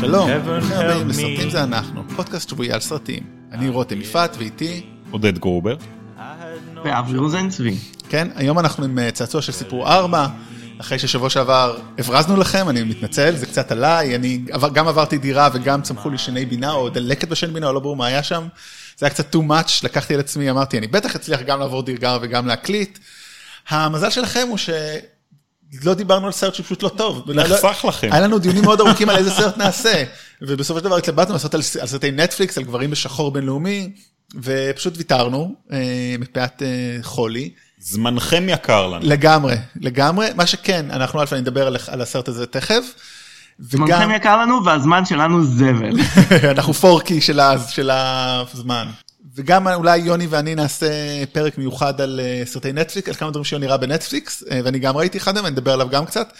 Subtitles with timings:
[0.00, 3.22] שלום, ברוכים הבאים לסרטים זה אנחנו, פודקאסט שבועי על סרטים.
[3.52, 4.86] אני רותם יפעת ואיתי...
[5.10, 5.76] עודד גרובר.
[6.84, 7.76] ואברי רוזן צבי.
[8.08, 10.26] כן, היום אנחנו עם אה, צעצוע של סיפור 4,
[10.80, 14.40] אחרי ששבוע שעבר הברזנו לכם, אני מתנצל, זה קצת עליי, אני
[14.72, 17.96] גם עברתי דירה וגם צמחו לי שני בינה או דלקת בשן בינה, או לא ברור
[17.96, 18.46] מה היה שם.
[18.96, 22.18] זה היה קצת too much, לקחתי על עצמי, אמרתי, אני בטח אצליח גם לעבור דירה
[22.22, 22.98] וגם להקליט.
[23.68, 24.70] המזל שלכם הוא ש...
[25.84, 27.30] לא דיברנו על סרט שפשוט לא טוב.
[27.30, 28.08] נחסך לכם.
[28.12, 30.04] היה לנו דיונים מאוד ארוכים על איזה סרט נעשה,
[30.42, 33.92] ובסופו של דבר התלבטנו לעשות על סרטי נטפליקס, על גברים בשחור בינלאומי,
[34.42, 37.50] ופשוט ויתרנו, אה, מפאת אה, חולי.
[37.78, 39.06] זמנכם יקר לנו.
[39.06, 40.28] לגמרי, לגמרי.
[40.34, 42.94] מה שכן, אנחנו אפילו נדבר על הסרט הזה תכף.
[43.58, 45.92] זמנכם יקר לנו והזמן שלנו זבל.
[46.54, 48.86] אנחנו פורקי של הזמן.
[49.38, 50.86] וגם אולי יוני ואני נעשה
[51.32, 54.96] פרק מיוחד על אה, סרטי נטפליקס, על כמה דברים שיוני ראה בנטפליקס, אה, ואני גם
[54.96, 56.32] ראיתי אחד מהם, אני אדבר עליו גם קצת.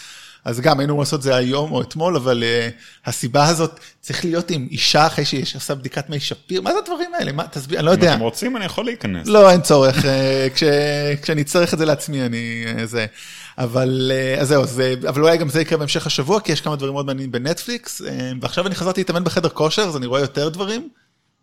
[0.44, 4.50] אז גם היינו לעשות את זה היום או אתמול, אבל uh, הסיבה הזאת צריך להיות
[4.50, 7.32] עם אישה אחרי שהיא עושה בדיקת מי שפיר, מה זה הדברים האלה?
[7.32, 8.08] מה, תסביר, אני לא יודע.
[8.08, 9.26] אם אתם רוצים אני יכול להיכנס.
[9.26, 10.04] לא, אין צורך, uh,
[10.54, 10.62] כש,
[11.22, 13.06] כשאני אצטרך את זה לעצמי אני uh, זה.
[13.58, 16.76] אבל uh, אז זהו, זה, אבל אולי גם זה יקרה בהמשך השבוע, כי יש כמה
[16.76, 18.04] דברים מאוד מעניינים בנטפליקס, uh,
[18.40, 20.88] ועכשיו אני חזרתי להתאמן בחדר כושר, אז אני רואה יותר דברים.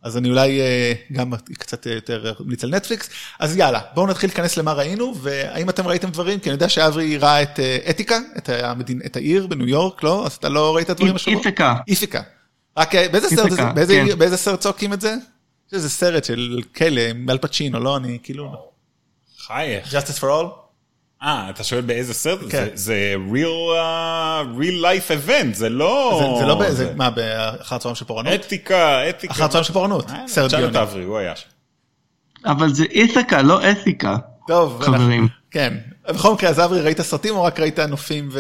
[0.06, 3.09] אז אני אולי אה, גם קצת יותר ממליץ על נטפליקס.
[3.39, 6.39] אז יאללה, בואו נתחיל להיכנס למה ראינו, והאם אתם ראיתם דברים?
[6.39, 10.26] כי אני יודע שאברי ראה את אה, אתיקה, את, המדין, את העיר בניו יורק, לא?
[10.26, 11.38] אז אתה לא ראית דברים השבוע?
[11.38, 11.76] איפיקה.
[11.88, 12.22] איפיקה.
[12.78, 14.17] רק אה, באיזה סרט, זה, באיזה, כן.
[14.17, 15.16] באיזה סרט צועקים את זה?
[15.67, 17.98] יש איזה סרט של כלא, אל פצ'ינו, לא?
[17.98, 18.72] אני כאילו...
[19.38, 19.94] חייך.
[19.94, 20.64] Justice for all?
[21.26, 22.40] אה, אתה שואל באיזה סרט?
[22.40, 22.48] כן.
[22.50, 26.22] זה, זה real, uh, real life event, זה לא...
[26.22, 28.34] זה, זה לא, זה, זה מה, באחר הצהריים של פורענות?
[28.34, 29.34] אתיקה, אתיקה.
[29.34, 30.67] אחר הצהריים של פורענות, אה, סרט דיוני.
[30.72, 31.48] תשאל את אברי, הוא היה שם.
[32.45, 34.17] אבל זה איתיקה, לא אתיקה.
[34.48, 35.28] טוב, חברים.
[35.52, 35.73] כן.
[36.09, 38.39] בכל מקרה, אז אברי, ראית סרטים או רק ראית נופים ו...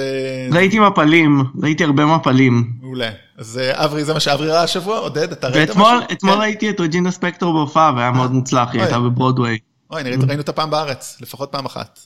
[0.51, 2.71] ראיתי מפלים, ראיתי הרבה מפלים.
[2.81, 3.09] מעולה.
[3.37, 4.97] אז אה, אברי, זה מה שאברי ראה השבוע?
[4.97, 5.83] עודד, אתה ראית משהו?
[6.09, 6.39] ואתמול כן.
[6.39, 9.57] ראיתי את רג'ינה ספקטור בהופעה, והיה מאוד מוצלח, היא הייתה בברודוויי.
[9.91, 11.99] אוי, ראינו אותה פעם בארץ, לפחות פעם אחת.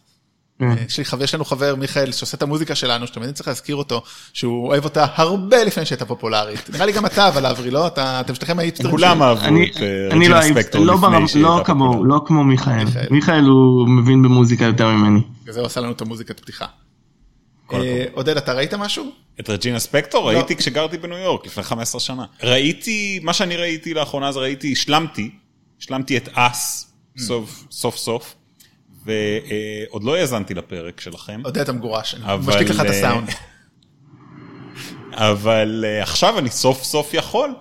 [0.62, 4.02] אה, יש לנו חבר מיכאל שעושה את המוזיקה שלנו שתמיד צריך להזכיר אותו
[4.34, 8.36] שהוא אוהב אותה הרבה לפני שהייתה פופולרית נראה לי גם אתה אבל אברי לא אתם
[8.36, 9.78] שתיכם הייתם כולם אהבו את
[10.12, 12.08] רג'ינה אה, לא ספקטור לפני שהייתה פופולרית.
[12.10, 15.20] לא כמו מיכאל מיכאל הוא מבין במוזיקה יותר ממני.
[15.50, 16.66] זה עשה לנו את המוזיקת פתיחה.
[17.74, 19.12] אה, עודד אתה ראית משהו?
[19.40, 20.38] את רג'ינה ספקטור לא.
[20.38, 25.32] ראיתי כשגרתי בניו יורק לפני 15 שנה ראיתי מה שאני ראיתי לאחרונה זה ראיתי השלמתי
[25.82, 26.94] השלמתי את אס
[27.70, 28.36] סוף סוף.
[29.06, 31.42] ועוד לא האזנתי לפרק שלכם.
[31.46, 33.30] יודע אתה מגורש, אני משתיק לך את אה, הסאונד.
[35.12, 37.54] אבל אה, עכשיו אני סוף סוף יכול.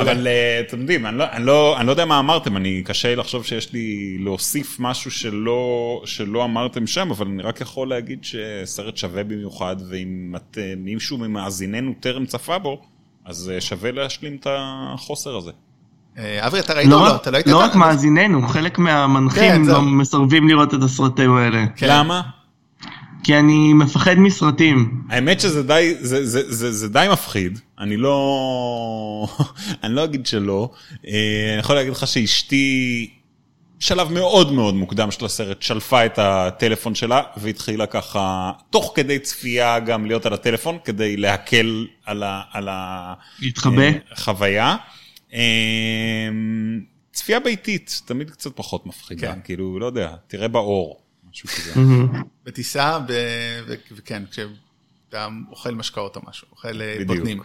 [0.00, 3.14] אבל אה, אתם יודעים, אני לא, אני, לא, אני לא יודע מה אמרתם, אני קשה
[3.14, 8.96] לחשוב שיש לי להוסיף משהו שלא, שלא אמרתם שם, אבל אני רק יכול להגיד שסרט
[8.96, 12.82] שווה במיוחד, ואם את, מישהו ממאזיננו טרם צפה בו,
[13.24, 15.50] אז שווה להשלים את החוסר הזה.
[16.18, 17.16] אה, אברי, אתה ראית לא או לא?
[17.16, 17.46] אתה לא היית...
[17.46, 21.64] לא רק מאזיננו, חלק מהמנחים כן, מסרבים לראות את הסרטים האלה.
[21.76, 21.86] כן.
[21.90, 22.22] למה?
[23.24, 25.02] כי אני מפחד מסרטים.
[25.10, 29.26] האמת שזה די, זה, זה, זה, זה די מפחיד, אני לא,
[29.84, 30.70] אני לא אגיד שלא.
[31.06, 33.10] אה, אני יכול להגיד לך שאשתי,
[33.80, 39.78] שלב מאוד מאוד מוקדם של הסרט, שלפה את הטלפון שלה והתחילה ככה, תוך כדי צפייה
[39.78, 42.68] גם להיות על הטלפון, כדי להקל על
[44.12, 44.76] החוויה.
[45.34, 46.80] אמ,
[47.12, 49.40] צפייה ביתית, תמיד קצת פחות מפחידה, כן.
[49.44, 51.72] כאילו, לא יודע, תראה באור, משהו כזה.
[52.44, 52.98] בטיסה,
[53.90, 57.42] וכן, כשאתה אוכל משקאות או משהו, אוכל אה, בוטנים.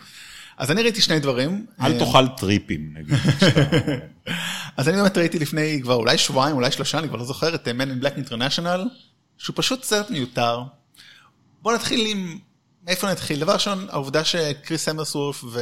[0.57, 1.65] אז אני ראיתי שני דברים.
[1.81, 3.15] אל אה, תאכל טריפים, נגיד.
[4.77, 7.67] אז אני באמת ראיתי לפני כבר אולי שבועיים, אולי שלושה, אני כבר לא זוכר, את
[7.67, 8.79] אה, Men in Black International,
[9.37, 10.63] שהוא פשוט סרט מיותר.
[11.61, 12.39] בוא נתחיל עם,
[12.85, 13.39] מאיפה נתחיל?
[13.39, 15.59] דבר ראשון, העובדה שקריס אמרסוורף ו...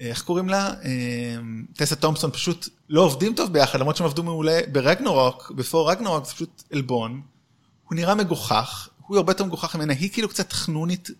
[0.00, 0.72] איך קוראים לה?
[0.84, 6.24] אמ, טסה תומפסון פשוט לא עובדים טוב ביחד, למרות שהם עבדו מעולה ברגנורוק, בפור רגנורוק
[6.24, 7.20] זה פשוט עלבון.
[7.84, 11.10] הוא נראה מגוחך, הוא הרבה יותר מגוחך ממנה, היא כאילו קצת חנונית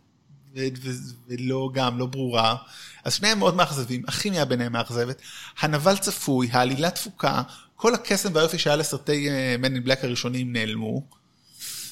[1.29, 2.57] ולא גם, לא ברורה.
[3.05, 5.23] אז שניהם מאוד מאכזבים, הכימיה ביניהם מאכזבת.
[5.61, 7.43] הנבל צפוי, העלילה תפוקה,
[7.77, 9.29] כל הקסם והיופי שהיה לסרטי
[9.59, 11.03] מן אין בלק הראשונים נעלמו.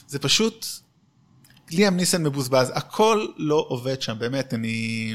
[0.06, 0.66] זה פשוט,
[1.70, 5.14] ליאם ניסן מבוזבז, הכל לא עובד שם, באמת, אני...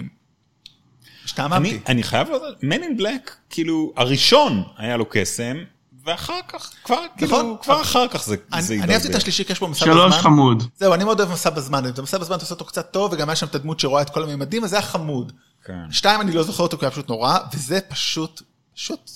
[1.26, 1.80] השתעממתי.
[1.88, 5.58] אני חייב לדעת, Man in Black, כאילו, הראשון היה לו קסם,
[6.06, 7.56] ואחר כך, כבר, כאילו, נכון.
[7.62, 8.84] כבר אחר כך זה הידרדר.
[8.84, 9.96] אני אהבתי את השלישי, כי יש בו מסע בזמן.
[9.96, 10.64] שלוש חמוד.
[10.78, 13.14] זהו, אני מאוד אוהב מסע בזמן, אם זה מסע בזמן אתה עושה אותו קצת טוב,
[13.14, 15.32] וגם היה שם את הדמות שרואה את כל הממדים, אז זה היה חמוד.
[15.66, 15.92] כן.
[15.92, 18.42] שתיים, אני לא זוכר אותו, כי היה פשוט נורא, וזה פשוט,
[18.76, 19.12] פשוט,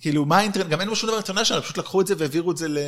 [0.00, 2.56] כאילו, מה האינטרנט, גם אין לו שום דבר אינטרנשיונל, פשוט לקחו את זה והעבירו את
[2.56, 2.78] זה ל...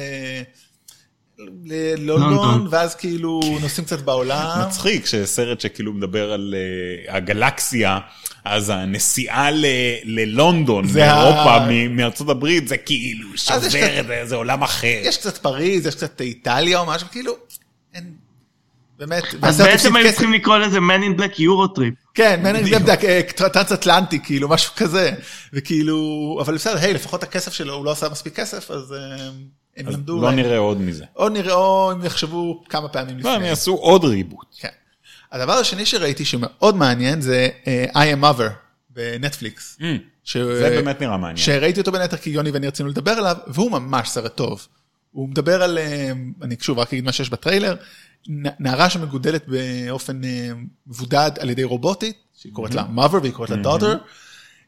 [1.39, 4.67] ללונדון, ואז כאילו נוסעים קצת בעולם.
[4.67, 6.55] מצחיק שסרט שכאילו מדבר על
[7.09, 7.99] uh, הגלקסיה,
[8.45, 9.49] אז הנסיעה
[10.05, 11.59] ללונדון, מאירופה.
[11.91, 15.01] מארצות הברית, זה כאילו שובר, זה, זה עולם אחר.
[15.03, 17.33] יש קצת פריז, יש קצת איטליה או משהו, כאילו,
[17.95, 18.05] אין...
[18.99, 19.25] באמת.
[19.43, 22.13] אז בעצם היו צריכים לקרוא לזה Man in Black Eurotrip.
[22.15, 25.11] כן, Man in Black, טרנס אטלנטי, כאילו, משהו כזה.
[25.53, 29.31] וכאילו, אבל בסדר, היי, לפחות הכסף שלו, הוא לא עשה מספיק כסף, אז אה,
[29.77, 30.23] הם למדו...
[30.23, 31.05] לא נראה עוד מזה.
[31.13, 33.31] עוד נראה, או הם יחשבו כמה פעמים לפני.
[33.31, 34.47] לא, הם יעשו עוד reboot.
[34.59, 34.69] כן.
[35.33, 38.51] הדבר השני שראיתי שמאוד מעניין זה uh, I am Mother
[38.91, 39.79] בנטפליקס.
[39.81, 39.85] Mm,
[40.25, 40.37] ש...
[40.37, 41.37] זה באמת נראה מעניין.
[41.37, 44.67] שראיתי אותו בין היתר כי יוני ואני רצינו לדבר עליו, והוא ממש סרט טוב.
[45.11, 46.13] הוא מדבר על, אה,
[46.43, 47.75] אני שוב רק אגיד מה שיש בטריילר,
[48.59, 50.51] נערה שמגודלת באופן אה,
[50.87, 53.97] מבודד על ידי רובוטית, שהיא קוראת לה mother והיא קוראת לה daughter,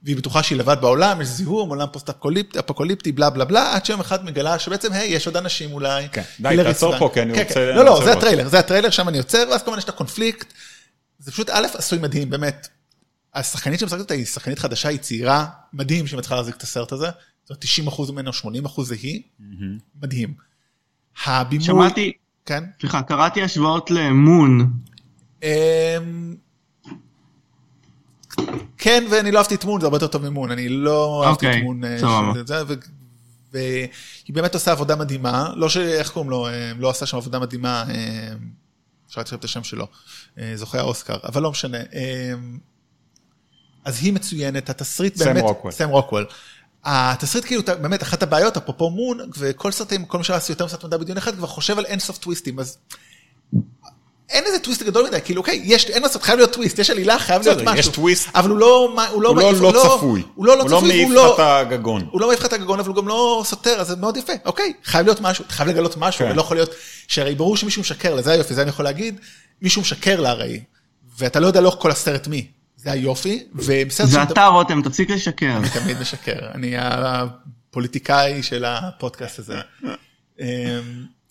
[0.07, 4.25] והיא בטוחה שהיא לבד בעולם, יש זיהום, עולם פוסט-אפוקליפטי, בלה בלה בלה, עד שיום אחד
[4.25, 6.09] מגלה שבעצם, היי, יש עוד אנשים אולי.
[6.13, 7.55] כן, די, תעצור פה, כי אני כן, רוצה...
[7.55, 7.77] כן.
[7.77, 10.53] לא, לא, זה הטריילר, זה הטריילר, שם אני עוצר, ואז כמובן יש את הקונפליקט.
[11.19, 12.69] זה פשוט, א', עשוי מדהים, באמת.
[13.35, 17.07] השחקנית שמשחקת אותה היא שחקנית חדשה, היא צעירה, מדהים שהיא מצליחה להחזיק את הסרט הזה.
[17.07, 19.23] זאת אומרת, 90 אחוז ממנו, 80 אחוז זה היא,
[20.03, 20.35] מדהים.
[21.25, 21.67] הבימוי...
[21.67, 22.13] שמעתי,
[22.47, 22.65] כן?
[22.81, 24.73] סליחה, קראתי השוואות למון.
[28.79, 31.57] כן, ואני לא אהבתי את מון, זה הרבה יותר טוב ממון, אני לא אהבתי את
[31.63, 31.85] מון.
[31.85, 31.97] אה,
[33.53, 33.89] והיא
[34.35, 35.77] באמת עושה עבודה מדהימה, לא ש...
[35.77, 36.49] איך קוראים לו?
[36.49, 37.85] אה, לא עשה שם עבודה מדהימה,
[39.09, 39.87] אפשר לתת את השם שלו,
[40.39, 41.79] אה, זוכה האוסקר, אבל לא משנה.
[43.85, 45.37] אז היא מצוינת, התסריט באמת...
[45.37, 45.73] סם רוקוול.
[45.73, 46.27] סם רוקוול.
[46.85, 50.97] התסריט כאילו, באמת, אחת הבעיות, אפרופו מון, וכל הסרטים, כל מה שעשו יותר מסרט מדע
[50.97, 52.79] בדיון אחד, כבר חושב על אינסוף טוויסטים, אז
[54.31, 57.19] אין איזה טוויסט גדול מדי, כאילו, אוקיי, יש, אין לעשות, חייב להיות טוויסט, יש עלילה,
[57.19, 57.79] חייב להיות משהו.
[57.79, 58.29] יש טוויסט.
[58.35, 60.23] אבל הוא לא, הוא לא, הוא לא, לא צפוי.
[60.35, 62.07] הוא לא לא צפוי, הוא לא מעיף לך את הגגון.
[62.11, 64.33] הוא לא מעיף לך את הגגון, אבל הוא גם לא סותר, אז זה מאוד יפה.
[64.45, 66.71] אוקיי, חייב להיות משהו, חייב לגלות משהו, ולא יכול להיות,
[67.09, 69.21] שהרי ברור שמישהו משקר לה, זה היופי, זה אני יכול להגיד,
[69.63, 70.61] מישהו משקר לה הרי,
[71.19, 72.47] ואתה לא יודע לאורך כל הסרט מי.
[72.77, 73.47] זה היופי,
[73.89, 75.57] זה אתה רותם, תפסיק לשקר.
[75.57, 79.57] אני תמיד משקר, אני הפוליטיקאי של הפודקאסט הזה.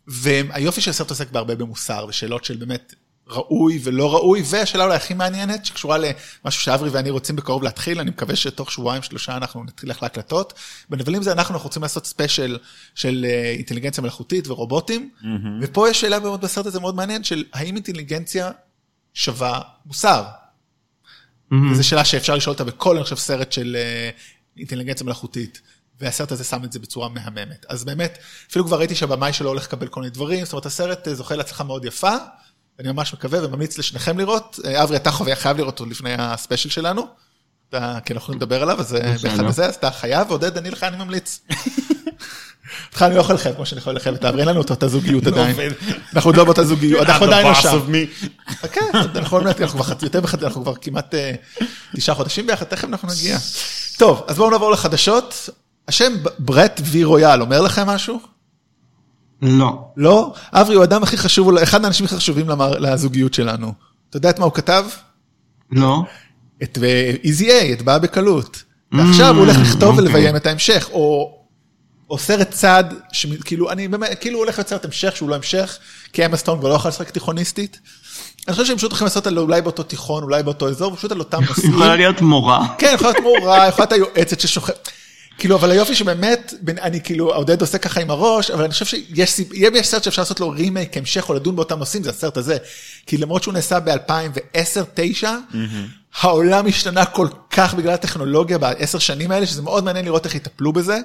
[0.07, 2.93] והיופי של הסרט עוסק בהרבה במוסר, ושאלות של באמת
[3.27, 8.09] ראוי ולא ראוי, והשאלה אולי הכי מעניינת, שקשורה למשהו שאברי ואני רוצים בקרוב להתחיל, אני
[8.09, 10.53] מקווה שתוך שבועיים שלושה אנחנו נתחיל ללכת להקלטות.
[10.89, 12.57] בנבלים זה אנחנו, אנחנו רוצים לעשות ספיישל
[12.95, 15.25] של אה, אינטליגנציה מלאכותית ורובוטים, mm-hmm.
[15.61, 18.51] ופה יש שאלה מאוד בסרט הזה מאוד מעניין, של האם אינטליגנציה
[19.13, 20.23] שווה מוסר?
[20.25, 21.55] Mm-hmm.
[21.71, 24.09] וזו שאלה שאפשר לשאול אותה בכל, אני חושב, סרט של אה,
[24.57, 25.61] אינטליגנציה מלאכותית.
[25.99, 27.65] והסרט הזה שם את זה בצורה מהממת.
[27.69, 28.17] אז באמת,
[28.49, 31.35] אפילו כבר ראיתי שהבמאי שלו הולך לקבל כל מיני דברים, זאת אומרת, הסרט אה, זוכה
[31.35, 32.15] להצלחה מאוד יפה,
[32.79, 34.59] ואני ממש מקווה וממליץ לשניכם לראות.
[34.65, 37.07] אה, אברי, אתה חוויה חייב לראות אותו לפני הספיישל שלנו,
[37.69, 40.97] אתה, כי אנחנו לדבר עליו, אז באחד הזה, אז אתה חייב, ועודד, אני לך, אני
[40.97, 41.39] ממליץ.
[42.87, 44.87] אותך אני לא יכול לחייב כמו שאני יכול לחייב את אברי, אין לנו את אותה
[44.87, 45.55] זוגיות לא עדיין.
[46.13, 47.69] אנחנו עוד לא באותה זוגיות, אנחנו עדיין לא שם.
[48.49, 48.81] חכה,
[50.43, 51.31] אנחנו כבר כמעט אה,
[51.95, 53.37] תשעה חודשים ביחד, תכף אנחנו נגיע.
[53.99, 55.49] טוב, אז בואו נעבור לחדשות.
[55.87, 58.19] השם ברט וי רויאל אומר לכם משהו?
[59.41, 59.87] לא.
[59.97, 60.33] לא?
[60.53, 62.49] אברי הוא האדם הכי חשוב, אחד האנשים הכי חשובים
[62.79, 63.73] לזוגיות שלנו.
[64.09, 64.85] אתה יודע את מה הוא כתב?
[65.71, 66.03] לא.
[66.63, 66.77] את
[67.23, 68.63] איזי איי, את באה בקלות.
[68.91, 70.03] ועכשיו הוא הולך לכתוב אוקיי.
[70.03, 71.31] ולביים את ההמשך, או
[72.09, 72.83] או סרט צד,
[73.45, 75.77] כאילו, אני באמת, כאילו הוא הולך לסרט המשך שהוא לא המשך,
[76.13, 77.79] כי אמה סטון כבר לא יכול לשחק תיכוניסטית.
[78.47, 81.19] אני חושב שהם פשוט הולכים לעשות על אולי באותו תיכון, אולי באותו אזור, פשוט על
[81.19, 81.71] אותם נושאים.
[81.71, 82.67] יכולה להיות מורה.
[82.77, 84.89] כן, יכולה להיות מורה, יכולה להיות היועצת ששוכבת.
[85.37, 89.39] כאילו, אבל היופי שבאמת, אני כאילו, עודד עושה ככה עם הראש, אבל אני חושב שיש
[89.53, 92.57] יש סרט שאפשר לעשות לו רימייק, המשך, או לדון באותם נושאים, זה הסרט הזה.
[93.05, 95.25] כי למרות שהוא נעשה ב-2010-2009,
[96.21, 100.73] העולם השתנה כל כך בגלל הטכנולוגיה בעשר שנים האלה, שזה מאוד מעניין לראות איך יטפלו
[100.73, 100.97] בזה.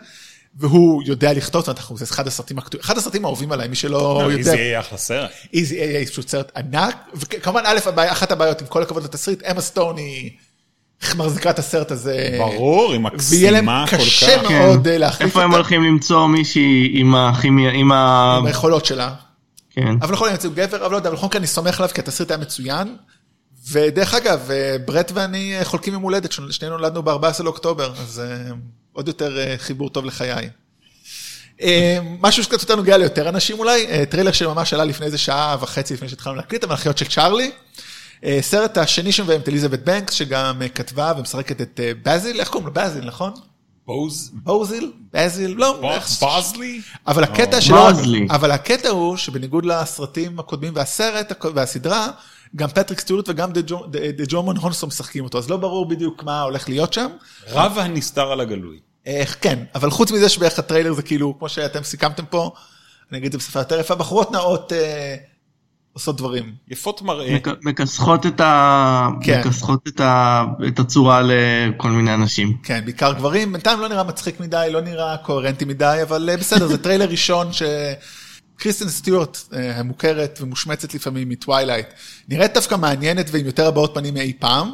[0.54, 4.32] והוא יודע לכתוב, זאת אומרת, זה אחד הסרטים, אחד הסרטים האהובים עליי, מי שלא לא,
[4.32, 4.37] יודע.
[4.37, 5.30] איזי איי אחלה סרט.
[5.52, 9.96] איזי איי פשוט סרט ענק, וכמובן, א', אחת הבעיות, עם כל הכבוד לתסריט, אמה סטון
[9.96, 10.30] היא
[11.16, 12.37] מחזיקה את הסרט הזה.
[12.38, 14.00] ברור, היא מקסימה כל כך.
[14.00, 15.00] ויהיה להם קשה מאוד כן.
[15.00, 15.25] להחליף אותה.
[15.25, 18.37] איפה הם הולכים למצוא מישהי עם הכימיה, עם ה...
[18.38, 19.14] עם היכולות שלה.
[19.71, 19.97] כן.
[20.02, 22.30] אבל יכול להיות גבר, אבל לא יודע, אבל בכל מקרה אני סומך עליו, כי התסריט
[22.30, 22.97] היה מצוין.
[23.71, 24.50] ודרך אגב,
[24.85, 28.52] ברט ואני חולקים יום הולדת, שנינו נולדנו ב-14 לאוקטובר, אז אה,
[28.92, 30.49] עוד יותר אה, חיבור טוב לחיי.
[31.62, 35.57] אה, משהו שקצת יותר נוגע ליותר אנשים אולי, אה, טריילר שממש עלה לפני איזה שעה
[35.61, 37.50] וחצי לפני שהתחלנו להקליט, המלאכיות של צ'ארלי.
[38.40, 42.72] סרט השני שמביים את אליזבת' בנקס, שגם כתבה ומשחקת את בוזלי, איך קוראים לו?
[42.72, 43.32] באזיל, נכון?
[43.86, 44.30] בוז?
[44.34, 44.92] בוזיל?
[45.12, 45.54] באזיל?
[45.56, 45.98] לא.
[46.20, 46.80] בוזלי?
[47.06, 47.88] אבל הקטע שלו,
[48.30, 52.08] אבל הקטע הוא שבניגוד לסרטים הקודמים והסרט והסדרה,
[52.56, 56.92] גם פטריק סטיוארט וגם ג'ימון הונסו משחקים אותו, אז לא ברור בדיוק מה הולך להיות
[56.92, 57.08] שם.
[57.48, 58.78] רב הנסתר על הגלוי.
[59.06, 62.50] איך, כן, אבל חוץ מזה שבערך הטריילר זה כאילו, כמו שאתם סיכמתם פה,
[63.10, 65.16] אני אגיד את זה בשפה יותר יפה, בחורות נאות אה,
[65.92, 66.54] עושות דברים.
[66.68, 67.37] יפות מראה.
[67.62, 69.09] מכסחות את, ה...
[69.23, 69.40] כן.
[69.44, 70.44] מכסחות את, ה...
[70.68, 72.56] את הצורה לכל מיני אנשים.
[72.62, 76.66] כן, בעיקר גברים, בינתיים לא נראה מצחיק מדי, לא נראה קוהרנטי מדי, אבל אה, בסדר,
[76.66, 77.62] זה טריילר ראשון ש...
[78.56, 81.87] קריסטן סטיוארט אה, המוכרת ומושמצת לפעמים מטווילייט,
[82.28, 84.70] נראית דווקא מעניינת ועם יותר הבעות פנים מאי פעם.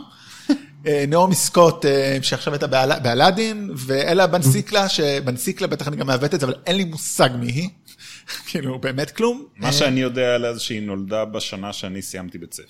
[0.86, 1.84] אה, נעמי סקוט
[2.22, 6.76] שעכשיו הייתה באל- באלאדין, ואלה בלינסקה, שבלינסקה בטח אני גם מעוות את זה, אבל אין
[6.76, 7.68] לי מושג מי היא.
[8.46, 9.44] כאילו, באמת כלום.
[9.56, 12.64] מה שאני יודע עליה זה שהיא נולדה בשנה שאני סיימתי בית ספר.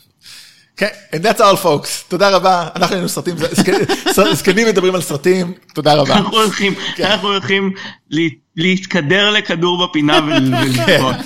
[0.77, 5.53] כן, and that's all folks, תודה רבה, אנחנו היינו סרטים, זק- זקנים מדברים על סרטים,
[5.75, 6.15] תודה רבה.
[6.15, 7.05] אנחנו הולכים, כן.
[7.05, 7.73] אנחנו הולכים
[8.11, 11.17] לה- להתקדר לכדור בפינה ול- ולבכות.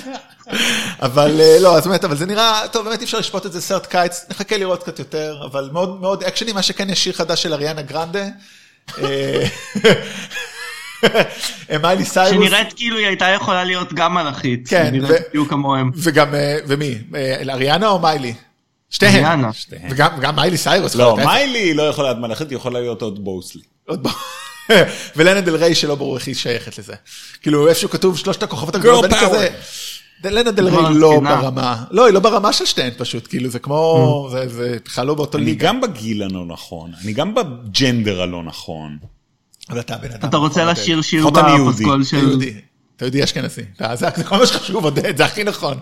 [1.01, 3.61] אבל אה, לא, אז באמת, אבל זה נראה, טוב, באמת אי אפשר לשפוט את זה
[3.61, 7.43] סרט קיץ, נחכה לראות קצת יותר, אבל מאוד מאוד אקשני, מה שכן יש שיר חדש
[7.43, 8.25] של אריאנה גרנדה.
[11.83, 14.67] מיילי סיירוס, שנראית כאילו היא הייתה יכולה להיות גם מלאכית.
[14.67, 15.91] כן, נראית בדיוק כמוהם.
[15.95, 16.95] וגם, אה, ומי?
[17.15, 18.33] אה, אריאנה או מיילי?
[18.89, 19.25] שתיהן.
[19.25, 19.49] אריאנה.
[19.89, 20.95] וגם גם מיילי סיירוס.
[20.95, 23.61] לא, מיילי לא יכולה להיות מלאכית, היא יכולה להיות עוד בוסלי.
[23.87, 24.13] עוד פעם.
[25.15, 26.93] ולנה דל ריי שלא ברור איך היא שייכת לזה.
[27.41, 29.15] כאילו איפשהו כתוב שלושת הכוכבות הגדולות, power.
[29.15, 29.49] כזה,
[30.23, 31.35] לנה דל ריי לא זקנה.
[31.41, 35.13] ברמה, לא, היא לא ברמה של שתיהן פשוט, כאילו זה כמו, זה- זה בכלל לא
[35.13, 35.67] באותו אני ליגה.
[35.67, 38.97] גם בגיל הלא נכון, אני גם בג'נדר הלא נכון.
[39.71, 40.29] אבל אתה בן אדם.
[40.29, 41.29] אתה רוצה נכון, לשיר שיר.
[41.29, 42.17] בפסקול אתה של...
[42.17, 42.53] יהודי,
[42.95, 43.61] אתה יהודי אשכנזי,
[43.93, 45.77] זה כל מה שחשוב עודד, זה הכי נכון.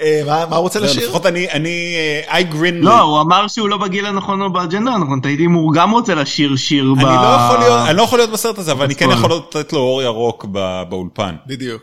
[0.00, 1.04] אה, מה מה הוא רוצה לשיר?
[1.06, 1.94] לפחות אני, אני,
[2.28, 2.74] אה, I grin.
[2.74, 6.14] לא, הוא אמר שהוא לא בגיל הנכון או באג'נדה הנכון, תהיתי אם הוא גם רוצה
[6.14, 6.98] לשיר שיר ב...
[6.98, 9.10] אני לא יכול להיות, אני לא יכול להיות בסרט הזה, אבל אני כן.
[9.10, 11.34] יכול לתת לו אור ירוק ב- באולפן.
[11.46, 11.82] בדיוק.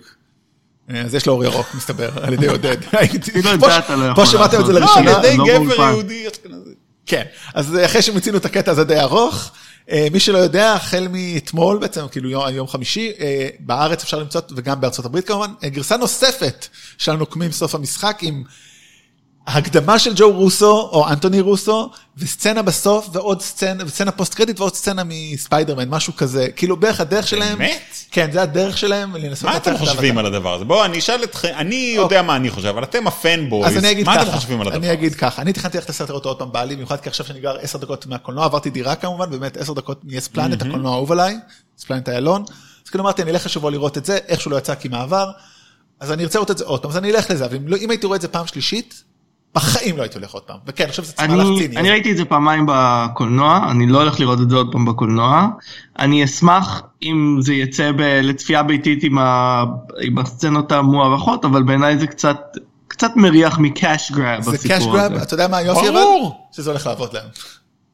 [0.92, 2.78] אה, אז יש לו אור ירוק, מסתבר, על ידי עודד.
[3.60, 3.68] פה-
[4.18, 4.96] לא שמעתם את זה לעשות.
[4.98, 5.18] לא, לראשונה.
[5.18, 5.84] על ידי לא גבר באולפן.
[5.84, 6.70] יהודי אשכנזי.
[7.06, 9.52] כן, אז אחרי שמיצינו את הקטע הזה די ארוך,
[10.12, 14.82] מי שלא יודע, החל מאתמול בעצם, כאילו יום, יום חמישי, אה, בארץ אפשר למצוא, וגם
[14.82, 18.44] בארצות הברית כמובן, אה, גרסה נוספת של הנוקמים סוף המשחק עם
[19.48, 24.76] הקדמה של ג'ו רוסו, או אנטוני רוסו, וסצנה בסוף, ועוד סצנה, וסצנה פוסט קרדיט ועוד
[24.76, 27.58] סצנה מספיידרמן, משהו כזה, כאילו בערך הדרך שלהם.
[27.58, 27.82] באמת?
[28.12, 30.18] כן, זה הדרך שלהם, לנסות מה אתם חושבים.
[30.18, 30.66] על הדבר הזה?
[30.66, 34.22] בואו, אני אשאל אתכם, אני יודע מה אני חושב, אבל אתם הפנבויז, אני אגיד מה
[34.22, 34.94] אתם חושבים על הדבר אני הזה?
[34.94, 37.58] אגיד ככה, אני תכננתי ללכת לסרט לראות עוד פעם בעלי, במיוחד כי עכשיו שאני גר
[37.62, 41.38] עשר דקות מהקולנוע, עברתי דירה כמובן, באמת עשר דקות מיס פלנט, הקולנוע האהוב עליי,
[41.80, 42.44] יס פלנט איילון,
[42.86, 45.32] אז כאילו אמרתי, אני אלך השבוע לראות את זה, איכשהו לא יצא כי מעבר,
[46.00, 47.78] אז אני ארצה לראות את זה עוד פעם, אז אני אלך לזה, אבל אם לא-
[47.78, 49.04] אם הייתי רואה את זה פעם שלישית,
[49.56, 51.78] בחיים לא הייתי הולך עוד פעם, וכן, אני חושב שזה מהלך ציני.
[51.78, 55.48] אני ראיתי את זה פעמיים בקולנוע, אני לא הולך לראות את זה עוד פעם בקולנוע.
[56.00, 59.64] אני אשמח אם זה יצא ב, לצפייה ביתית עם, ה,
[60.02, 64.98] עם הסצנות המוערכות, אבל בעיניי זה קצת, קצת מריח מקאש גראב זה בסיפור קאש הזה.
[64.98, 65.92] גראב, אתה יודע מה היופי אבל?
[65.92, 66.48] ברור.
[66.52, 67.28] שזה הולך לעבוד להם.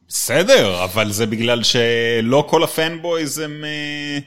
[0.08, 3.64] בסדר, אבל זה בגלל שלא כל ה fanboys הם...
[3.64, 4.18] אה,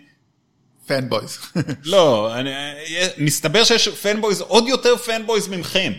[0.96, 1.38] fanboys.
[1.86, 5.92] לא, אני- אה, מסתבר שיש fanboys, עוד יותר fanboys ממכם.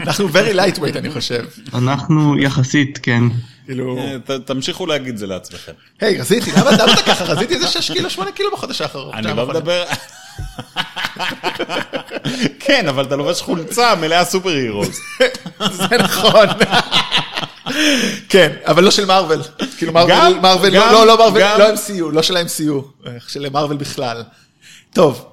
[0.00, 1.44] אנחנו very lightweight אני חושב.
[1.74, 3.22] אנחנו יחסית, כן.
[3.66, 5.72] כאילו, אה, תמשיכו להגיד זה לעצמכם.
[6.00, 7.24] היי רזיתי, למה למה אתה ככה?
[7.24, 9.14] רזיתי איזה 6 קילו, 8 קילו בחודש האחרון.
[9.14, 9.84] אני לא מדבר...
[12.60, 15.00] כן, אבל אתה לובש חולצה מלאה super heroes.
[15.78, 16.46] זה נכון.
[18.28, 19.42] כן, אבל לא של מארוול.
[19.76, 21.40] כאילו מארוול, גם, מארוול, לא, לא, לא מארוול.
[21.58, 22.72] לא MCU, לא של ה-MCU,
[23.06, 24.22] אה, של מארוול בכלל.
[24.92, 25.24] טוב,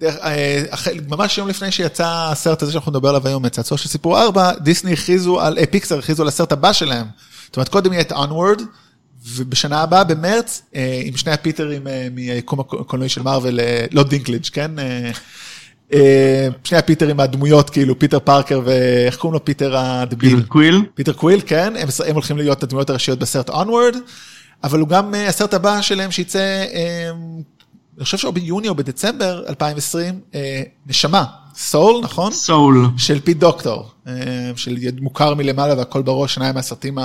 [0.00, 0.62] דרך- אה,
[1.08, 4.92] ממש יום לפני שיצא הסרט הזה שאנחנו נדבר עליו היום, צעצוע של סיפור 4, דיסני
[4.92, 7.06] הכריזו על, אה, פיקסר הכריזו על הסרט הבא שלהם.
[7.46, 8.62] זאת אומרת, קודם יהיה את Onward,
[9.26, 10.62] ובשנה הבאה, במרץ,
[11.04, 13.58] עם שני הפיטרים מהיקום הקולנועי של מארוול,
[13.92, 14.70] לא דינקלג', כן?
[15.92, 19.44] אה, שני הפיטרים הדמויות, כאילו, פיטר פארקר ואיך קוראים לו?
[19.44, 20.42] פיטר הדביל.
[20.42, 20.82] קוויל?
[20.94, 23.96] פיטר קוויל, כן, הם, הם הולכים להיות הדמויות הראשיות בסרט Onward,
[24.64, 27.10] אבל הוא גם אה, הסרט הבא שלהם שיצא, אה,
[27.96, 32.32] אני חושב שהוא ביוני או בדצמבר 2020, אה, נשמה, Soul, נכון?
[32.32, 32.86] Soul.
[32.96, 33.90] של פיט דוקטר,
[34.56, 36.98] שמוכר מלמעלה והכל בראש, שניים מהסרטים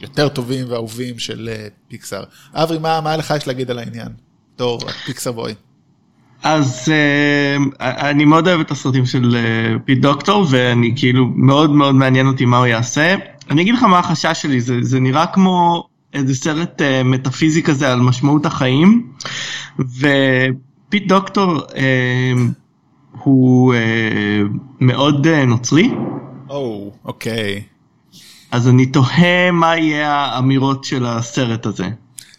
[0.00, 1.50] היותר טובים ואהובים של
[1.88, 2.24] פיקסאר.
[2.54, 4.08] אברי, מה, מה לך יש להגיד על העניין?
[4.54, 5.54] בתור פיקסאר boy.
[6.48, 11.94] אז uh, אני מאוד אוהב את הסרטים של uh, פיט דוקטר ואני כאילו מאוד מאוד
[11.94, 13.14] מעניין אותי מה הוא יעשה.
[13.50, 17.92] אני אגיד לך מה החשש שלי זה זה נראה כמו איזה סרט uh, מטאפיזי כזה
[17.92, 19.12] על משמעות החיים
[19.78, 21.74] ופיט דוקטר uh,
[23.22, 23.78] הוא uh,
[24.80, 25.90] מאוד uh, נוצרי
[26.48, 27.62] או, אוקיי.
[28.50, 31.88] אז אני תוהה מה יהיה האמירות של הסרט הזה.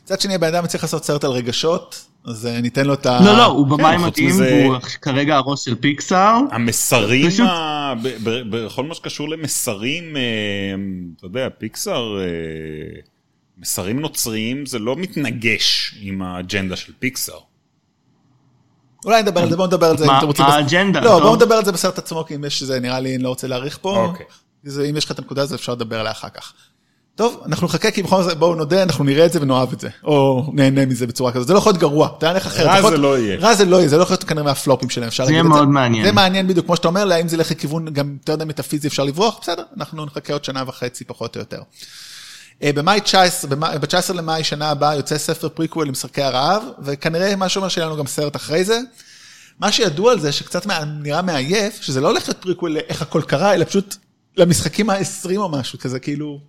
[0.03, 3.19] מצד שני, הבן אדם צריך לעשות סרט על רגשות, אז אה, ניתן לו את ה...
[3.25, 6.39] לא לא הוא במאי חוץ מדהים מזה- והוא כרגע הראש של פיקסאר.
[6.51, 10.21] המסרים, פשוט- ה- ב- ב- בכל מה שקשור למסרים, אה,
[11.17, 12.25] אתה יודע, פיקסאר, אה,
[13.57, 17.39] מסרים נוצריים זה לא מתנגש עם האג'נדה של פיקסאר.
[19.05, 20.45] אולי נדבר על זה, בואו נדבר על זה אם אתם רוצים.
[20.45, 20.99] מה האג'נדה?
[21.01, 21.19] לא.
[21.19, 23.47] בואו נדבר על זה בסרט עצמו, כי אם יש איזה, נראה לי, אני לא רוצה
[23.47, 24.05] להאריך פה.
[24.05, 24.25] אוקיי.
[24.63, 26.53] זה- אם יש לך את הנקודה הזו, אפשר לדבר עליה אחר כך.
[27.17, 29.89] טוב, אנחנו נחכה, כי בכל זאת, בואו נודה, אנחנו נראה את זה ונאהב את זה.
[30.03, 31.47] או נהנה מזה בצורה כזאת.
[31.47, 32.67] זה לא יכול להיות גרוע, אתה יודע איך אחרת.
[32.83, 33.37] רע זה לא יהיה.
[33.39, 35.49] רע זה לא יהיה, זה לא יכול להיות כנראה מהפלופים שלהם, אפשר זה להגיד יהיה
[35.49, 35.59] את זה.
[35.59, 36.05] מאוד מעניין.
[36.05, 39.03] זה מעניין בדיוק, כמו שאתה אומר, האם זה ילך לכיוון, גם אתה יודע, מטאפיזי אפשר
[39.03, 41.59] לברוח, בסדר, אנחנו נחכה עוד שנה וחצי, פחות או יותר.
[42.63, 47.49] אה, במאי 19, במאי- ב-19 למאי שנה הבאה יוצא ספר פריקוול למשחקי הרעב, וכנראה מה
[47.49, 48.79] שאומר שיהיה לנו גם סרט אחרי זה.
[49.59, 53.21] מה שידוע על זה, שקצת מה- נראה מעייף, שזה לא הולך להיות פריקוול לאיך הכל
[53.21, 53.95] קרה, אלא פשוט
[54.37, 56.39] למשחקים ה-20 או משהו, כזה כאילו...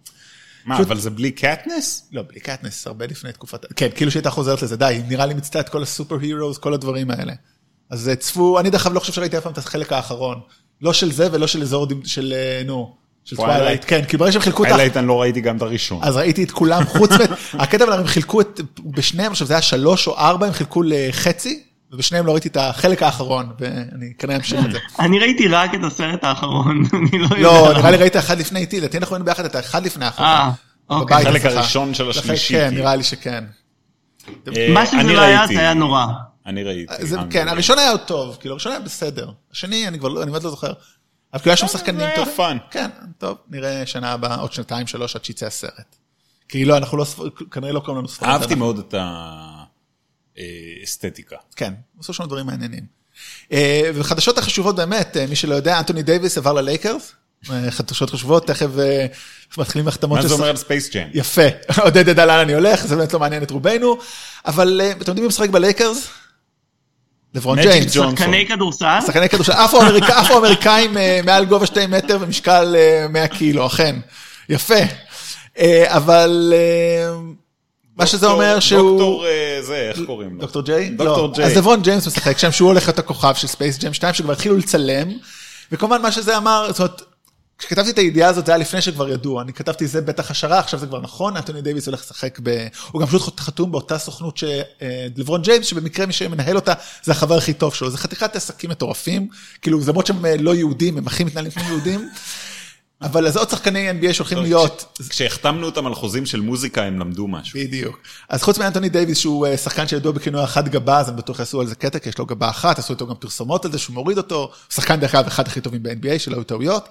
[0.68, 2.08] מה, פשוט- אבל זה בלי קטניס?
[2.12, 3.66] לא, בלי קטניס, הרבה לפני תקופת...
[3.76, 6.74] כן, כאילו שהייתה חוזרת לזה, די, נראה לי מיצתה את כל ה super heroes, כל
[6.74, 7.32] הדברים האלה.
[7.90, 10.40] אז אה, צפו, אני דרך אגב לא חושב שראיתי אף פעם את החלק האחרון.
[10.80, 13.58] לא של זה ולא של אזור, של, אה, נו, של טווילייט.
[13.58, 13.84] טווילייט.
[13.86, 14.74] כן, כי ברגע שהם חילקו את ה...
[14.74, 15.98] אלא איתן לא ראיתי גם את הראשון.
[16.02, 17.16] אז ראיתי את כולם, חוץ מ...
[17.62, 18.60] הקטע אבל הם חילקו את...
[18.84, 23.02] בשניהם, עכשיו זה היה שלוש או ארבע, הם חילקו לחצי, ובשניהם לא ראיתי את החלק
[23.02, 24.78] האחרון, ואני כנראה אמשיך את זה.
[25.00, 27.38] אני ראיתי רק את הסרט האחרון, אני לא יודע.
[27.38, 30.28] לא, נראה לי ראית אחד לפני איתי, לדעתי אנחנו היינו ביחד את האחד לפני האחרון.
[30.28, 30.50] אה,
[30.90, 31.16] אוקיי.
[31.16, 31.44] החלק.
[31.44, 32.82] הראשון של השלישי, כן, כאילו.
[32.82, 33.44] נראה לי שכן.
[34.56, 35.46] אה, מה שזה לא היה.
[35.46, 36.06] זה היה נורא.
[36.46, 37.06] אני ראיתי.
[37.06, 37.48] זה, אני כן.
[37.48, 39.30] הראשון היה עוד טוב, כאילו הראשון היה בסדר.
[39.52, 40.72] השני, אני כבר לא, אני באמת לא זוכר.
[41.34, 42.26] אבל כאילו היה שם שחקנים, זה היה.
[42.26, 42.56] fun.
[42.70, 45.96] כן, טוב, נראה שנה הבאה, עוד שנתיים, שלוש, עד שיצא הסרט.
[46.48, 47.04] כי לא, אנחנו לא,
[47.50, 48.30] כנראה לא קוראים לנו ספרים.
[48.30, 48.94] אהבתי מאוד את
[50.80, 51.36] האסתטיקה.
[51.56, 52.98] כן, עשו שם דברים מעניינים.
[53.52, 57.12] אה, וחדשות החשובות באמת, אה, מי שלא יודע, אנטוני דייוויס עבר ללייקרס.
[57.50, 58.68] אה, חדשות חשובות, תכף
[59.58, 61.08] מתחילים החתמות מה זה אומר על ספייס ג'ם?
[61.14, 61.42] יפה,
[61.84, 63.98] עודד ידע לאן אני הולך, זה באמת לא מעניין את רובנו,
[64.46, 66.08] אבל אתם יודעים מי משחק בלייקרס?
[67.34, 67.92] לברון ג'יימס.
[67.92, 68.98] שחקני כדורסל?
[69.06, 73.96] שחקני כדורסל, אפרו-אמריקאים מעל גובה שתי מטר ומשקל אה, 100 קילו, אכן.
[74.48, 74.74] יפה.
[75.86, 76.52] אבל
[77.98, 78.90] מה שזה אומר שהוא...
[78.90, 80.40] דוקטור אה, זה, איך קוראים לו?
[80.40, 80.88] דוקטור ג'יי?
[80.88, 81.32] דוקטור לא.
[81.34, 81.44] ג'יי.
[81.44, 84.56] אז לברון ג'יימס משחק שם, שהוא הולך להיות הכוכב של ספייס ג'ם 2, שכבר התחילו
[84.56, 85.08] לצלם,
[85.72, 87.02] וכמובן מה שזה אמר, זאת אומרת,
[87.58, 90.80] כשכתבתי את הידיעה הזאת זה היה לפני שכבר ידעו, אני כתבתי זה בטח השערה, עכשיו
[90.80, 92.66] זה כבר נכון, אנטוני דייוויס הולך לשחק ב...
[92.90, 97.52] הוא גם פשוט חתום באותה סוכנות שלברון ג'יימס, שבמקרה מי שמנהל אותה זה החבר הכי
[97.52, 99.28] טוב שלו, זה חתיכת עסקים מטורפים,
[99.62, 102.08] כאילו למרות שהם אה, לא יהודים, הם הכי מתנהלים כמו יהודים,
[103.02, 107.28] אבל אז עוד שחקני NBA שהולכים להיות, כשהחתמנו אותם על חוזים של מוזיקה הם למדו
[107.28, 107.60] משהו.
[107.60, 107.98] בדיוק.
[108.28, 111.60] אז חוץ מאנטוני דייוויס שהוא אה, שחקן שידוע בכינוי אחד גבה, אז הם בטוח יעשו
[111.60, 113.94] על זה קטע, כי יש לו גבה אחת, עשו איתו גם פרסומות על זה שהוא
[113.94, 116.88] מוריד אותו, שחקן דרך אגב אחד הכי טובים ב-NBA, שלא היו טעויות.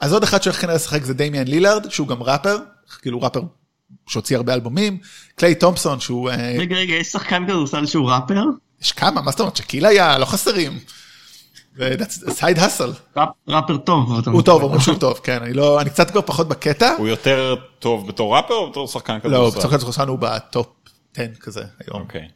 [0.00, 2.58] אז עוד אחד שהולך כנראה לשחק זה דמיאן לילארד, שהוא גם ראפר,
[3.02, 3.40] כאילו ראפר
[4.06, 4.98] שהוציא הרבה אלבומים,
[5.36, 8.42] קליי תומפסון שהוא, אה, רגע, רגע, יש שחקן כדורסל שהוא ראפר?
[8.82, 10.78] יש כמה, מה זאת אומרת, שקיל היה, לא חסרים.
[12.30, 14.26] side hustle, ראפ- ראפר טוב.
[14.26, 14.42] הוא.
[14.42, 16.94] טוב, אומרים שהוא טוב, כן, אני לא, אני קצת כבר פחות בקטע.
[16.98, 19.58] הוא יותר טוב בתור ראפר או בתור שחקן לא, כדורסל?
[19.58, 20.66] בתור כדורסל הוא ב-top
[21.16, 22.02] 10 כזה היום.
[22.02, 22.28] אוקיי.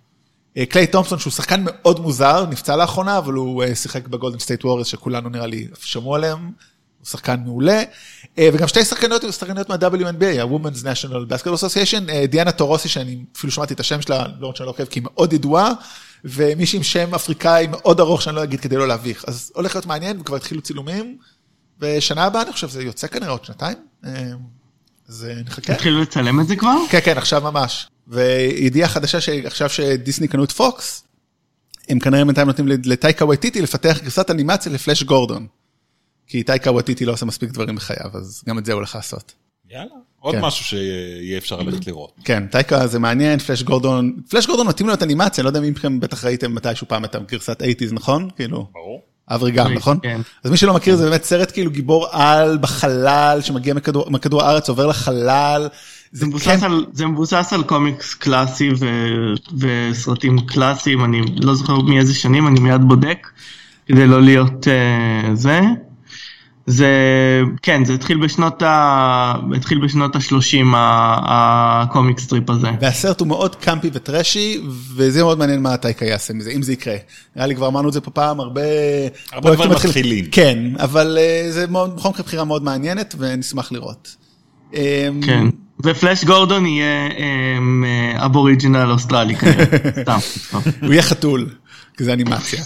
[0.56, 4.64] אה, קליי תומפסון שהוא שחקן מאוד מוזר, נפצע לאחרונה, אבל הוא אה, שיחק בגולדן סטייט
[4.64, 6.38] ווריורס שכולנו נראה לי שמעו עליהם,
[6.98, 7.82] הוא שחקן מעולה.
[8.38, 13.74] אה, וגם שתי שחקניות, שחקניות מה-WNBA, ה-Women's National Basketball Association, דיאנה טורוסי, שאני אפילו שמעתי
[13.74, 15.72] את השם שלה, לא רק שאני לא עוקב, כי היא מאוד ידועה,
[16.24, 19.24] ומישהי עם שם אפריקאי מאוד ארוך שאני לא אגיד כדי לא להביך.
[19.26, 21.18] אז הולך להיות מעניין, וכבר התחילו צילומים,
[21.80, 24.10] ושנה הבאה אני חושב זה יוצא כנראה עוד שנתיים, אה,
[25.08, 25.72] אז אה, נחכה.
[25.72, 26.76] התחילו לצלם את זה כבר?
[26.90, 27.88] כן, כן, עכשיו ממש.
[28.08, 31.04] וידיעה חדשה שעכשיו שדיסני קנו את פוקס,
[31.88, 35.46] הם כנראה בינתיים נותנים לטייקה וייטיטי לפתח גרסת אנימציה לפלאש גורדון.
[36.26, 39.32] כי טייקה וייטיטי לא עושה מספיק דברים בחייו, אז גם את זה הוא הולך לעשות.
[39.70, 39.90] יאללה.
[40.20, 40.40] עוד כן.
[40.40, 42.12] משהו שיהיה אפשר ללכת לראות.
[42.24, 45.72] כן, טייקה זה מעניין, פלאש גורדון, פלאש גורדון מתאים להיות אנימציה, אני לא יודע אם
[45.72, 48.28] מכם בטח ראיתם מתישהו פעם את הגרסת 80's, נכון?
[48.36, 49.02] כאילו, ברור.
[49.30, 49.98] אברי גם, נכון?
[50.02, 50.20] כן.
[50.44, 54.68] אז מי שלא מכיר זה באמת סרט כאילו גיבור על בחלל, שמגיע מכדור מכדור הארץ,
[54.68, 55.68] עובר לחלל.
[56.12, 58.86] זה מבוסס, על, זה מבוסס על קומיקס קלאסי ו,
[59.58, 63.28] וסרטים קלאסיים, אני לא זוכר מאיזה שנים, אני מיד בודק,
[63.86, 65.60] כדי לא להיות אה, זה.
[66.68, 66.92] זה,
[67.62, 69.34] כן, זה התחיל בשנות ה...
[69.56, 72.68] התחיל בשנות ה-30 ה-comics strip הזה.
[72.80, 74.60] והסרט הוא מאוד קאמפי וטרשי,
[74.94, 76.96] וזה מאוד מעניין מה טאיקה יעשה מזה, אם זה יקרה.
[77.36, 78.60] נראה לי כבר אמרנו את זה פה פעם, הרבה...
[79.32, 80.24] הרבה דברים מתחילים.
[80.30, 84.16] כן, אבל אה, זה מאוד, בכל מקרה בחירה מאוד מעניינת, ונשמח לראות.
[84.74, 85.46] אה, כן.
[85.84, 87.84] ופלאש גורדון יהיה אמ,
[88.16, 89.64] aboriginal אוסטרלי כנראה,
[90.02, 90.18] סתם.
[90.20, 90.58] סתם.
[90.82, 91.48] הוא יהיה חתול,
[91.96, 92.64] כי זה אנימציה.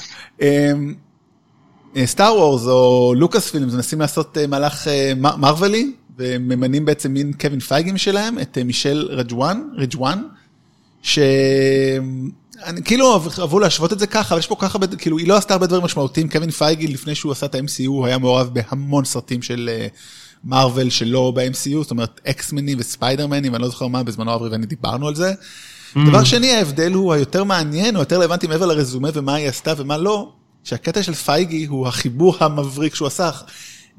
[2.05, 7.61] סטאר וורס או לוקאס פילמס מנסים לעשות אה, מהלך אה, מרווילי, וממנים בעצם מין קווין
[7.61, 10.22] פייגים שלהם, את אה, מישל רג'ואן, רג'ואן,
[11.02, 11.18] ש...
[12.64, 15.55] אני, כאילו אהבו להשוות את זה ככה, אבל יש פה ככה, כאילו היא לא עשתה
[15.55, 19.42] הרבה דברים משמעותיים, קווין פייגי לפני שהוא עשה את ה-MCU, הוא היה מעורב בהמון סרטים
[19.42, 19.70] של
[20.44, 25.09] מארוול שלא ב-MCU, זאת אומרת אקסמנים וספיידרמנים, אני לא זוכר מה, בזמנו אברי ואני דיברנו
[25.09, 25.33] על זה.
[26.07, 29.98] דבר שני, ההבדל הוא היותר מעניין, או יותר רלוונטי מעבר לרזומה ומה היא עשתה ומה
[29.98, 30.33] לא,
[30.64, 33.31] שהקטע של פייגי הוא החיבור המבריק שהוא עשה.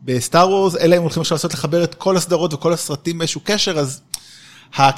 [0.05, 3.79] בסטאר וורס, אלא אם הולכים עכשיו לעשות לחבר את כל הסדרות וכל הסרטים באיזשהו קשר,
[3.79, 4.01] אז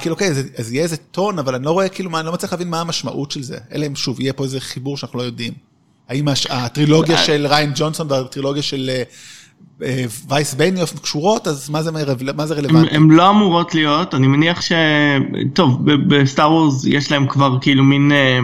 [0.00, 2.32] כאילו, אוקיי, אז, אז יהיה איזה טון, אבל אני לא רואה, כאילו, מה, אני לא
[2.32, 3.58] מצליח להבין מה המשמעות של זה.
[3.72, 5.52] אלא אם שוב, יהיה פה איזה חיבור שאנחנו לא יודעים.
[6.08, 9.02] האם הש, הטרילוגיה של ריין ג'ונסון והטרילוגיה של אה,
[9.82, 11.90] אה, וייס בניוף קשורות, אז מה זה,
[12.36, 12.94] מה זה רלוונטי?
[12.94, 14.72] הן לא אמורות להיות, אני מניח ש...
[15.54, 18.12] טוב, בסטאר וורס יש להם כבר כאילו מין...
[18.12, 18.38] אה,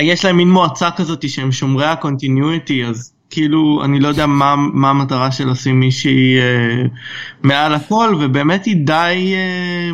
[0.00, 4.90] יש להם מין מועצה כזאת שהם שומרי ה-continuity, אז כאילו, אני לא יודע מה, מה
[4.90, 6.82] המטרה של לשים מישהי אה,
[7.42, 9.90] מעל הכל, ובאמת היא די, אה,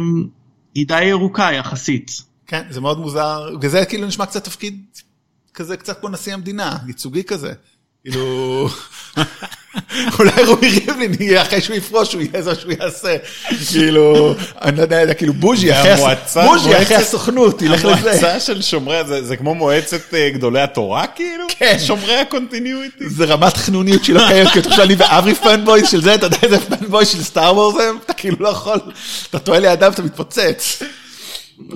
[0.74, 2.10] היא די ירוקה יחסית.
[2.46, 4.84] כן, זה מאוד מוזר, וזה כאילו נשמע קצת תפקיד
[5.54, 7.52] כזה, קצת כמו נשיא המדינה, ייצוגי כזה.
[8.04, 8.68] כאילו,
[10.18, 13.16] אולי רובי ריבלין יהיה אחרי שהוא יפרוש, הוא יהיה זה שהוא יעשה.
[13.70, 15.72] כאילו, אני לא יודע, כאילו בוז'י
[16.82, 18.10] אחרי הסוכנות, ילך לזה.
[18.10, 21.44] המועצה של שומרי, זה כמו מועצת אה, גדולי התורה כאילו?
[21.58, 21.76] כן.
[21.78, 23.08] שומרי ה-continuity.
[23.08, 26.38] זה רמת חנוניות שלא קיימת, כי אתה חושב שאני ואברי fanboy של זה, אתה יודע
[26.42, 27.98] איזה fanboy של סטאר וורס הם?
[28.04, 28.80] אתה כאילו לא יכול,
[29.30, 30.82] אתה טועה לידם ואתה מתפוצץ.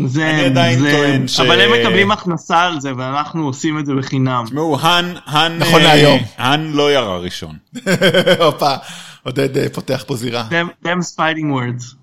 [0.06, 1.40] זה, אני עדיין זה, טוען ש...
[1.40, 4.42] אבל הם מקבלים הכנסה על זה, ואנחנו עושים את זה בחינם.
[4.46, 6.20] תשמעו, האן, האן, נכון אה, להיום.
[6.36, 7.56] האן לא ירה ראשון.
[8.44, 8.74] הופה,
[9.22, 10.48] עודד אה, פותח פה זירה.
[10.84, 11.94] Them's fighting words.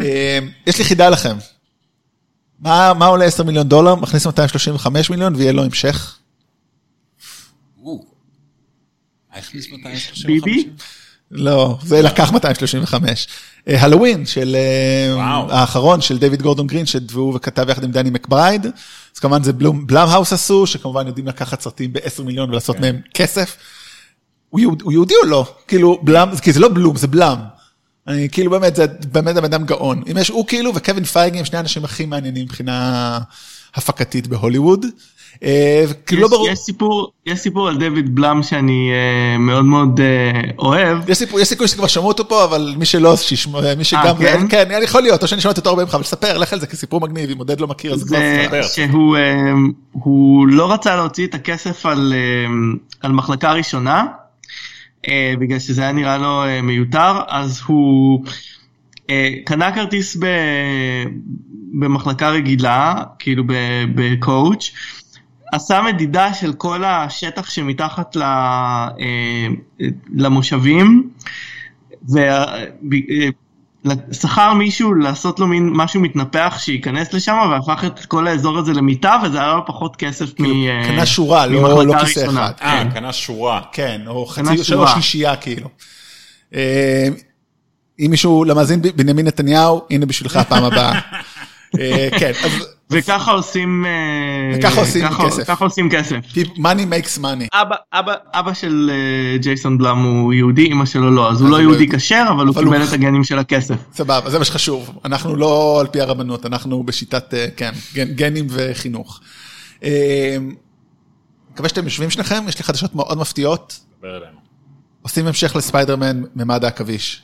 [0.00, 1.36] אה, יש לי חידה לכם.
[2.60, 3.94] מה, מה עולה 10 מיליון דולר?
[3.94, 6.18] מכניס 235 מיליון ויהיה לו המשך?
[10.26, 10.68] ביבי?
[11.30, 13.28] לא, זה לקח 235.
[13.66, 14.56] הלואוין של
[15.50, 18.66] האחרון של דיוויד גורדון גרין, שהוא כתב יחד עם דני מקברייד.
[19.14, 22.82] אז כמובן זה בלום האוס עשו, שכמובן יודעים לקחת סרטים ב-10 מיליון ולעשות כן.
[22.82, 23.56] מהם כסף.
[24.48, 25.54] הוא יהודי או לא?
[25.68, 27.38] כאילו בלאם, כי זה לא בלום, זה בלאם.
[28.06, 30.02] אני כאילו באמת, זה באמת הבן אדם גאון.
[30.10, 33.18] אם יש הוא כאילו וקווין פייגי הם שני האנשים הכי מעניינים מבחינה
[33.74, 34.86] הפקתית בהוליווד.
[35.44, 36.48] אה, כאילו לא ברור.
[36.48, 41.10] יש סיפור, יש סיפור על דויד בלאם שאני אה, מאוד מאוד אה, אוהב.
[41.10, 44.18] יש סיפור, יש סיכוי שכבר שמעו אותו פה, אבל מי שלא, שישמע, מי שגם, אה,
[44.18, 44.48] כן?
[44.48, 46.66] כן, אני יכול להיות, או שאני שמעתי אותו הרבה ממך, אבל ספר, לך על זה
[46.66, 48.62] כסיפור מגניב, אם עודד לא מכיר, אז כבר ספר.
[48.62, 49.16] שהוא
[50.46, 54.04] uh, לא רצה להוציא את הכסף על, uh, על מחלקה ראשונה,
[55.06, 58.24] uh, בגלל שזה היה נראה לו uh, מיותר, אז הוא...
[59.44, 60.26] קנה כרטיס ב,
[61.80, 63.44] במחלקה רגילה, כאילו
[63.94, 64.70] בקואוץ',
[65.52, 68.88] עשה מדידה של כל השטח שמתחת אה,
[70.14, 71.10] למושבים,
[73.84, 79.16] ושכר מישהו לעשות לו מין משהו מתנפח שייכנס לשם והפך את כל האזור הזה למיטה
[79.24, 80.84] וזה היה לו פחות כסף כאילו, מ...
[80.86, 82.52] קנה שורה, לא, לא כיסא אחד.
[82.62, 82.90] אה, כן.
[82.90, 83.60] קנה שורה.
[83.72, 85.68] כן, או חצי, שלוש שלישייה כאילו.
[86.54, 87.08] אה,
[88.00, 91.00] אם מישהו למאזין בנימין נתניהו, הנה בשבילך הפעם הבאה.
[91.80, 92.77] אה, כן, אז...
[92.90, 95.44] וככה עושים אה, וככה עושים כסף.
[95.46, 96.16] ככה עושים כסף.
[96.56, 97.46] money makes money.
[97.52, 101.60] אבא, אבא, אבא של אה, ג'ייסון בלאם הוא יהודי, אמא שלו לא, אז הוא לא
[101.60, 103.74] יהודי כשר, אבל הוא קיבל את הגנים של הכסף.
[103.94, 104.98] סבבה, זה מה שחשוב.
[105.04, 109.20] אנחנו לא על פי הרבנות, אנחנו בשיטת, כן, גנים וחינוך.
[111.52, 113.80] מקווה שאתם יושבים שניכם, יש לי חדשות מאוד מפתיעות.
[115.02, 117.22] עושים המשך לספיידרמן ממד העכביש.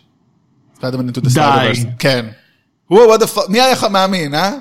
[0.76, 1.86] ספיידרמן into the Spider-Verse.
[1.98, 2.26] כן.
[2.90, 3.14] וואו,
[3.48, 4.52] מי היה לך מאמין, אה?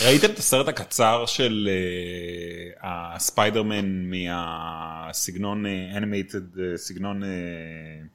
[0.00, 7.22] ראיתם את הסרט הקצר של אה, הספיידרמן מהסגנון animated, אה, סגנון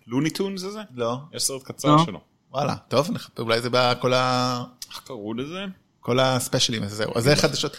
[0.07, 0.79] לוני טונס אה, הזה?
[0.95, 1.17] לא.
[1.33, 2.05] יש סרט קצר לא.
[2.05, 2.19] שלו.
[2.51, 3.09] וואלה, טוב,
[3.39, 4.63] אולי זה בכל ה...
[4.89, 5.65] איך קראו לזה?
[5.99, 7.11] כל הספיישלים, אז זהו.
[7.15, 7.77] אז זה חדשות.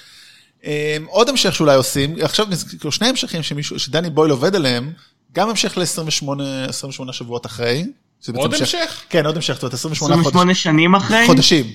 [0.62, 0.64] אמ,
[1.06, 2.46] עוד המשך שאולי עושים, עכשיו
[2.78, 4.92] כאילו שני המשכים שמישהו, שדני בויל עובד עליהם,
[5.32, 7.86] גם המשך ל-28 שבועות אחרי.
[8.34, 9.02] עוד המשך?
[9.08, 10.28] כן, עוד המשך, זאת אומרת 28 חודשים.
[10.28, 11.26] 28 שנים אחרי?
[11.26, 11.66] חודשים.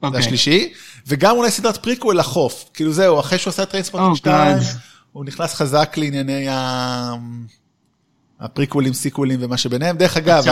[0.00, 0.20] זה אוקיי.
[0.20, 0.72] השלישי,
[1.06, 4.56] וגם אולי סדרת פריקוול לחוף, כאילו זהו, אחרי שהוא עושה את טריינספורטינג 2,
[5.12, 6.46] הוא נכנס חזק לענייני
[8.40, 10.44] הפריקוולים, סיקוולים ומה שביניהם, דרך אגב.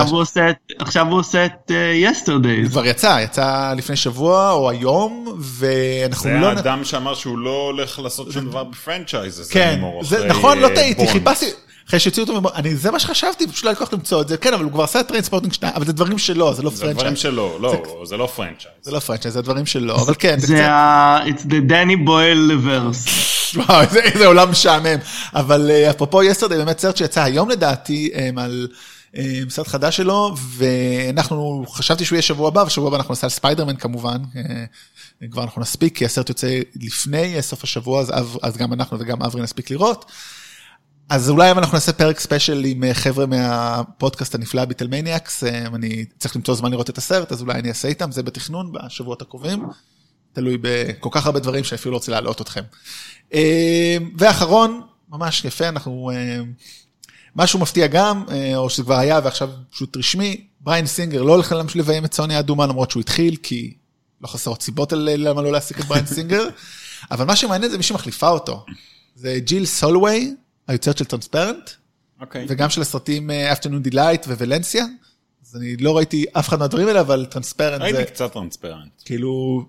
[0.78, 2.64] עכשיו הוא עושה את יסטרדיי.
[2.64, 6.54] הוא כבר יצא, יצא לפני שבוע או היום, ואנחנו לא...
[6.54, 9.52] זה האדם שאמר שהוא לא הולך לעשות שום דבר ב-franchise הזה.
[9.52, 9.80] כן,
[10.28, 11.46] נכון, לא טעיתי, חיפשתי.
[11.88, 14.36] אחרי שהוציאו אותו, אני, זה מה שחשבתי, פשוט לא היה כל כך למצוא את זה,
[14.36, 16.88] כן, אבל הוא כבר עשה את טריינספורטינג 2, אבל זה דברים שלו, זה לא franchise.
[16.88, 18.74] זה דברים שלו, לא, זה לא franchise.
[18.82, 20.38] זה לא franchise, זה דברים שלו, אבל כן.
[20.38, 21.24] זה ה...
[21.26, 23.10] It's the Danny Boyle verse.
[23.56, 24.98] וואו, איזה עולם משעמם.
[25.34, 28.68] אבל אה, אפרופו יסטרדי, באמת סרט שיצא היום לדעתי, על
[29.48, 33.76] סרט חדש שלו, ואנחנו, חשבתי שהוא יהיה שבוע הבא, ושבוע הבא אנחנו נעשה על ספיידרמן
[33.76, 34.16] כמובן.
[34.36, 34.64] אה,
[35.30, 38.04] כבר אנחנו נספיק, כי הסרט יוצא לפני סוף השבוע,
[38.42, 40.04] אז גם אנחנו וגם אברי נספיק לראות.
[41.08, 46.04] אז אולי אם אנחנו נעשה פרק special עם אה, חבר'ה מהפודקאסט הנפלא ביטלמניאקס, אה, אני
[46.18, 49.66] צריך למצוא זמן לראות את הסרט, אז אולי אני אעשה איתם, זה בתכנון בשבועות הקרובים.
[50.32, 52.62] תלוי בכל כך הרבה דברים שאני אפילו לא רוצה להלאות אתכם.
[53.34, 56.10] אה, ואחרון, ממש יפה, אנחנו...
[57.36, 58.24] משהו מפתיע גם,
[58.56, 62.34] או שזה כבר היה ועכשיו פשוט רשמי, בריין סינגר לא הולך להמשיך לביים את סוניה
[62.34, 63.74] האדומה למרות שהוא התחיל, כי
[64.20, 66.48] לא חסרות סיבות למה לא להעסיק את בריין סינגר,
[67.10, 68.64] אבל מה שמעניין זה מי שמחליפה אותו.
[69.14, 70.34] זה ג'יל סולווי,
[70.68, 71.70] היוצרת של טרנספרנט,
[72.20, 72.46] אוקיי.
[72.48, 74.84] וגם של הסרטים Afternoon Delight וולנסיה.
[75.46, 79.02] אז אני לא ראיתי אף אחד מהדברים האלה, אבל טרנספרנט זה ראיתי קצת טרנספרנט.
[79.04, 79.64] כאילו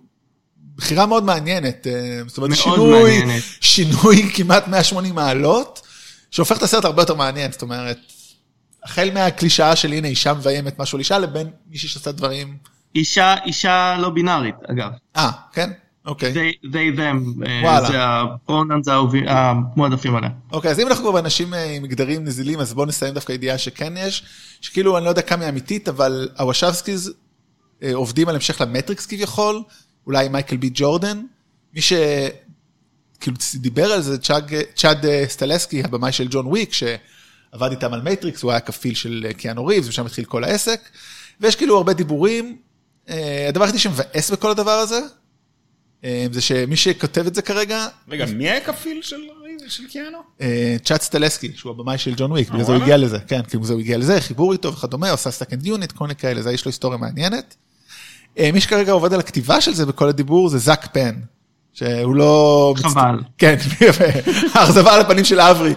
[0.76, 1.88] בחירה מאוד מעניינת.
[1.88, 3.44] אה, זאת אומרת, שינוי, מעניינת.
[3.62, 5.82] שינוי כמעט 180 מעלות,
[6.32, 7.52] שהופך את הסרט הרבה יותר מעניין.
[7.52, 8.00] זאת אומרת,
[8.84, 12.58] החל מהקלישאה של הנה אישה מביימת משהו על אישה, לבין מישהי שעושה דברים...
[12.96, 14.92] אישה, אישה לא בינארית, אגב.
[15.16, 15.72] אה, כן?
[16.06, 16.34] אוקיי.
[16.34, 17.88] they, they them, אה, וואלה.
[17.88, 18.86] זה הפרונאנס
[19.28, 20.30] המועדפים עליה.
[20.52, 23.58] אוקיי, אז אם אנחנו כבר באנשים אה, עם מגדרים נזילים, אז בואו נסיים דווקא ידיעה
[23.58, 24.24] שכן יש,
[24.62, 27.13] שכאילו, אני לא יודע כמה היא אמיתית, אבל הוואצ'ובסקיז
[27.84, 29.63] אה, עובדים על המשך למטריקס כביכול,
[30.08, 31.22] אולי מייקל בי ג'ורדן.
[31.74, 37.94] מי שכאילו דיבר על זה, צ'אג- צ'אד אה, סטהלסקי, הבמאי של ג'ון וויק, שעבד איתם
[37.94, 40.80] על מטריקס, הוא היה כפיל של קיאנו ריבס, ושם התחיל כל העסק.
[41.41, 42.58] ויש כאילו הרבה דיבורים.
[43.50, 45.00] הדבר היחידי שמבאס בכל הדבר הזה,
[46.32, 49.15] זה שמי שכותב את זה כרגע, רגע, מי היה כפיל של
[49.68, 50.18] של קיאנו?
[50.41, 52.82] אה, צ'אד סטהלסקי, שהוא הבמאי של ג'ון וויק, בגלל זה הוא?
[52.82, 56.04] הגיע לזה, כן, כאילו זה הוא הגיע לזה, חיבור איתו וכדומה, עושה second unit, כל
[56.04, 57.56] מיני כאלה, זה יש לו היסטוריה מעניינת.
[58.39, 61.15] אה, מי שכרגע עובד על הכתיבה של זה בכל הדיבור זה זאק פן,
[61.74, 62.74] שהוא לא...
[62.78, 63.20] חבל.
[63.38, 63.56] כן,
[64.54, 65.74] האכזבה על הפנים של אברי.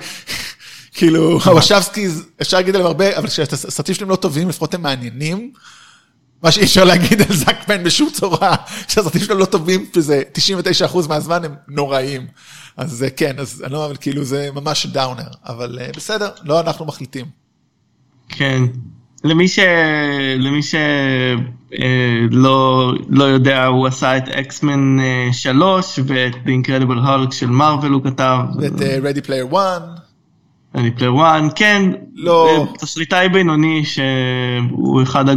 [0.93, 2.09] כאילו, הוואצ'ובסקי,
[2.41, 5.53] אפשר להגיד עליהם הרבה, אבל כשהסרטים שלהם לא טובים, לפחות הם מעניינים.
[6.43, 10.23] מה שאי אפשר להגיד על זאק פן בשום צורה, כשהסרטים שלו לא טובים, וזה
[10.93, 12.27] 99% מהזמן הם נוראים.
[12.77, 16.61] אז זה כן, אז אני לא, אבל כאילו זה ממש downer, אבל אה, בסדר, לא
[16.61, 17.27] אנחנו מחליטים.
[18.29, 18.63] כן.
[19.25, 19.59] למי ש...
[20.39, 20.75] למי ש...
[20.75, 24.97] אה, לא, לא יודע, הוא עשה את אקסמן
[25.33, 28.39] 3 ואת The Incredible Hulk של מארוול הוא כתב.
[28.61, 30.01] ואת אה, Ready Player One,
[30.79, 31.83] Ready Player One, כן.
[32.15, 32.67] לא.
[32.79, 35.29] תסריטאי בינוני שהוא אחד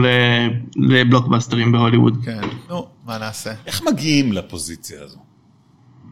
[0.00, 2.16] ל- לבלוקבאסטרים בהוליווד.
[2.24, 3.50] כן, נו, מה נעשה?
[3.66, 5.18] איך מגיעים לפוזיציה הזו?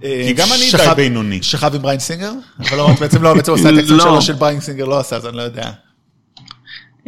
[0.04, 1.42] אה, כי גם אני די בינוני.
[1.42, 2.32] שכב עם בריין סינגר?
[2.60, 4.02] אבל לא, בעצם לא, בעצם הוא עשה את אקסל לא.
[4.02, 5.70] שלו של בריין סינגר, לא עשה, אז אני לא יודע.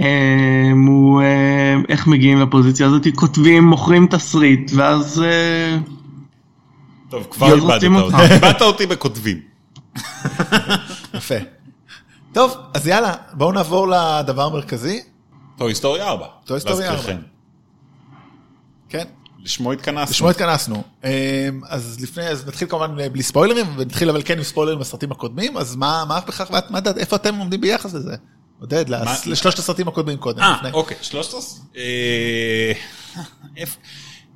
[0.00, 3.06] אה, הוא, אה, איך מגיעים לפוזיציה הזאת?
[3.14, 5.22] כותבים, מוכרים תסריט, ואז...
[5.22, 5.78] אה,
[7.10, 8.34] טוב, כבר איבדת אותי.
[8.34, 9.38] איבדת אותי בכותבים.
[11.14, 11.34] יפה.
[12.32, 15.02] טוב, אז יאללה, בואו נעבור לדבר המרכזי.
[15.58, 16.26] טוב, טוי סטורי 4.
[16.44, 16.94] טוי סטורי ארבע.
[16.96, 17.20] להזכירכם.
[18.88, 19.04] כן,
[19.44, 20.10] לשמו התכנסנו.
[20.10, 20.82] לשמו התכנסנו.
[21.04, 21.10] אמ,
[21.68, 25.76] אז לפני, אז נתחיל כמובן בלי ספוילרים, ונתחיל אבל כן עם ספוילרים בסרטים הקודמים, אז
[25.76, 28.16] מה, מה בכך, מה- דעת, איפה אתם עומדים ביחס לזה?
[28.60, 28.84] עודד,
[29.26, 30.42] לשלושת הסרטים הקודמים קודם.
[30.42, 30.70] אה.
[30.72, 31.64] אוקיי, שלושת עשרה.
[31.76, 32.72] אה,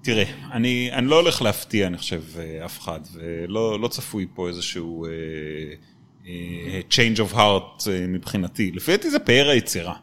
[0.03, 4.49] תראה, אני, אני לא הולך להפתיע, אני חושב, אה, אף אחד, ולא לא צפוי פה
[4.49, 5.11] איזשהו אה,
[6.91, 8.71] change of heart אה, מבחינתי.
[8.75, 9.95] לפי דעתי זה פאר היצירה.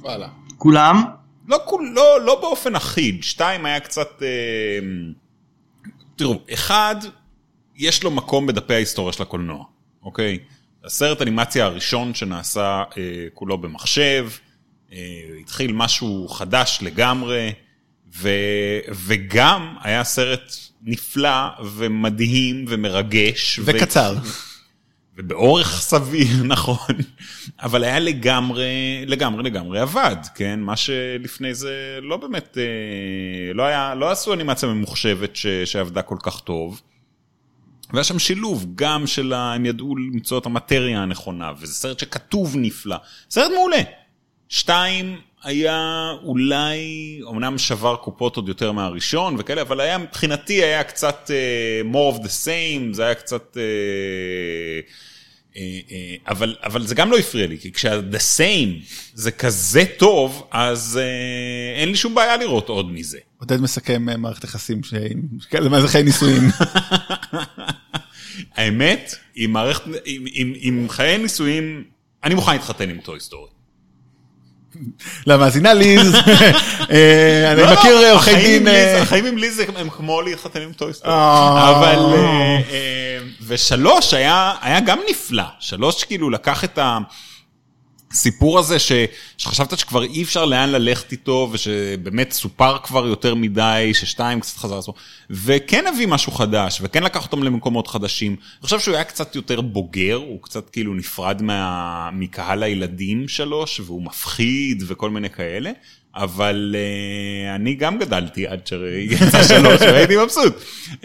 [0.00, 0.28] וואלה.
[0.58, 1.02] כולם?
[1.48, 1.58] לא,
[1.94, 4.22] לא, לא באופן אחיד, שתיים היה קצת...
[4.22, 4.78] אה,
[6.16, 6.96] תראו, אחד,
[7.76, 9.64] יש לו מקום בדפי ההיסטוריה של הקולנוע,
[10.02, 10.38] אוקיי?
[10.84, 13.02] הסרט אנימציה הראשון שנעשה אה,
[13.34, 14.28] כולו במחשב,
[14.92, 14.98] אה,
[15.40, 17.52] התחיל משהו חדש לגמרי,
[18.16, 18.28] ו,
[19.06, 23.60] וגם היה סרט נפלא ומדהים ומרגש.
[23.64, 24.14] וקצר.
[25.20, 26.96] ובאורך סביר, נכון,
[27.62, 30.60] אבל היה לגמרי, לגמרי, לגמרי עבד, כן?
[30.60, 36.16] מה שלפני זה לא באמת, אה, לא היה, לא עשו אנימציה ממוחשבת ש, שעבדה כל
[36.22, 36.80] כך טוב.
[37.92, 42.54] והיה שם שילוב גם של, ה, הם ידעו למצוא את המטריה הנכונה, וזה סרט שכתוב
[42.56, 42.96] נפלא.
[43.30, 43.82] סרט מעולה.
[44.48, 51.30] שתיים, היה אולי, אמנם שבר קופות עוד יותר מהראשון וכאלה, אבל היה, מבחינתי היה קצת
[51.30, 53.56] uh, more of the same, זה היה קצת...
[53.56, 55.09] Uh,
[56.28, 58.84] אבל, אבל זה גם לא הפריע לי, כי כשה-the same
[59.14, 63.18] זה כזה טוב, אז uh, אין לי שום בעיה לראות עוד מזה.
[63.38, 66.42] עודד מסכם אה, מערכת יחסים שעם כאלה מאזרחי נישואים.
[68.56, 71.84] האמת, עם מערכת, עם, עם, עם חיי נישואים,
[72.24, 73.50] אני מוכן להתחתן עם אותו היסטורי.
[75.26, 76.14] למאזינה ליז,
[76.90, 78.68] אה, אני לא, מכיר לא, עורכי החיים דין...
[78.68, 81.14] אה, החיים עם ליז הם כמו להתחתן עם טוי סטורי.
[81.14, 81.78] אה.
[81.78, 81.98] אבל...
[83.46, 85.42] ושלוש היה גם נפלא.
[85.60, 86.78] שלוש כאילו לקח את
[88.12, 88.92] הסיפור הזה ש-
[89.38, 94.76] שחשבת שכבר אי אפשר לאן ללכת איתו, ושבאמת סופר כבר יותר מדי, ששתיים קצת חזר
[94.76, 94.94] לעצמו,
[95.30, 98.32] וכן הביא משהו חדש, וכן לקח אותם למקומות חדשים.
[98.32, 102.10] אני חושב שהוא היה קצת יותר בוגר, הוא קצת כאילו נפרד מה...
[102.12, 105.70] מקהל הילדים שלוש, והוא מפחיד וכל מיני כאלה.
[106.14, 110.54] אבל uh, אני גם גדלתי עד שיצא שלוש והייתי מבסוט.
[110.90, 110.96] אה,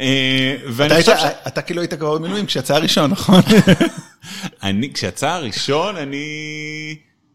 [0.85, 1.09] אתה, היית, ש...
[1.47, 3.41] אתה כאילו היית כבר במילואים כשיצא הראשון, נכון?
[4.63, 6.25] אני, כשיצא הראשון, אני...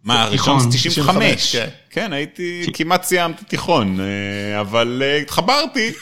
[0.05, 1.16] מה, הראשון זה 95.
[1.16, 1.68] 95, כן.
[1.90, 5.92] כן, הייתי, כמעט סיימתי תיכון, אה, אבל אה, התחברתי.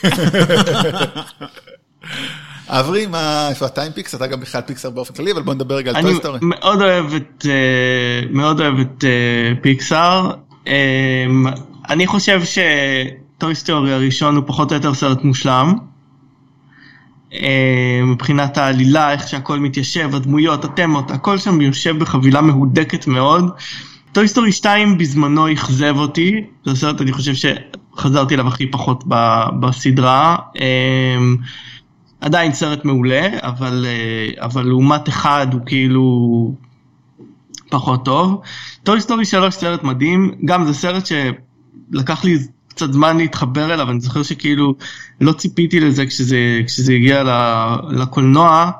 [2.67, 4.17] אברי, מה, איפה אתה עם פיקסר?
[4.17, 6.39] אתה גם בכלל פיקסר באופן כללי, אבל בוא נדבר רגע על טוי סטורי.
[6.41, 9.03] מאוד אוהב את, אה, מאוד אוהב את
[9.61, 10.31] פיקסאר.
[10.67, 11.25] אה,
[11.89, 15.73] אני חושב שטוי סטורי הראשון הוא פחות או יותר סרט מושלם.
[17.33, 23.51] אה, מבחינת העלילה, איך שהכל מתיישב, הדמויות, התמות, הכל שם יושב בחבילה מהודקת מאוד.
[24.11, 29.03] טוי סטורי 2 בזמנו אכזב אותי, זה סרט אני חושב שחזרתי אליו הכי פחות
[29.59, 30.35] בסדרה.
[30.61, 31.17] אה,
[32.21, 36.53] עדיין סרט מעולה, אבל, אה, אבל לעומת אחד הוא כאילו
[37.69, 38.41] פחות טוב.
[38.83, 42.37] טוי סטורי 3 סרט מדהים, גם זה סרט שלקח לי
[42.69, 44.75] קצת זמן להתחבר אליו, אני זוכר שכאילו
[45.21, 47.23] לא ציפיתי לזה כשזה, כשזה הגיע
[47.89, 48.71] לקולנוע.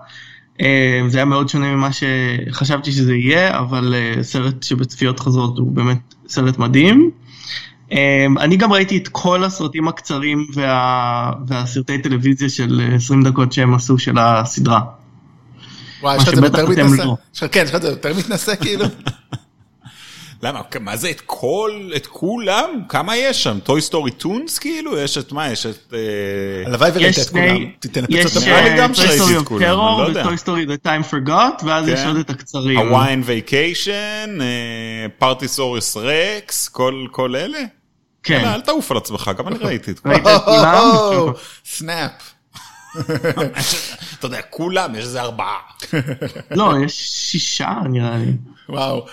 [0.62, 5.72] אה, זה היה מאוד שונה ממה שחשבתי שזה יהיה, אבל אה, סרט שבצפיות חוזרות הוא
[5.72, 7.12] באמת סרט מדהים.
[7.92, 11.32] אה, אני גם ראיתי את כל הסרטים הקצרים וה...
[11.48, 14.82] והסרטי טלוויזיה של 20 דקות שהם עשו של הסדרה.
[16.02, 17.02] וואי, יש לך את זה יותר מתנשא?
[17.02, 17.16] לא.
[17.52, 18.86] כן, יש לך את זה יותר מתנשא כאילו?
[20.44, 22.70] למה, מה זה את כל, את כולם?
[22.90, 23.60] כמה יש שם?
[23.64, 24.98] טוי סטורי טונס כאילו?
[24.98, 25.52] יש את מה?
[25.52, 25.94] יש את...
[25.94, 26.00] אה,
[26.66, 27.66] הלוואי וראית יש את כולם.
[27.80, 28.48] תנפץ יש אותם.
[28.64, 30.22] לי גם טוי שראיתי סטורי את כולם, אני טרור לא יודע.
[30.22, 32.08] וטוי סטורי The Time Forgot, ואז יש כן.
[32.08, 32.78] עוד את הקצרים.
[32.78, 34.38] הוויין וייקיישן,
[35.18, 37.60] פרטיסוריוס רקס, כל כל אלה?
[38.24, 38.46] כן.
[38.46, 40.00] אל תעוף על עצמך, גם אני ראיתי את
[40.46, 41.34] כולם.
[41.66, 42.12] סנאפ.
[44.20, 45.60] אתה יודע, כולם, יש איזה ארבעה.
[46.52, 46.94] לא, יש
[47.32, 48.32] שישה נראה לי.
[48.70, 49.06] וואו.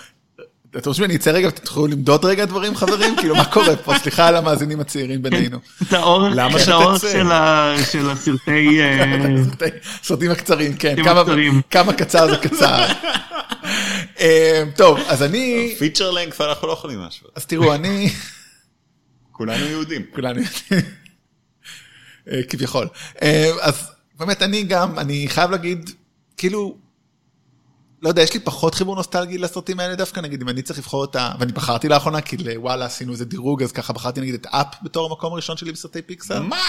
[0.77, 3.15] אתם רוצים שאני אצא רגע ותתחילו למדוד רגע דברים חברים?
[3.15, 3.93] כאילו מה קורה פה?
[3.97, 5.59] סליחה על המאזינים הצעירים בינינו.
[5.83, 6.59] את האורך
[7.91, 8.81] של הסרטי...
[8.81, 9.05] אה,
[10.03, 10.95] הסרטים הקצרים, כן.
[11.69, 12.85] כמה- קצר זה קצר.
[14.19, 15.75] אה, טוב, אז אני...
[15.79, 17.31] פיצ'ר לנקס אנחנו לא יכולים להשוות.
[17.35, 18.09] אז תראו, אני...
[19.31, 20.01] כולנו יהודים.
[20.15, 20.81] כולנו יודעים.
[22.31, 22.87] אה, כביכול.
[23.61, 25.89] אז באמת אני גם, אני חייב להגיד,
[26.37, 26.77] כאילו,
[28.01, 31.03] לא יודע, יש לי פחות חיבור נוסטלגי לסרטים האלה דווקא, נגיד אם אני צריך לבחור
[31.03, 31.31] את ה...
[31.39, 35.09] ואני בחרתי לאחרונה, כי לוואלה עשינו איזה דירוג, אז ככה בחרתי נגיד את אפ בתור
[35.09, 36.39] המקום הראשון שלי בסרטי פיקסר.
[36.39, 36.61] מה?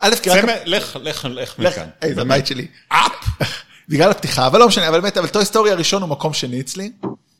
[0.00, 0.44] א', כי רק...
[0.66, 1.86] לך, לך, לך מכאן.
[2.00, 2.20] היי, זה.
[2.20, 2.66] הבית שלי.
[2.88, 3.44] אפ!
[3.88, 6.92] בגלל הפתיחה, אבל לא משנה, אבל באמת, אבל טוי סטורי הראשון הוא מקום שני אצלי,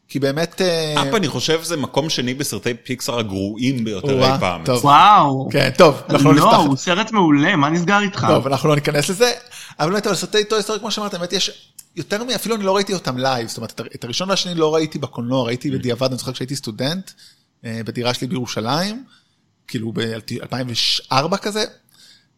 [0.08, 0.60] כי באמת...
[0.60, 4.64] אה, אפ אני חושב זה מקום שני בסרטי פיקסר הגרועים ביותר אי פעם.
[4.64, 4.84] טוב.
[4.84, 5.48] וואו.
[5.52, 8.26] כן, טוב, אנחנו לא לא, נפתח הוא סרט מעולה, מה נסגר איתך?
[8.28, 9.32] טוב, אנחנו לא ניכנס לזה,
[9.78, 12.30] אבל באמת, אבל סרטי Toy Story, כמו שאמרת, באמת יש יותר מ...
[12.30, 15.70] אפילו אני לא ראיתי אותם לייב, זאת אומרת, את הראשון והשני לא ראיתי בקולנוע, ראיתי
[15.70, 17.10] בדיעבד, אני זוכר כשהייתי סטודנט,
[17.64, 19.04] אה, בדירה שלי בירושלים,
[19.68, 21.64] כאילו ב-2004 כזה,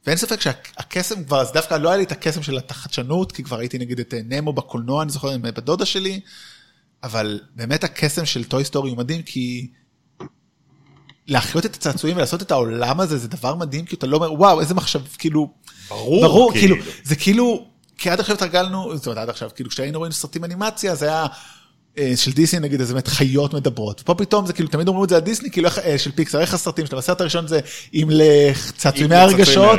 [0.06, 3.56] ואין ספק שהקסם כבר, אז דווקא לא היה לי את הקסם של החדשנות, כי כבר
[3.56, 6.20] ראיתי נגיד את אה, נמו בקולנוע, אני זוכר עם בת דודה שלי,
[7.02, 9.70] אבל באמת הקסם של Toy Story הוא מדהים, כי
[11.26, 14.60] להחיות את הצעצועים ולעשות את העולם הזה, זה דבר מדהים, כי אתה לא אומר, וואו,
[14.60, 15.54] איזה מחשב, כאילו,
[15.92, 16.90] ברור, ברור, כאילו, כאילו.
[17.04, 17.64] זה כאילו,
[17.98, 21.26] כי עד עכשיו התרגלנו, זאת אומרת, עד עכשיו, כאילו, כשהיינו רואים סרטים אנימציה, זה היה
[21.98, 24.00] אה, של דיסני, נגיד, אז באמת חיות מדברות.
[24.00, 26.40] ופה פתאום זה כאילו, תמיד אומרים את זה על דיסני, כאילו, איך- אה, של פיקסר,
[26.40, 27.60] איך הסרטים שלהם, הסרט הראשון זה
[27.94, 29.78] אם לצעצועים לצעצועים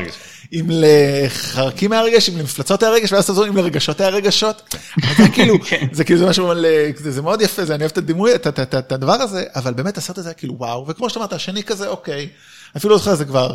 [0.53, 4.75] אם לחרקים מהרגש, אם למפלצות מהרגש, ואז תעזור אם לרגשות מהרגשות.
[5.03, 5.55] אבל זה כאילו,
[5.91, 6.55] זה כאילו, זה משהו, אה,
[6.95, 9.43] זה זה מאוד יפה, זה, אני אוהב את הדימוי, את- את- את את הדבר הזה,
[9.55, 12.29] אבל באמת הסרט הזה היה כאילו, וואו, וכמו שאתה אמרת, השני כזה, אוקיי,
[12.77, 13.53] אפילו לא זוכר, זה כבר...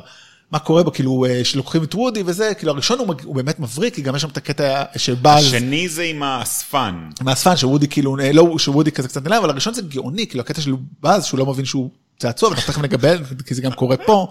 [0.51, 4.03] מה קורה בו, כאילו, אה, שלוקחים את וודי וזה, כאילו, הראשון הוא, באמת מבריק, כי
[4.03, 7.11] גם יש שם את הקטע של באז, השני זה עם האספן.
[7.21, 10.61] מהאספן, שוודי כאילו, אה, לא, שוודי כזה קצת נעלם, אבל הראשון זה גאוני, כאילו, הקטע
[10.61, 14.29] של באז, שהוא לא מבין שהוא צעצוע, ואנחנו תכף נקבל, כי זה גם קורה פה.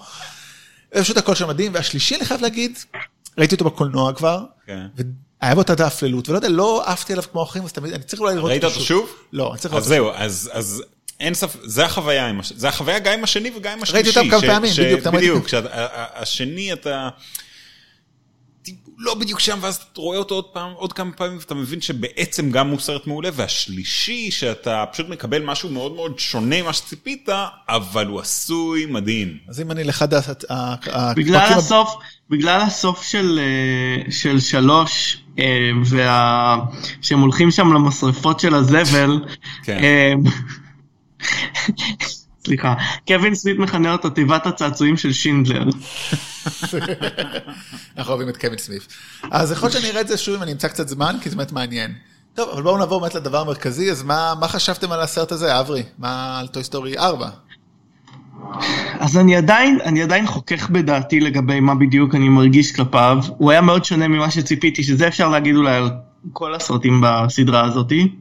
[0.89, 2.79] פשוט הכל שם מדהים, והשלישי, אני חייב להגיד,
[3.37, 4.85] ראיתי אותו בקולנוע כבר, כן.
[5.41, 8.21] והיה בו את הדאפללות, ולא יודע, לא עפתי עליו כמו אחרים, אז תמיד, אני צריך
[8.21, 9.09] אולי לראות ראית אותו שוב?
[9.33, 9.95] לא, אני צריך לראות אותו.
[9.95, 10.83] זהו, אז, אז
[11.19, 12.51] אין ספק, זה החוויה, עם הש...
[12.55, 14.19] זה החוויה גם עם השני וגם עם השלישי.
[14.19, 15.67] ראיתי אותם כמה פעמים, בדיוק, תמיד בדיוק, הייתי-
[16.19, 17.09] כשהשני אתה...
[18.99, 22.51] לא בדיוק שם, ואז אתה רואה אותו עוד פעם, עוד כמה פעמים, ואתה מבין שבעצם
[22.51, 27.29] גם הוא סרט מעולה, והשלישי, שאתה פשוט מקבל משהו מאוד מאוד שונה ממה שציפית,
[27.69, 29.37] אבל הוא עשוי מדהים.
[29.49, 30.23] אז אם אני לאחד בגלל
[30.85, 31.93] הפרקים הבאים- הסוף,
[32.29, 35.45] בגלל הסוף של, אה, של שלוש, אה,
[35.85, 36.57] וה...
[37.01, 39.19] שהם הולכים שם למשרפות של הזבל,
[39.63, 39.79] כן.
[42.45, 42.73] סליחה,
[43.07, 45.63] קווין סמית מכנה אותו תיבת הצעצועים של שינדלר.
[47.97, 48.87] אנחנו אוהבים את קווין סמית.
[49.31, 51.35] אז יכול להיות שאני אראה את זה שוב אם אני אמצא קצת זמן, כי זה
[51.35, 51.93] באמת מעניין.
[52.33, 55.83] טוב, אבל בואו נעבור באמת לדבר המרכזי, אז מה, מה חשבתם על הסרט הזה, אברי?
[55.97, 57.29] מה על Toy Story 4?
[58.99, 63.17] אז אני עדיין, אני עדיין חוכך בדעתי לגבי מה בדיוק אני מרגיש כלפיו.
[63.37, 65.89] הוא היה מאוד שונה ממה שציפיתי, שזה אפשר להגיד אולי על
[66.33, 68.15] כל הסרטים בסדרה הזאתי.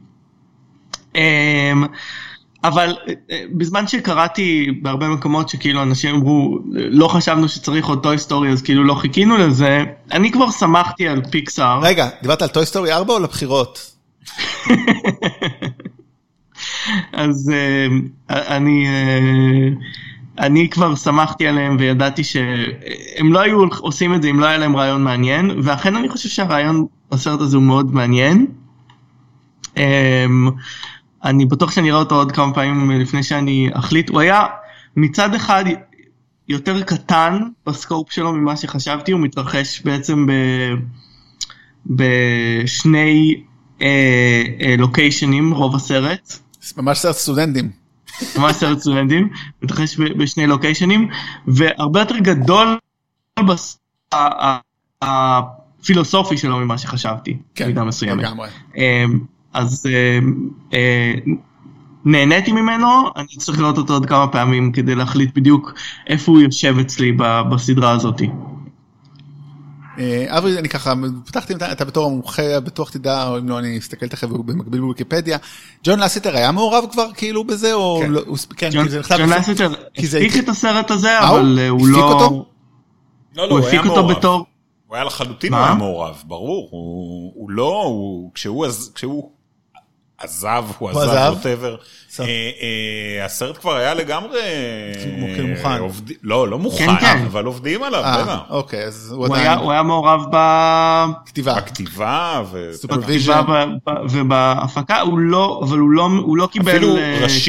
[1.15, 1.85] אמ,
[2.63, 2.95] אבל
[3.31, 8.61] אה, בזמן שקראתי בהרבה מקומות שכאילו אנשים אמרו לא חשבנו שצריך עוד Toy Story אז
[8.61, 11.79] כאילו לא חיכינו לזה, אני כבר שמחתי על פיקסאר.
[11.81, 13.91] רגע, דיברת על Toy Story 4 או לבחירות?
[17.13, 17.87] אז אה,
[18.29, 19.69] אני, אה,
[20.39, 24.75] אני כבר שמחתי עליהם וידעתי שהם לא היו עושים את זה אם לא היה להם
[24.75, 28.47] רעיון מעניין, ואכן אני חושב שהרעיון בסרט הזה הוא מאוד מעניין.
[31.25, 34.09] אמ, אני בטוח שאני אראה אותו עוד כמה פעמים לפני שאני אחליט.
[34.09, 34.45] הוא היה
[34.95, 35.65] מצד אחד
[36.47, 40.31] יותר קטן בסקופ שלו ממה שחשבתי, הוא מתרחש בעצם ב...
[41.85, 43.43] בשני
[43.81, 46.33] אה, אה, לוקיישנים רוב הסרט.
[46.77, 47.71] ממש סרט סטודנטים.
[48.37, 49.29] ממש סרט סטודנטים,
[49.61, 51.09] מתרחש בשני לוקיישנים,
[51.47, 52.77] והרבה יותר גדול
[55.01, 57.69] הפילוסופי שלו ממה שחשבתי, כן.
[58.19, 58.47] לגמרי.
[59.57, 60.19] אז אה,
[60.73, 61.13] אה,
[62.05, 65.73] נהניתי ממנו, אני צריך לראות אותו עוד כמה פעמים כדי להחליט בדיוק
[66.07, 68.29] איפה הוא יושב אצלי ב- בסדרה הזאתי.
[69.99, 70.93] אה, אברי, אני ככה,
[71.25, 75.37] פתחתי, אתה- אתה בתור המומחה, בטוח תדע, או אם לא, אני אסתכל תכף במקביל בוויקיפדיה.
[75.83, 78.11] ג'ון לסיטר היה מעורב כבר כאילו בזה, או כן.
[78.11, 78.21] לא?
[78.27, 79.17] הוא כן, ג'ון כי זה נכתב...
[79.17, 79.29] ג'ון
[80.03, 81.29] זה- הפיק את הסרט הזה, אה?
[81.29, 82.11] אבל אה, הוא לא...
[82.13, 82.45] אותו?
[83.35, 84.07] לא, לא, הוא הפיק אותו.
[84.07, 84.45] בתור...
[84.87, 85.53] הוא היה לחלוטין?
[85.53, 86.67] היה מעורב, ברור.
[86.71, 89.31] הוא, הוא לא, הוא, כשהוא
[90.17, 91.33] עזב, הוא הוא עזב, עזב?
[91.37, 91.75] ווטאבר.
[92.19, 94.39] אה, אה, הסרט כבר היה לגמרי...
[95.03, 95.65] כאילו מוכן.
[95.65, 97.23] אה, עובד, לא, לא מוכן, כן, כן.
[97.25, 98.39] אבל עובדים עליו, אה, בטח.
[98.49, 99.63] אוקיי, אז הוא הוא היה- עדיין...
[99.65, 101.55] הוא היה מעורב ב- כתיבה.
[101.55, 102.71] בכתיבה, ו...
[102.89, 106.79] בכתיבה ב- ב- ובהפקה, הוא לא, אבל הוא לא, הוא לא קיבל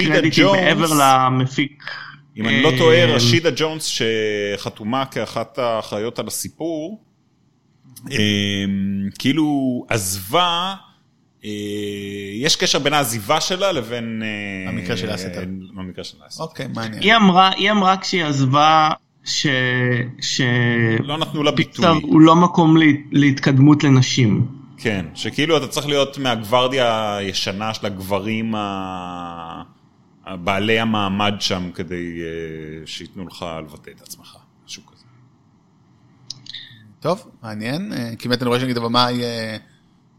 [0.07, 1.85] קרדיטים מעבר למפיק.
[2.37, 3.85] אם אני לא טועה, רשידה ג'ונס
[4.57, 7.01] שחתומה כאחת האחראיות על הסיפור,
[8.13, 8.17] אה,
[9.19, 10.75] כאילו עזבה,
[12.43, 14.23] יש קשר בין העזיבה שלה לבין...
[14.23, 15.45] אה, המקרה של אסטר.
[15.77, 16.43] המקרה של אסטר.
[16.45, 17.03] אוקיי, מעניין.
[17.03, 18.91] היא אמרה, היא אמרה כשהיא עזבה
[19.25, 19.47] ש...
[20.21, 20.41] ש...
[21.01, 21.87] לא נתנו לה ביטוי.
[22.03, 24.47] הוא לא מקום לה- להתקדמות לנשים.
[24.77, 29.63] כן, שכאילו אתה צריך להיות מהגוורדיה הישנה של הגברים ה-
[30.27, 34.37] בעלי המעמד שם כדי אה, שייתנו לך לבטא את עצמך,
[34.67, 35.05] משהו כזה.
[37.01, 37.93] טוב, מעניין.
[37.93, 39.57] אה, כי באמת אני רואה שנגיד הבמאי, אה,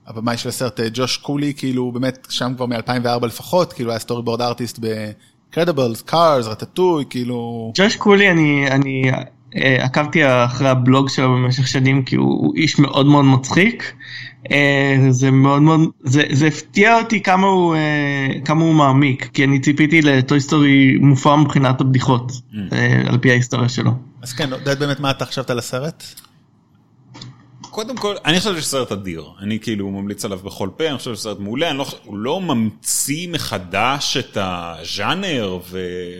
[0.10, 4.42] הבמאי של הסרט אה, ג'וש קולי, כאילו באמת שם כבר מ-2004 לפחות, כאילו היה storyboard
[4.42, 7.72] artist ב-Incredibles, Cars, Ratatouille, כאילו...
[7.76, 9.12] ג'וש קולי, אני, אני
[9.56, 13.94] אה, עקבתי אחרי הבלוג שלו במשך שנים, כי הוא, הוא איש מאוד מאוד מצחיק.
[14.52, 19.44] אה, זה מאוד מאוד, זה, זה הפתיע אותי כמה הוא, אה, כמה הוא מעמיק, כי
[19.44, 22.32] אני ציפיתי לטוי סטורי מופע מבחינת הבדיחות,
[22.74, 23.92] אה, על פי ההיסטוריה שלו.
[24.22, 26.04] אז כן, יודעת באמת מה אתה חשבת על הסרט?
[27.80, 29.26] קודם כל, אני חושב שזה סרט אדיר.
[29.40, 31.70] אני כאילו ממליץ עליו בכל פה, אני חושב שזה סרט מעולה.
[31.70, 35.80] אני לא, הוא לא ממציא מחדש את הז'אנר ו,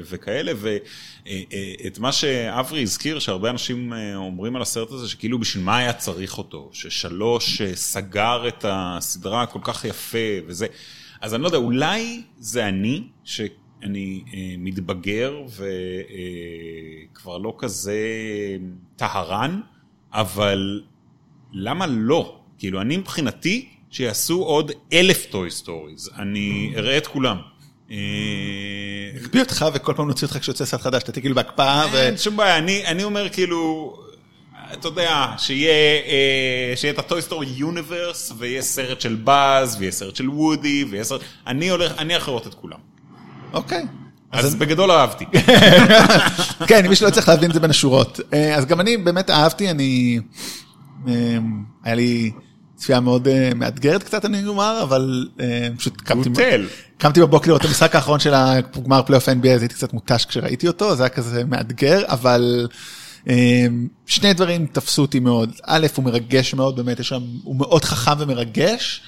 [0.10, 5.78] וכאלה, ואת מה שאברי הזכיר, שהרבה אנשים אה, אומרים על הסרט הזה, שכאילו בשביל מה
[5.78, 10.68] היה צריך אותו, ששלוש אה, סגר את הסדרה כל כך יפה וזה.
[11.22, 15.36] אז אני לא יודע, אולי זה אני, שאני אה, מתבגר
[17.12, 17.98] וכבר לא כזה
[18.96, 19.62] טהרן,
[20.14, 20.82] אבל
[21.54, 22.36] לא לא?
[22.58, 27.38] כאילו, אני מבחינתי, שיעשו עוד אלף Toy Stories, אני אראה את כולם.
[27.92, 27.98] אה,
[29.16, 31.98] הקפיא אותך וכל פעם נוציא אותך כשיוצא סרט חדש, אתה כאילו בהקפאה ו...
[31.98, 33.94] אין שום בעיה, אני, אני אומר כאילו,
[34.74, 35.72] אתה יודע, שיהיה,
[36.86, 41.22] אה, את הטוי סטורי יוניברס, ויהיה סרט של באז, ויהיה סרט של וודי, ויהיה סרט...
[41.48, 42.80] אני הולך, אני הולך לראות את כולם.
[43.54, 43.86] אוקיי.
[44.32, 45.26] אז בגדול אהבתי.
[46.70, 48.20] כן, מי שלא צריך להבין את זה בין השורות.
[48.34, 50.20] אה, אז גם אני באמת אהבתי, אני...
[51.08, 51.38] אה,
[51.84, 52.32] היה לי
[52.80, 56.30] צפייה מאוד אה, מאתגרת קצת, אני אומר, אבל אה, פשוט קמתי...
[56.98, 60.68] קמתי בבוקר לראות את המשחק האחרון של הגמר פלייאוף NBA, אז הייתי קצת מותש כשראיתי
[60.68, 62.68] אותו, זה היה כזה מאתגר, אבל
[63.30, 63.68] אה,
[64.06, 65.52] שני דברים תפסו אותי מאוד.
[65.64, 69.02] א', הוא מרגש מאוד, באמת, יש שם, הוא מאוד חכם ומרגש,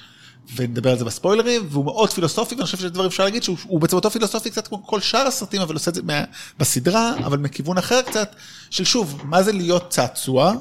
[0.56, 3.80] ונדבר על זה בספוילרים, והוא מאוד פילוסופי, ואני חושב שזה דברים אפשר להגיד שהוא הוא
[3.80, 6.24] בעצם אותו פילוסופי קצת כמו כל שאר הסרטים, אבל עושה את זה מה,
[6.58, 8.36] בסדרה, אבל מכיוון אחר קצת,
[8.70, 10.54] של שוב, מה זה להיות צעצוע,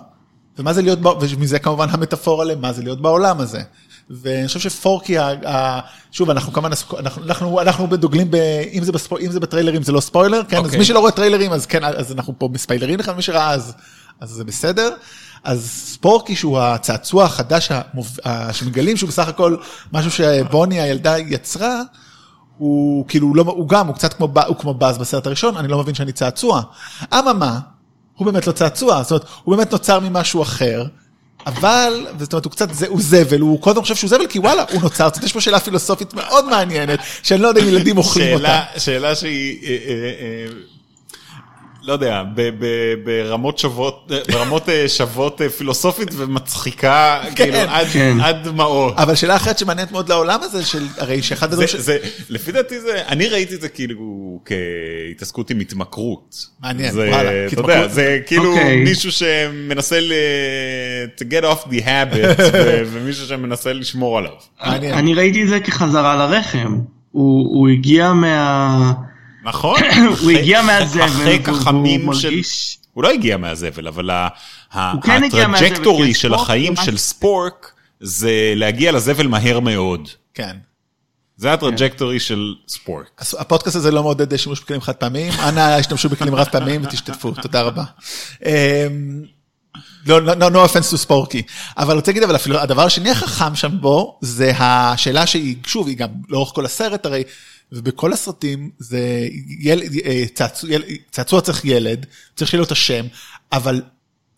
[0.60, 3.62] ומה זה להיות, ומזה כמובן המטאפורה למה זה להיות בעולם הזה.
[4.10, 5.16] ואני חושב שפורקי,
[6.12, 8.36] שוב, אנחנו כמובן, אנחנו, אנחנו, אנחנו דוגלים, ב,
[8.74, 10.60] אם, זה בספו, אם זה בטריילרים זה לא ספוילר, כן, okay.
[10.60, 10.80] אז אוקיי.
[10.80, 13.74] מי שלא רואה טריילרים, אז כן, אז אנחנו פה מספיילרים לך, מי שראה, אז,
[14.20, 14.90] אז זה בסדר.
[15.44, 18.18] אז ספורקי שהוא הצעצוע החדש המוב...
[18.52, 19.56] שמגלים שהוא בסך הכל
[19.94, 21.82] משהו שבוני הילדה יצרה,
[22.58, 25.68] הוא כאילו, הוא, לא, הוא גם, הוא קצת כמו, הוא כמו באז בסרט הראשון, אני
[25.68, 26.62] לא מבין שאני צעצוע.
[27.14, 27.60] אממה,
[28.22, 30.84] הוא באמת לא צעצוע, זאת אומרת, הוא באמת נוצר ממשהו אחר.
[31.46, 34.40] אבל, זאת אומרת, הוא קצת, זה, הוא זבל, הוא כל הזמן חושב שהוא זבל, כי
[34.40, 37.68] וואלה, הוא נוצר, זאת אומרת, יש פה שאלה פילוסופית מאוד מעניינת, שאני לא יודע אם
[37.68, 38.44] ילדים אוכלים אותה.
[38.44, 40.54] שאלה, שאלה שהיא, אה, אה, אה,
[41.84, 48.18] לא יודע, ב- ב- ברמות שוות, ברמות אה, שוות אה, פילוסופית ומצחיקה, כאילו, עד- כן.
[48.22, 48.94] עד דמעות.
[48.98, 51.76] אבל שאלה אחרת שמעניינת מאוד לעולם הזה, של, הרי שאחד הדברים ש...
[51.76, 51.98] זה,
[52.30, 56.46] לפי דעתי זה, אני ראיתי את זה כאילו כהתעסקות עם התמכרות.
[56.64, 57.62] מעניין, זה, וואלה, אתה.
[57.62, 58.84] יודע, זה כאילו אוקיי.
[58.84, 60.14] מישהו שמנסה ל...
[61.18, 64.32] to get off the habit, ו- ומישהו שמנסה לשמור עליו.
[64.66, 64.94] מעניין.
[64.94, 66.78] אני ראיתי את זה כחזרה לרחם.
[67.12, 68.92] הוא הוא הגיע מה...
[69.44, 69.80] נכון?
[70.22, 71.06] הוא הגיע מהזבל,
[71.46, 72.30] והוא- של...
[72.30, 74.10] מרגיש- הוא לא הגיע מהזבל, אבל
[74.74, 80.10] הוא כן ה trajectory של החיים של ספורק זה להגיע לזבל מהר מאוד.
[80.34, 80.56] כן.
[81.38, 83.22] זה ה trajectory של ספורק.
[83.40, 87.62] הפודקאסט הזה לא מעודד שימוש בכלים חד פעמיים, אנא השתמשו בכלים רב פעמיים ותשתתפו, תודה
[87.62, 87.84] רבה.
[88.46, 88.52] אמ,
[90.06, 91.42] לא, no, no, no offense to ספורקי.
[91.78, 95.98] אבל רוצה להגיד, אבל אפילו הדבר השני החכם שם בו, זה השאלה שהיא, שוב, היא
[95.98, 97.24] גם לאורך כל הסרט הרי,
[97.72, 99.00] ובכל הסרטים זה
[99.60, 102.06] ילד, אה, צעצוע, ילד- צעצוע צריך ילד,
[102.36, 103.06] צריך שיהיה לו את השם,
[103.52, 103.82] אבל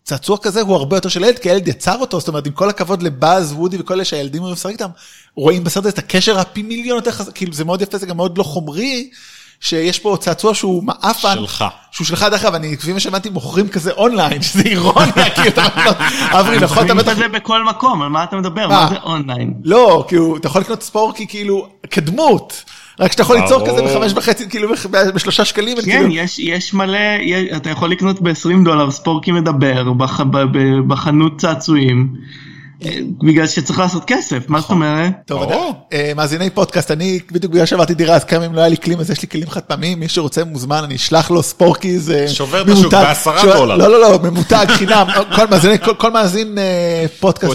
[0.04, 2.68] צעצוע כזה הוא הרבה יותר של ילד, כי הילד יצר אותו, זאת אומרת, עם כל
[2.68, 4.88] הכבוד לבאז, וודי וכל אלה שהילדים אוהבים לשחק איתם,
[5.36, 8.16] רואים בסרט הזה את הקשר הפי מיליון יותר חזק, כאילו זה מאוד יפה, זה גם
[8.16, 9.10] מאוד לא חומרי,
[9.60, 11.34] שיש פה צעצוע שהוא מעפן.
[11.34, 11.64] שלך.
[11.90, 15.66] שהוא שלך, דרך אגב, אני, כפי מה שהבנתי, מוכרים כזה אונליין, שזה אירוניה, כאילו, אתה
[15.66, 15.92] אומר,
[16.40, 17.12] אברי, נכון, אתה בטח...
[17.12, 18.68] את זה בכל מקום, על מה אתה מדבר?
[18.68, 18.84] מה?
[18.84, 19.54] מה זה אונליין?
[19.64, 22.64] לא, כאילו, אתה יכול לקנות ספורקי, כאילו, כדמות.
[23.00, 23.66] רק שאתה יכול ליצור.
[23.66, 24.68] כזה בחמש וחצי, כאילו,
[25.14, 29.92] בשלושה שקלים, כן, כאילו, יש, יש מלא, יש, אתה יכול לקנות ב-20 דולר ספורקי מדבר
[29.92, 30.20] בח,
[30.86, 32.08] בחנות צעצועים,
[33.24, 35.12] בגלל שצריך לעשות כסף, מה זאת אומרת?
[35.26, 35.42] טוב,
[35.92, 39.00] אה, מאזיני פודקאסט, אני בדיוק בגלל שעברתי דירה, אז כמה אם לא היה לי כלים,
[39.00, 42.12] אז יש לי כלים חד פעמים, מי שרוצה מוזמן, אני אשלח לו ספורקיז.
[42.28, 42.92] שובר את השוק.
[42.92, 43.76] בעשרה דולר.
[43.76, 45.06] לא, לא, לא, ממותג, חינם,
[45.36, 47.52] כל מאזין- כל- כל מאזין אה, פודקאסט,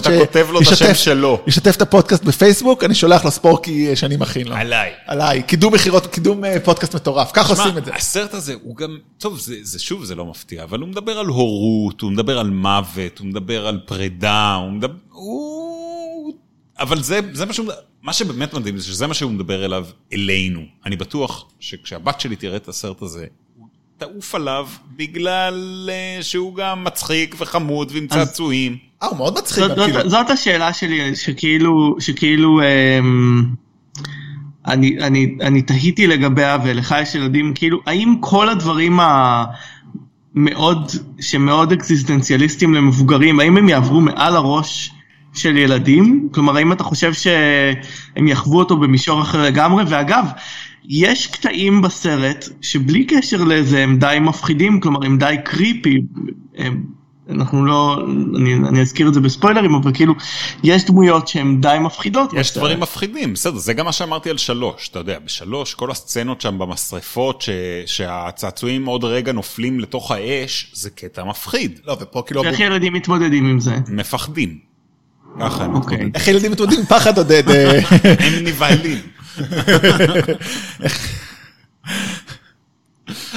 [0.64, 1.40] שישתף- השם שלו.
[1.46, 4.56] ישתף את הפודקאסט בפייסבוק, אני שולח לו ספורקי אה, שאני מכין לו.
[4.56, 4.90] עליי.
[5.06, 7.90] עליי, קידום מכירות, קידום פודקאסט מטורף, שמע, עושים את זה.
[7.94, 11.26] הסרט הזה הוא גם, טוב, זה, זה שוב, זה לא מפתיע, אבל הוא מדבר על
[11.26, 16.34] הורות, הוא מדבר על מוות, הוא מדבר על פרידה, הוא מדבר, הוא...
[16.78, 17.66] אבל זה, זה מה שהוא,
[18.02, 20.60] מה שבאמת מדהים זה שזה מה שהוא מדבר אליו, אלינו.
[20.86, 23.68] אני בטוח שכשהבת שלי תראה את הסרט הזה, הוא
[23.98, 28.76] תעוף עליו בגלל אה, שהוא גם מצחיק וחמוד ועם אז- צעצועים.
[29.02, 30.10] אה, הוא מאוד מצחיק, זאת, זאת, כאילו.
[30.10, 33.44] זאת השאלה שלי, שכאילו, שכאילו, אמ,
[34.66, 38.98] אני, אני, אני תהיתי לגביה ולך יש ילדים, כאילו, האם כל הדברים
[40.34, 40.90] המאוד,
[41.20, 44.90] שמאוד אקזיסטנציאליסטיים למבוגרים, האם הם יעברו מעל הראש
[45.34, 46.28] של ילדים?
[46.32, 49.84] כלומר, האם אתה חושב שהם יחוו אותו במישור אחר לגמרי?
[49.88, 50.24] ואגב,
[50.88, 56.00] יש קטעים בסרט שבלי קשר לזה הם די מפחידים, כלומר הם די קריפי.
[56.56, 56.82] הם,
[57.30, 57.98] אנחנו לא,
[58.36, 60.14] אני, אני אזכיר את זה בספוילרים, אבל כאילו,
[60.62, 62.32] יש דמויות שהן די מפחידות.
[62.32, 62.56] יש בסרט.
[62.56, 66.58] דברים מפחידים, בסדר, זה גם מה שאמרתי על שלוש, אתה יודע, בשלוש, כל הסצנות שם
[66.58, 67.50] במשרפות, ש...
[67.86, 73.46] שהצעצועים עוד רגע נופלים לתוך האש, זה קטע מפחיד, לא, ופה כאילו, איך ילדים מתמודדים
[73.46, 73.76] עם זה?
[73.88, 74.69] מפחדים.
[75.40, 75.96] ככה הם אוקיי.
[75.96, 76.12] מתמודדים.
[76.14, 77.50] איך ילדים מתמודדים פחד עודד?
[77.50, 77.78] אה,
[78.26, 79.00] הם נבהלים.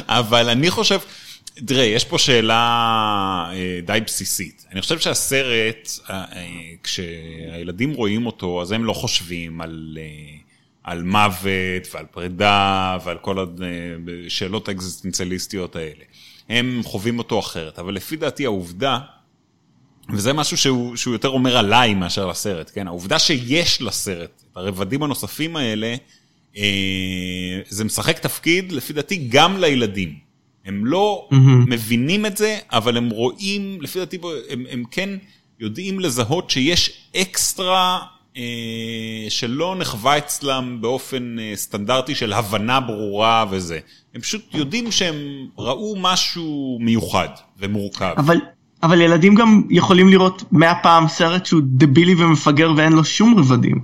[0.08, 1.00] אבל אני חושב,
[1.66, 2.56] תראה, יש פה שאלה
[3.54, 4.66] אה, די בסיסית.
[4.72, 6.26] אני חושב שהסרט, אה,
[6.84, 9.98] כשהילדים רואים אותו, אז הם לא חושבים על,
[10.84, 13.46] על מוות ועל פרידה ועל כל
[14.28, 16.04] השאלות האקזיסטנציאליסטיות האלה.
[16.50, 19.00] הם חווים אותו אחרת, אבל לפי דעתי העובדה,
[20.10, 22.88] וזה משהו שהוא, שהוא יותר אומר עליי מאשר לסרט, כן?
[22.88, 25.96] העובדה שיש לסרט, הרבדים הנוספים האלה,
[26.58, 30.16] אה, זה משחק תפקיד, לפי דעתי, גם לילדים.
[30.66, 31.36] הם לא mm-hmm.
[31.68, 34.18] מבינים את זה, אבל הם רואים, לפי דעתי,
[34.50, 35.10] הם, הם כן
[35.60, 38.00] יודעים לזהות שיש אקסטרה
[38.38, 43.80] אה, שלא נחווה אצלם באופן אה, סטנדרטי של הבנה ברורה וזה.
[44.14, 48.14] הם פשוט יודעים שהם ראו משהו מיוחד ומורכב.
[48.18, 48.38] אבל,
[48.84, 53.80] אבל ילדים גם יכולים לראות מאה פעם סרט שהוא דבילי ומפגר ואין לו שום רבדים.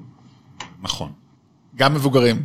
[0.83, 1.09] נכון.
[1.75, 2.35] גם מבוגרים.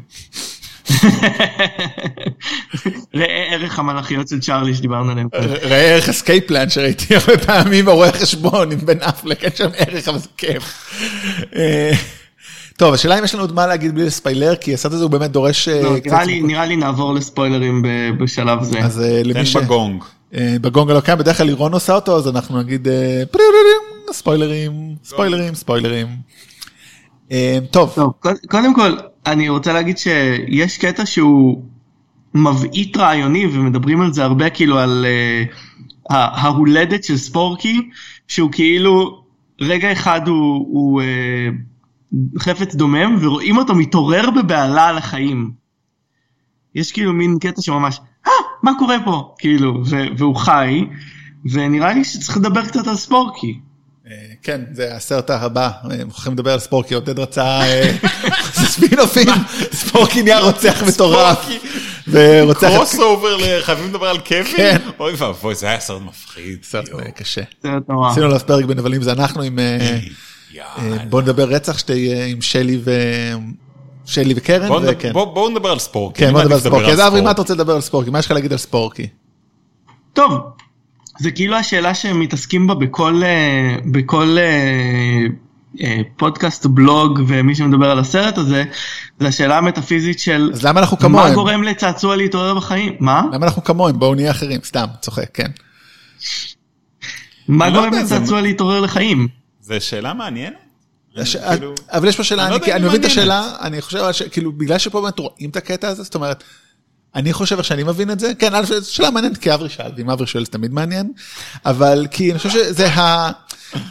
[3.14, 5.28] ראה ערך המלאכיות של צ'ארלי שדיברנו עליהם.
[5.62, 10.08] ראה ערך הסקייפ פלן שראיתי הרבה פעמים ברואה חשבון עם בן אפלק, אין שם ערך,
[10.08, 10.94] אבל זה כיף.
[11.56, 11.92] אה,
[12.76, 15.30] טוב, השאלה אם יש לנו עוד מה להגיד בלי לספיילר, כי הסרט הזה הוא באמת
[15.30, 15.68] דורש...
[15.68, 15.96] אה, לא,
[16.42, 17.88] נראה לי- נעבור לספוילרים ב-
[18.22, 18.78] בשלב זה.
[18.78, 19.56] אז אה, למי תן ש...
[19.56, 20.04] בגונג.
[20.34, 23.22] אה, בגונג הלא קיים, בדרך כלל לירון עושה אותו, אז אנחנו נגיד אה,
[24.12, 26.06] ספוילרים, ספוילרים, ספוילרים.
[27.32, 28.92] אה, טוב, טוב, קוד- קודם כל,
[29.26, 31.62] אני רוצה להגיד שיש קטע שהוא
[32.34, 35.06] מבעית רעיוני ומדברים על זה הרבה כאילו על
[36.10, 37.90] ההולדת של ספורקי,
[38.28, 39.24] שהוא כאילו
[39.60, 41.02] רגע אחד הוא,
[42.38, 45.50] חפץ דומם ורואים אותו מתעורר בבהלה על החיים.
[46.74, 48.00] יש כאילו מין קטע שממש,
[48.64, 49.34] מה קורה פה?
[49.38, 50.84] כאילו, ו- והוא חי,
[51.50, 53.58] ונראה לי שצריך לדבר קצת על ספורקי.
[54.06, 54.12] אה,
[54.42, 57.92] כן, זה הסרט הבא, אה, מוכרחים לדבר על ספורקי, עודד רצה אה,
[58.72, 59.28] ספינופים,
[59.72, 61.48] ספורקי נהיה רוצח מטורף,
[62.08, 64.56] ורוצח קרוס אובר, חייבים לדבר על קווין?
[64.56, 64.76] כן.
[65.00, 66.58] אוי ואבוי, זה היה סרט מפחיד.
[66.64, 66.88] סרט.
[66.88, 67.42] אה, קשה.
[67.62, 68.10] סרט נורא.
[68.10, 69.98] עשינו עליו פרק בנבלים זה אנחנו עם, אה.
[70.78, 72.90] אה, בוא נדבר רצח שתי, אה, עם שלי ו...
[74.04, 75.12] שלי וקרן, בואו נדבר- וכן.
[75.12, 76.18] בוא- בואו נדבר על ספורקי.
[76.20, 76.90] כן, אני בוא נדבר על ספורקי.
[76.92, 77.40] אז אברי, מה אתה.
[77.40, 78.10] רוצה לדבר על ספורקי?
[78.10, 79.06] מה יש לך להגיד על ספורקי?
[80.12, 80.32] טוב,
[81.20, 85.26] זה כאילו השאלה שהם מתעסקים בה בכל, אה, בכל אה,
[85.80, 88.64] אה, פודקאסט, בלוג ומי שמדבר על הסרט הזה,
[89.20, 91.34] זה השאלה המטאפיזית של אז למה אנחנו מה כמוהם?
[91.34, 92.92] גורם לצעצוע להתעורר בחיים?
[93.00, 93.22] מה?
[93.32, 93.98] למה אנחנו כמוהם?
[93.98, 95.50] בואו נהיה אחרים, סתם, צוחק, כן.
[97.48, 99.28] מה לא גורם זה- לצעצוע להתעורר לחיים?
[99.60, 100.54] זו שאלה מעניינת.
[101.50, 103.06] כאילו- אבל יש פה שאלה, אני לא אם מבין את.
[103.06, 106.44] השאלה, אני חושב, כאילו, בגלל שפה באמת רואים את הקטע הזה, זאת אומרת,
[107.14, 109.90] אני חושב איך שאני מבין את זה, כן, א', זו שאלה מעניינת כי אברי שאל,
[109.96, 111.12] ואם אברי שואל זה תמיד מעניין,
[111.66, 113.30] אבל כי אני חושב שזה ה...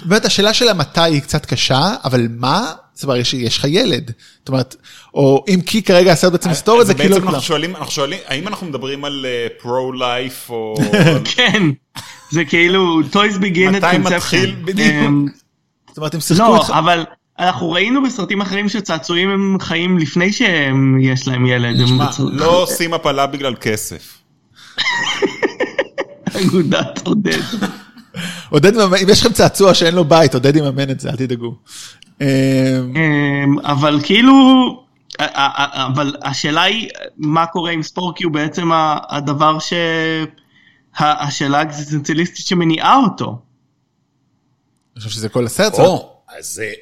[0.05, 2.71] באמת השאלה של המתי היא קצת קשה, אבל מה?
[2.93, 4.11] זאת אומרת, יש- לך ילד.
[4.39, 4.75] זאת אומרת,
[5.13, 7.15] או אם כי כרגע הסרט בעצם מסתור את זה, כאילו...
[7.15, 9.25] בעצם אנחנו שואלים, אנחנו שואלים, האם אנחנו מדברים על
[9.61, 10.75] פרו-לייף או...
[11.35, 11.63] כן,
[12.31, 13.97] זה כאילו toys begin at מתי conception.
[14.15, 15.11] מתחיל בדיוק?
[15.93, 16.69] זאת אומרת, הם שיחקו לא, איתך...
[16.69, 17.03] אבל
[17.39, 21.75] אנחנו ראינו בסרטים אחרים שצעצועים הם חיים לפני שיש להם ילד.
[21.79, 24.17] בצ- לא עושים הפלה בגלל כסף.
[26.41, 27.39] אגודת עודד.
[28.49, 31.55] עודד אם יש לכם צעצוע שאין לו בית, עודד יממן את זה, אל תדאגו.
[32.21, 32.27] אמ,
[32.95, 34.33] אמ, אבל כאילו,
[35.19, 38.69] אבל השאלה היא, מה קורה עם ספורקי הוא בעצם
[39.09, 39.73] הדבר ש...
[40.99, 43.39] השאלה האקזיסטנציאליסטית שמניעה אותו.
[44.95, 45.73] אני חושב שזה כל הסרט.
[45.73, 46.73] או, אז זה,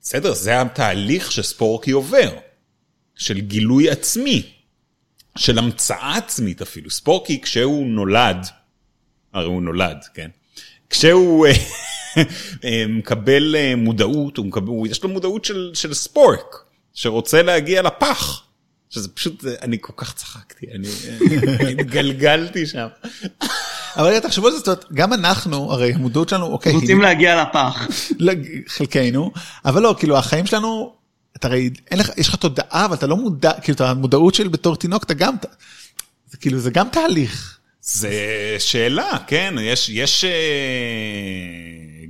[0.00, 2.30] בסדר, זה התהליך שספורקי עובר.
[3.16, 4.50] של גילוי עצמי.
[5.38, 6.90] של המצאה עצמית אפילו.
[6.90, 8.46] ספורקי, כשהוא נולד,
[9.32, 10.30] הרי הוא נולד, כן?
[10.90, 11.52] כשהוא אה,
[12.64, 16.56] אה, מקבל אה, מודעות, הוא מקבל, יש לו מודעות של, של ספורק,
[16.94, 18.40] שרוצה להגיע לפח.
[18.90, 20.88] שזה פשוט, אני כל כך צחקתי, אני
[21.80, 22.86] התגלגלתי שם.
[23.96, 27.06] אבל רגע, תחשבו על זה, זאת אומרת, גם אנחנו, הרי המודעות שלנו, אוקיי, רוצים היא-
[27.06, 27.88] להגיע לפח.
[28.18, 28.32] לא,
[28.68, 29.30] חלקנו,
[29.64, 30.92] אבל לא, כאילו החיים שלנו,
[31.36, 34.48] אתה הרי, אין לך, יש לך תודעה, אבל אתה לא מודע, כאילו, את המודעות של
[34.48, 35.34] בתור תינוק, אתה גם,
[36.30, 37.58] זה כאילו, זה גם תהליך.
[37.82, 38.12] זה
[38.58, 40.30] שאלה, כן, יש, יש אה,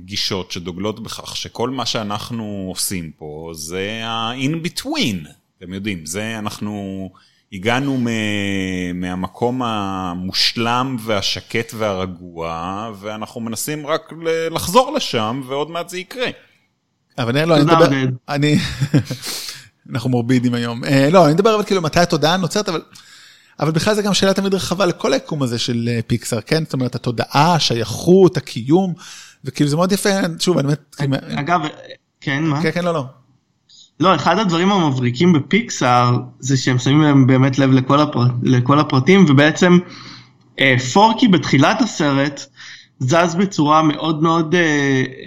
[0.05, 5.27] גישות שדוגלות בכך שכל מה שאנחנו עושים פה זה ה-in between,
[5.57, 7.09] אתם יודעים, זה אנחנו
[7.55, 8.07] הגענו מ,
[9.01, 16.27] מהמקום המושלם והשקט והרגוע, ואנחנו מנסים רק ל- לחזור לשם, ועוד מעט זה יקרה.
[17.17, 17.87] אבל אני, לא, אני מדבר.
[18.29, 18.57] אני,
[19.91, 20.83] אנחנו מורבידים היום.
[20.83, 22.81] אה, לא, אני מדבר אבל כאילו מתי התודעה נוצרת, אבל,
[23.59, 26.63] אבל בכלל זה גם שאלה תמיד רחבה לכל היקום הזה של אה, פיקסאר, כן?
[26.63, 28.93] זאת אומרת, התודעה, השייכות, הקיום,
[29.45, 31.59] וכאילו זה מאוד יפה, שוב, אני באמת, אגב,
[32.21, 32.61] כן, מה?
[32.63, 33.05] כן, כן, לא, לא.
[33.99, 38.23] לא, אחד הדברים המבריקים בפיקסאר זה שהם שמים להם באמת לב לכל, הפר...
[38.43, 39.77] לכל הפרטים, ובעצם
[40.59, 42.45] אה, פורקי בתחילת הסרט
[42.99, 44.61] זז בצורה מאוד מאוד אה,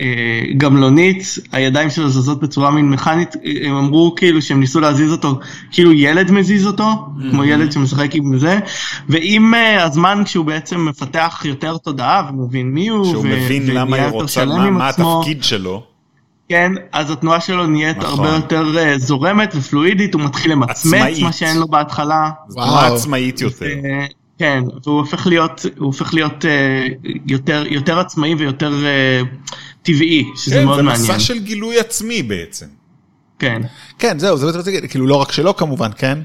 [0.01, 5.39] אה, גמלונית, הידיים שלו זזות בצורה מין מכנית, הם אמרו כאילו שהם ניסו להזיז אותו,
[5.73, 8.59] כאילו ילד מזיז אותו, כמו ילד שמשחק עם זה,
[9.09, 13.81] ועם אה, הזמן כשהוא בעצם מפתח יותר תודעה ומבין מי הוא, שהוא ו- מבין ונהיה
[13.81, 14.89] למה היא רוצה, מה, מה.
[14.89, 15.98] התפקיד שלו.
[16.49, 18.25] כן, אז התנועה שלו נהיית נכון.
[18.25, 21.19] הרבה יותר אה, זורמת ופלואידית, הוא מתחיל למצמץ.
[21.23, 22.31] מה שאין לו בהתחלה.
[22.49, 22.95] זו תנועה וואו.
[22.95, 23.67] עצמאית יותר.
[23.67, 24.07] אה,
[24.39, 26.87] כן, והוא הופך להיות, הוא הופך להיות אה,
[27.27, 29.21] יותר, יותר עצמאי ויותר אה,
[29.83, 31.03] טבעי, שזה כן, מאוד זה מעניין.
[31.03, 32.67] מסע של גילוי עצמי בעצם.
[33.39, 33.63] כן.
[33.99, 36.19] כן, זהו, זה מה שרציתי להגיד, כאילו לא רק שלו כמובן, כן?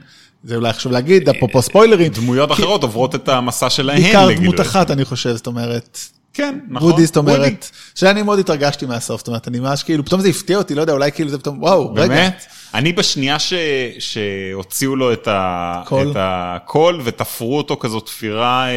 [0.43, 4.61] זה אולי חשוב להגיד, אפרופו ספוילרים, דמויות אחרות עוברות את המסע שלהן בעיקר דמות.
[4.61, 5.99] אחת, אני חושב, זאת אומרת,
[6.33, 6.91] כן, נכון.
[6.91, 7.35] וודי, זאת וודי.
[7.35, 10.81] אומרת, שאני מאוד התרגשתי מהסוף, זאת אומרת, אני ממש כאילו, פתאום זה הפתיע אותי, לא
[10.81, 12.07] יודע, אולי כאילו זה פתאום, וואו, רגע.
[12.07, 12.45] באמת?
[12.73, 13.53] אני בשנייה ש...
[13.99, 15.81] שהוציאו לו את, ה...
[15.85, 16.11] קול.
[16.11, 18.73] את הקול ותפרו אותו כזו תפירה אה,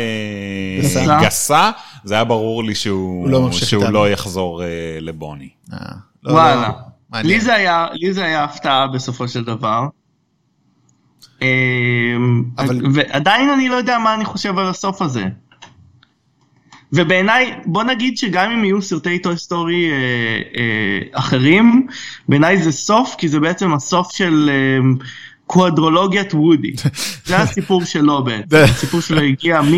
[0.82, 1.18] גסה.
[1.22, 1.70] גסה,
[2.04, 3.84] זה היה ברור לי שהוא, הוא לא שהוא.
[3.84, 4.68] לא יחזור אה,
[5.00, 5.48] לבוני.
[5.72, 5.78] אה,
[6.24, 6.70] לא, וואלה.
[7.12, 7.20] לא.
[7.20, 9.82] לי זה היה, לי זה היה הפתעה בסופו של דבר.
[11.42, 11.48] אה,
[12.59, 15.24] אבל- ועדיין אני לא יודע מה אני חושב על הסוף הזה.
[16.97, 19.97] ובעיניי, בוא נגיד שגם אם יהיו סרטי Toy Story אה,
[20.61, 21.86] אה, אחרים,
[22.28, 24.88] בעיניי זה סוף, כי זה בעצם הסוף של אה,
[25.47, 26.72] קוואדרולוגיית וודי.
[27.26, 29.72] זה הסיפור שלו בעצם, הסיפור שלו הגיע מ...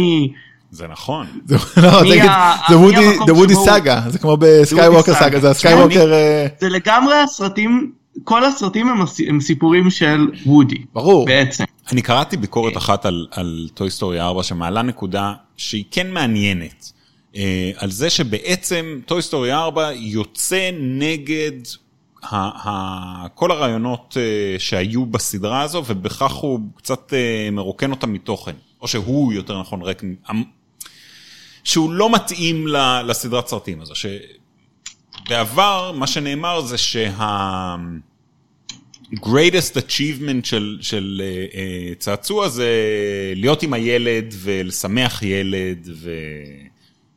[0.70, 1.26] זה נכון.
[1.46, 1.56] זה-
[2.02, 5.40] מי זה ה- זה מי וודי, סאגה, זה כמו בסקייווקר סאגה.
[5.40, 7.90] זה הסקייווקר, אה, זה לגמרי הסרטים,
[8.24, 8.88] כל הסרטים
[9.28, 11.26] הם, סיפורים של וודי, ברור.
[11.26, 11.64] בעצם.
[11.92, 16.92] אני קראתי ביקורת אחת על, על Toy Story 4 שמעלה נקודה שהיא כן מעניינת.
[17.39, 21.53] אה, על זה שבעצם Toy Story 4 יוצא נגד
[22.22, 28.55] ה, ה, כל הרעיונות אה, שהיו בסדרה הזו ובכך הוא קצת אה, מרוקן אותם מתוכן.
[28.80, 30.43] או שהוא יותר נכון ריק, מ-
[31.64, 33.95] שהוא לא מתאים ל- לסדרת סרטים הזו.
[35.26, 37.76] שבעבר מה שנאמר זה שה...
[39.14, 42.68] greatest achievement של, של uh, uh, צעצוע זה
[43.36, 45.89] להיות עם הילד ולשמח ילד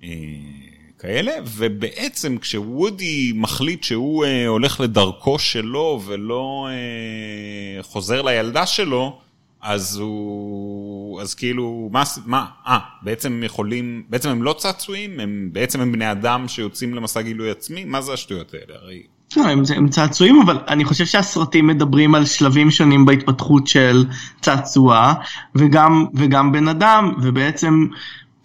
[0.04, 9.20] וכאלה, ובעצם כשוודי מחליט שהוא uh, הולך לדרכו שלו ולא uh, חוזר לילדה שלו,
[9.62, 15.50] אז הוא, אז כאילו, מה, מה, אה, בעצם הם יכולים, בעצם הם לא צעצועים, הם
[15.52, 18.80] בעצם הם בני אדם שיוצאים למסע גילוי עצמי, מה זה השטויות האלה?
[18.82, 19.04] הרי
[19.38, 24.06] לא, הם, הם צעצועים, אבל אני חושב שהסרטים מדברים על שלבים שונים בהתפתחות של
[24.42, 25.14] צעצוע,
[25.56, 27.86] וגם, וגם בן אדם, ובעצם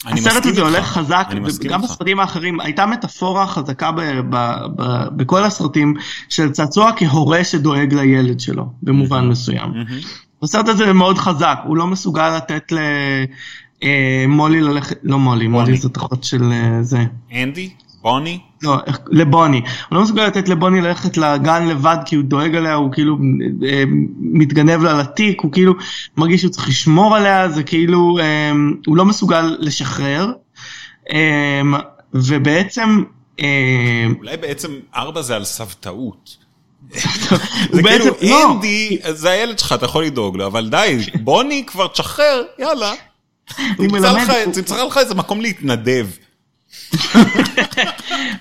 [0.04, 0.62] הסרט מסכים הזה.
[0.62, 1.76] הולך חזק, אני איתך.
[1.82, 5.94] בסרטים האחרים, הייתה מטאפורה חזקה ב, ב, ב, בכל הסרטים
[6.28, 9.72] של צעצוע כהורה שדואג לילד שלו, במובן מסוים.
[10.42, 12.72] הסרט הזה מאוד חזק, הוא לא מסוגל לתת
[13.82, 15.76] למולי ללכת, לא מולי, מולי.
[15.76, 17.04] זאת אחות של אה, זה.
[17.32, 17.70] אנדי?
[18.06, 18.38] בוני?
[18.62, 18.76] לא,
[19.06, 19.60] לבוני.
[19.88, 23.18] הוא לא מסוגל לתת לבוני ללכת לגן לבד כי הוא דואג עליה, הוא כאילו
[23.68, 23.84] אה,
[24.20, 25.74] מתגנב לה לתיק, הוא כאילו
[26.16, 28.52] מרגיש שהוא צריך לשמור עליה, זה כאילו, אה,
[28.86, 30.32] הוא לא מסוגל לשחרר.
[31.12, 31.60] אה,
[32.14, 33.02] ובעצם,
[33.40, 36.36] אה, אולי בעצם ארבע זה על סבתאות.
[37.72, 41.86] זה כאילו לא, אנדי, זה הילד שלך, אתה יכול לדאוג לו, אבל די, בוני כבר
[41.86, 42.92] תשחרר, יאללה.
[44.52, 46.06] תמצא לך איזה מקום להתנדב.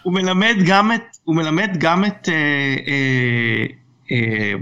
[0.04, 2.76] הוא מלמד גם את, הוא מלמד גם את אה,
[4.12, 4.54] אה,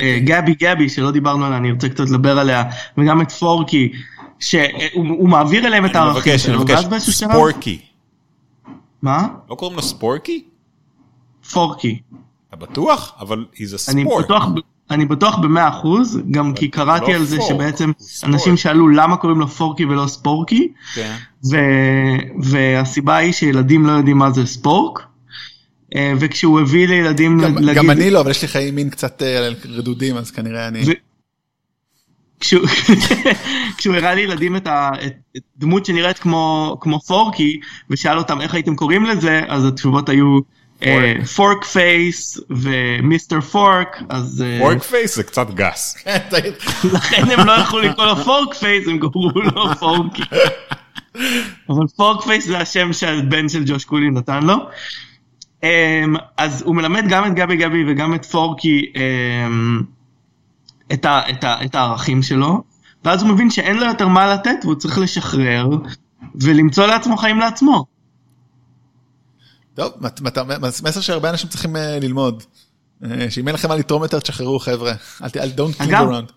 [0.00, 2.64] אה, גבי גבי שלא דיברנו עליה, אני רוצה קצת לדבר עליה,
[2.98, 3.92] וגם את פורקי,
[4.40, 4.62] שהוא
[4.94, 7.78] הוא מעביר אליהם את אני הערכים אני שלו, ואז באיזשהו שלב, ספורקי.
[9.02, 9.28] מה?
[9.50, 10.44] לא קוראים לו ספורקי?
[11.52, 12.00] פורקי.
[12.48, 13.14] אתה בטוח?
[13.20, 14.22] אבל he's a אני sport.
[14.22, 14.44] בטוח,
[14.90, 17.92] אני בטוח במאה אחוז, גם כי קראתי לא על זה שבעצם.
[18.24, 21.16] אנשים שאלו למה קוראים לו פורקי ולא ספורקי, כן.
[21.50, 21.56] ו...
[22.42, 25.02] והסיבה היא שילדים לא יודעים מה זה ספורק,
[25.94, 27.82] אה, וכשהוא הביא לילדים גם- להגיד...
[27.82, 30.82] גם אני לא, אבל יש לי חיים מין קצת אה, רדודים, אז כנראה אני...
[30.86, 30.92] ו-
[32.40, 32.66] כשהוא
[33.78, 37.60] כשהוא הראה לילדים את ה- את את דמות שנראית כמו כמו פורקי
[37.90, 40.38] ושאל אותם איך הייתם קוראים לזה אז התשובות היו
[41.36, 45.96] פורק פייס ומיסטר פורק אז אה, פורק Face זה קצת גס.
[46.94, 50.22] לכן הם לא יכלו לקרוא לו Fork Face הם קראו לו פורקי.
[51.68, 54.56] אבל Fork Face זה השם שהבן של ג'וש קולי נתן לו.
[55.62, 59.82] אמ, אז הוא מלמד גם את גבי גבי וגם את פורקי אמ,
[60.92, 62.62] את, ה, את, ה, את הערכים שלו,
[63.04, 65.68] ואז הוא מבין שאין לו יותר מה לתת והוא צריך לשחרר
[66.34, 67.84] ולמצוא לעצמו חיים לעצמו.
[69.78, 72.42] טוב, מת- מת- מסר שהרבה אנשים צריכים אה, ללמוד.
[73.04, 74.92] אה, שאם אין לכם מה לתרום יותר, תשחררו חבר'ה.
[75.22, 75.36] אל ת...
[75.36, 76.32] אל- don't אגב, around.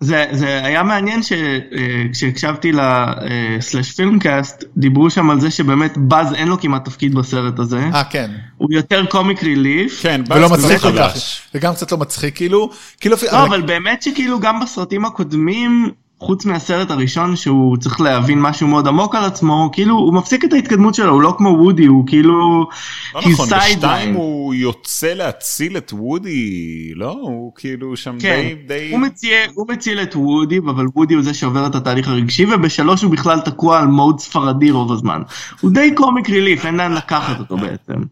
[0.00, 6.60] זה, זה היה מעניין שכשהקשבתי לסלאש פילמקאסט דיברו שם על זה שבאמת באז אין לו
[6.60, 8.30] כמעט תפקיד בסרט הזה, אה, כן.
[8.56, 10.02] הוא יותר קומיק ריליף.
[10.02, 11.14] כן, ולא באז מצחיק זה כל כך.
[11.54, 12.70] וגם קצת לא מצחיק, כאילו...
[13.00, 13.16] כאילו...
[13.32, 15.90] לא, אבל באמת שכאילו גם בסרטים הקודמים,
[16.20, 20.52] חוץ מהסרט הראשון שהוא צריך להבין משהו מאוד עמוק על עצמו, כאילו הוא מפסיק את
[20.52, 22.66] ההתקדמות שלו, הוא לא כמו וודי, הוא כאילו...
[23.14, 24.14] לא נכון, בשתיים.
[24.14, 27.10] הוא יוצא להציל את וודי, לא?
[27.22, 28.54] הוא כאילו שם כן, די...
[28.66, 28.90] די...
[28.92, 33.02] הוא מציל, הוא מציל את וודי, אבל וודי הוא זה שעובר את התהליך הרגשי, ובשלוש
[33.02, 35.22] הוא בכלל תקוע על מוד ספרדי רוב הזמן.
[35.60, 38.02] הוא די קומיק ריליף, אין לאן לקחת אותו בעצם.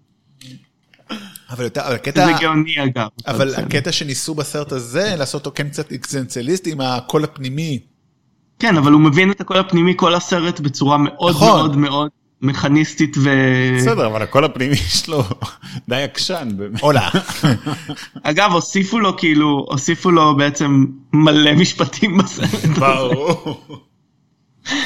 [1.50, 2.26] אבל יותר- אבל הקטע...
[2.26, 3.08] זה גאוני אגב.
[3.26, 3.54] אבל.
[3.54, 7.93] הקטע שניסו בסרט הזה, לעשות אותו כן קצת אקסנציאליסטי עם הקול הפנימי.
[8.64, 11.48] כן, אבל הוא מבין את הקול הפנימי כל הסרט בצורה מאוד נכון.
[11.48, 12.10] מאוד מאוד
[12.42, 13.30] מכניסטית ו...
[13.78, 15.24] בסדר, אבל הקול הפנימי שלו
[15.88, 16.48] די עקשן.
[16.80, 17.08] עולה.
[18.22, 22.64] אגב, הוסיפו לו כאילו, הוסיפו לו בעצם מלא משפטים בסרט.
[22.78, 23.60] ברור.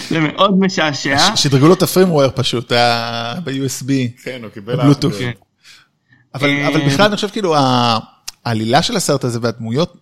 [0.08, 1.36] זה מאוד משעשע.
[1.36, 3.90] שדרגו לו את ה firmware פשוט, ה- ב-USB.
[4.22, 4.80] כן, הוא קיבל...
[4.80, 5.44] upgrade.
[6.34, 7.54] אבל אה, אבל בכלל אני חושב כאילו
[8.44, 9.96] העלילה של הסרט הזה והדמויות,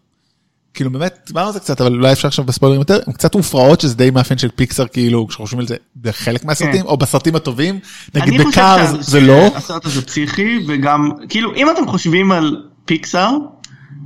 [0.76, 3.80] כאילו באמת, דיברנו על זה קצת, אבל אולי אפשר עכשיו בספוילרים יותר, הן קצת מופרעות,
[3.80, 7.78] שזה די מאפיין של פיקסר, כאילו, כשחושבים על זה, בחלק מהסרטים, או בסרטים הטובים,
[8.14, 9.48] נגיד אני חושב שה- זה לא.
[9.54, 13.30] שהסרט הזה פסיכי, וגם, כאילו, אם אתם חושבים על פיקסאר,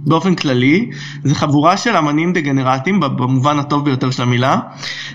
[0.07, 0.91] באופן כללי,
[1.25, 4.59] זה חבורה של אמנים דגנרטים, במובן הטוב ביותר של המילה,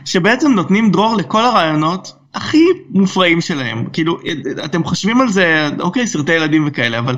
[0.05, 3.85] שבעצם נותנים דרור לכל הרעיונות הכי מופרעים שלהם.
[3.93, 4.17] כאילו,
[4.65, 7.15] אתם חושבים על זה, אוקיי, סרטי ילדים וכאלה, אבל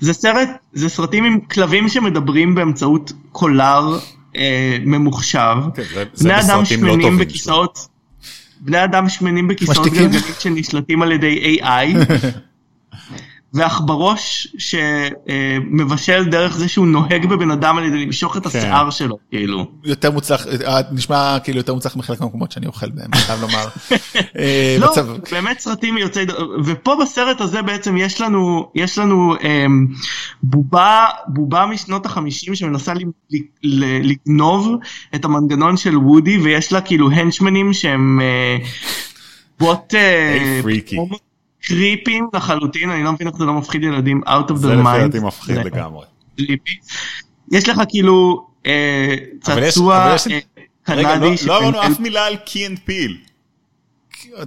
[0.00, 3.98] זה סרט, זה סרטים עם כלבים שמדברים באמצעות קולר
[4.36, 5.56] אה, ממוחשב.
[5.74, 7.88] כן, זה- זה בני אדם לא שמנים טובים בכיסאות,
[8.60, 9.86] בני אדם שמנים בכיסאות?
[9.86, 11.64] גלגלים שנשלטים על ידי AI,
[13.54, 19.66] ועכברוש שמבשל דרך זה שהוא נוהג בבן אדם על ידי למשוך את השיער שלו, כאילו.
[19.84, 23.64] יותר מוצלח, אה, נשמע כאילו יותר מוצלח מחלק מהמקומות שאני אוכל בהם, אני חייב לומר.
[24.38, 26.26] אה, לא, מצב- באמת סרטים יוצאי,
[26.64, 29.86] ופה בסרט הזה בעצם יש לנו, יש לנו אמ,
[30.42, 32.92] בובה, בובה משנות החמישים שמנסה
[33.62, 34.76] לגנוב
[35.14, 38.56] את המנגנון של וודי, ויש לה כאילו henchmanים שהם אה,
[39.58, 40.96] בוט אה, freaky.
[41.62, 44.82] creepyים לחלוטין, אני לא מבין איך זה לא מפחיד ילדים out of זה their לפי
[44.88, 44.98] mind.
[44.98, 46.06] דעתי מפחיד זה לגמרי.
[47.52, 49.96] יש לך כאילו אה, צעצוע
[50.30, 50.38] אה,
[50.88, 53.16] רגע, לא- קנדי, לא אמרנו אף מילה על Key and Peele.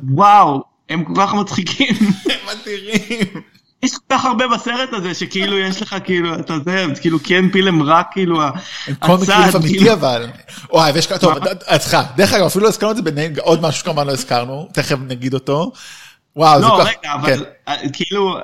[0.10, 1.96] וואו, הם כל כך מצחיקים.
[2.32, 3.28] הם אדירים.
[3.84, 7.46] יש כל כך הרבה בסרט הזה שכאילו יש לך כאילו אתה יודע כאילו כן
[7.86, 8.52] רק כאילו ה-
[8.88, 9.94] הם קומיקס הצד, ריליף אמיתי כאילו.
[9.94, 10.28] אבל.
[10.72, 11.34] וואי, ויש כאלה, טוב?
[11.68, 14.68] אז סליחה, דרך אגב, אפילו לא הזכרנו את זה ביניהם, עוד משהו שכמובן לא הזכרנו,
[14.74, 15.72] תכף נגיד אותו.
[16.36, 17.10] וואו, זה לא כל כך, רגע כן.
[17.10, 18.38] אבל אה, כאילו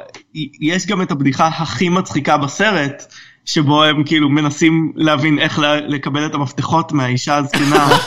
[0.62, 3.14] יש גם את הבדיחה הכי מצחיקה בסרט
[3.46, 7.98] שבו הם כאילו מנסים להבין איך לקבל את המפתחות מהאישה הזקנה.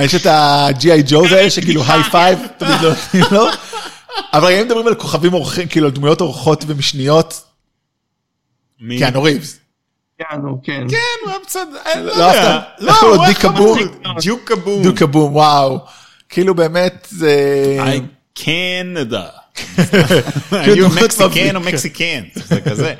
[0.00, 1.02] יש את ה-G.I.
[1.06, 3.46] ג'וז האלה שכאילו high five, תמיד לא נותנים לו.
[4.32, 7.44] אבל אם מדברים על כוכבים אורחים, כאילו על דמויות אורחות ומשניות,
[8.80, 8.98] מי?
[8.98, 9.58] קיאנו ריבס.
[10.18, 10.86] כן, נו, כן.
[10.90, 12.64] כן, הוא היה בסדר, אני לא לא יודע.
[13.00, 13.14] קוראים לו?
[13.14, 13.84] הוא היה?
[13.84, 14.22] מצחיק.
[14.22, 14.82] Duke Caboom.
[14.82, 15.78] Duke Caboom, וואו.
[16.28, 17.78] כאילו באמת זה...
[17.80, 19.38] I Canada.
[20.50, 21.60] כאילו היו Mexican או.
[21.60, 22.94] Mexican, זה כזה.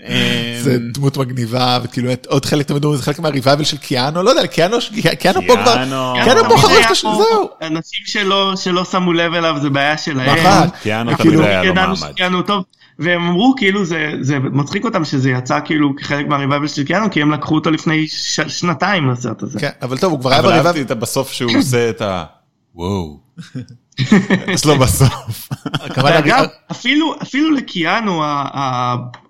[0.62, 4.22] זה אמ, דמות מגניבה וכאילו עוד חלק תמיד אומרים זה חלק מה revival של קיאנו
[4.22, 4.76] לא יודע קיאנו
[5.18, 6.48] קיאנו פה כבר קיאנו.
[6.48, 6.84] פה חרב.
[6.88, 7.48] פה זהו.
[7.62, 10.38] אנשים שלא שלא שמו לב אליו זה בעיה שלהם.
[10.38, 10.68] נכון.
[10.82, 12.12] קיאנו כאילו, תמיד היה לו מעמד.
[12.98, 17.10] והם אמרו כאילו זה זה מצחיק אותם שזה יצא כאילו כחלק מה revival של קיאנו
[17.10, 19.60] כי הם לקחו אותו לפני ש- שנתיים לסרט הזה.
[19.60, 22.02] כן, אבל טוב הוא כבר היה אבל ב revival אהבתי את בסוף שהוא עושה את
[22.02, 22.24] ה...
[22.74, 23.20] וואו.
[24.54, 25.48] יש לו בסוף.
[25.72, 28.22] הכוונה- ואגב אפילו אפילו לקיאנו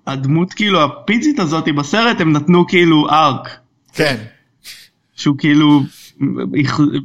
[0.06, 3.48] הדמות כאילו הפיצית הזאת בסרט הם נתנו כאילו arc
[3.92, 4.16] כן.
[5.16, 5.80] שהוא כאילו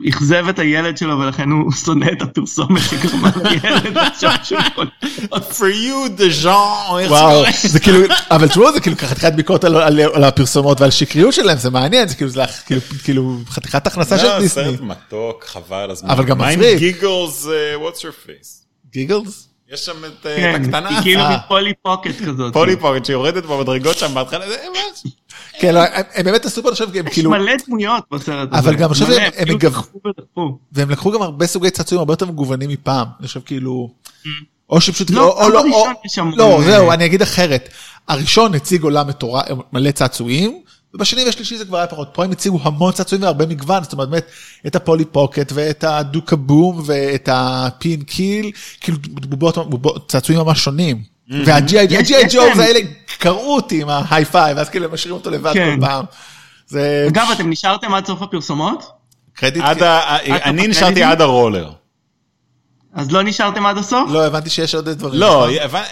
[0.09, 4.59] אכזב את הילד שלו ולכן הוא שונא את הפרסומת שגרמה לילד לחשוב שהוא.
[5.51, 6.99] For you, the Jean.
[6.99, 7.43] איך וואו?
[7.63, 7.99] זה כאילו
[8.31, 12.07] אבל תשמעו זה כאילו חתיכת ביקורת על- על על הפרסומות ועל שקריות שלהם זה מעניין
[12.07, 12.31] זה כאילו
[12.65, 14.63] כאילו כאילו חתיכת הכנסה של לא, דיסני.
[14.63, 16.09] סרט מתוק, חבל הזמן.
[16.09, 16.59] אבל גם מה עם.
[16.77, 17.49] גיגלס, uh,
[17.83, 18.65] what's your face?
[18.93, 19.48] גיגלס?
[19.73, 20.89] יש שם את uh, כן, את הקטנה.
[20.89, 21.37] היא כאילו אה.
[21.45, 22.53] מפולי פוקט כזאת.
[22.53, 25.13] פולי פוקט שיורדת במדרגות שם בהתחלה, זה ממש.
[25.59, 25.79] כן לא,
[26.13, 28.59] הם באמת עשו פה עכשיו הם יש כאילו מלא דמויות בסרט הזה.
[28.59, 29.79] אבל גם עכשיו הם- הם כאילו.
[30.71, 33.89] והם לקחו גם הרבה סוגי צעצועים הרבה יותר מגוונים מפעם אני חושב כאילו
[34.69, 37.69] או שפשוט לא, או לא או- יש לא זהו אני אגיד אחרת
[38.07, 40.61] הראשון הציג עולם מטורף מלא צעצועים.
[40.93, 44.09] ובשני והשלישי זה כבר היה פחות, פה הם הציגו המון צעצועים והרבה מגוון, זאת אומרת
[44.09, 44.25] באמת
[44.67, 51.03] את הפולי פוקט ואת הדוקה בום ואת הפין קיל, כאילו בובות, בובות, צעצועים ממש שונים.
[51.45, 51.87] וה G.I.
[51.99, 52.79] יש Joes להם- האלה
[53.19, 55.75] קראו אותי עם ה high five, ואז כאילו הם משאירים אותו לבד כן.
[55.79, 56.05] כל פעם.
[56.67, 58.91] זה אגב, אתם נשארתם עד סוף הפרסומות?
[59.33, 61.03] קרדיט, עד ה- אני אתה נשארתי?
[61.03, 61.71] עד הרולר.
[62.93, 64.09] אז לא נשארתם עד הסוף?
[64.11, 65.19] לא הבנתי שיש עוד דברים.
[65.19, 65.81] לא, נכון?
[65.81, 65.87] הבנ-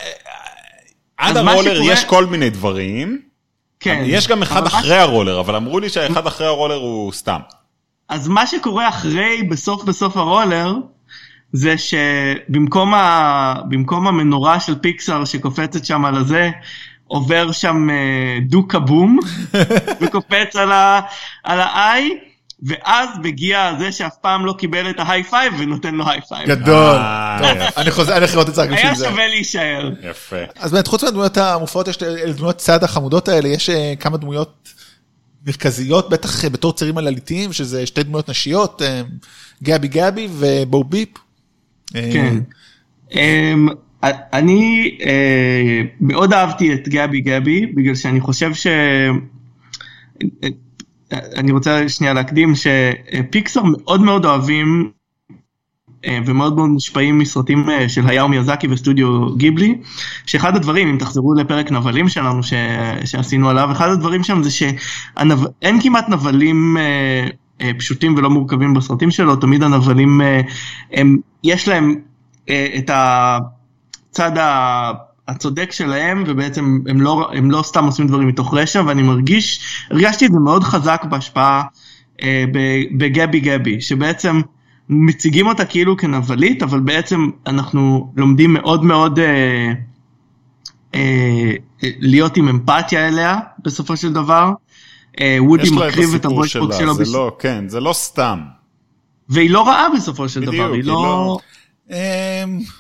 [1.17, 3.21] עד הרולר יש כל מיני דברים.
[3.79, 4.03] כן.
[4.05, 7.39] יש גם אחד אחרי הרולר, אבל אמרו לי שהאחד אחרי הרולר הוא סתם.
[8.09, 10.73] אז מה שקורה אחרי, בסוף בסוף הרולר,
[11.53, 13.53] זה שבמקום ה...
[13.69, 16.49] במקום המנורה של פיקסאר שקופצת שם על הזה,
[17.07, 19.19] עובר שם אה, Duke Caboom,
[20.01, 20.55] וקופץ.
[20.55, 20.71] על
[21.59, 22.01] ה-I,
[22.63, 26.49] ואז מגיע זה שאף פעם לא קיבל את ה high five ונותן לו high five.
[26.49, 26.95] גדול.
[26.95, 27.69] אה.
[27.77, 29.05] אני חוזר, אני הולך לראות את זה רק בשביל היה זה.
[29.05, 29.91] שווה להישאר.
[30.09, 30.35] יפה.
[30.55, 34.73] אז באמת חוץ מהדמויות המופרעות יש את דמויות צד החמודות האלה יש אה, כמה דמויות
[35.47, 38.81] מרכזיות בטח אה, בתור צירים עלילתיים שזה שתי דמויות נשיות
[39.63, 41.09] גבי גבי ובו ביפ.
[41.93, 42.37] כן.
[43.11, 43.67] אמ,
[44.33, 48.67] אני אה, מאוד אהבתי את גבי גבי בגלל שאני חושב ש...
[51.11, 54.91] אני רוצה שנייה להקדים שפיקסר מאוד מאוד אוהבים
[56.05, 59.77] אה, ומאוד מאוד מושפעים מסרטים אה, של היאו מיאזקי וסטודיו גיבלי,
[60.25, 62.53] שאחד הדברים, אם תחזרו לפרק נבלים שלנו ש...
[63.05, 69.35] שעשינו עליו, אחד הדברים שם זה שאין כמעט נבלים אה, פשוטים ולא מורכבים בסרטים שלו,
[69.35, 70.21] תמיד הנבלים,
[70.93, 71.95] הם, יש להם
[72.77, 75.06] את הצד ה...
[75.27, 79.59] הצודק שלהם ובעצם הם לא, הם לא סתם עושים דברים מתוך רשע ואני מרגיש,
[79.91, 81.63] הרגשתי את זה מאוד חזק בהשפעה
[82.23, 82.45] אה,
[82.97, 84.41] בגבי גבי שבעצם
[84.89, 89.73] מציגים אותה כאילו כנבלית אבל בעצם אנחנו לומדים מאוד מאוד אה,
[90.95, 91.51] אה,
[91.83, 94.51] להיות עם אמפתיה אליה בסופו של דבר.
[95.21, 96.93] אה, וודי מקריב את הבויספוק שלו.
[96.93, 97.13] זה בש...
[97.13, 98.39] לא, כן, זה לא סתם.
[99.29, 100.93] והיא לא רעה בסופו של בדיוק, דבר, היא היא לא...
[100.93, 101.39] לא-
[101.89, 101.97] היא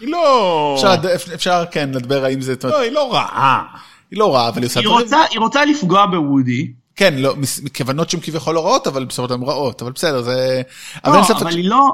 [0.01, 0.73] לא...
[0.77, 0.95] אפשר-
[1.33, 3.63] אפשר כן לדבר האם זה, לא, היא לא רעה.
[4.11, 7.35] היא לא רעה אבל היא עושה היא דברים, רוצה, היא רוצה לפגוע בוודי, כן, לא,
[7.63, 10.61] מכוונות שהן כביכול לא רעות אבל בסופו של דבר הן רעות, אבל בסדר זה,
[11.05, 11.87] אבל לא, אבל ש- היא לא,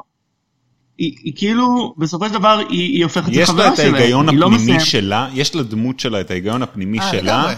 [0.98, 4.26] היא, היא כאילו, בסופר של דבר היא, היא הופכת יש לה לחברה את שלהם, ההיגיון
[4.36, 4.80] לא הפנימי מסיימת.
[4.86, 7.54] שלה, יש לדמות שלה את ההיגיון הפנימי אה, שלה.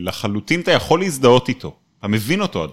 [0.00, 1.74] שלחלוטין אתה יכול להזדהות איתו.
[1.98, 2.66] אתה מבין אותו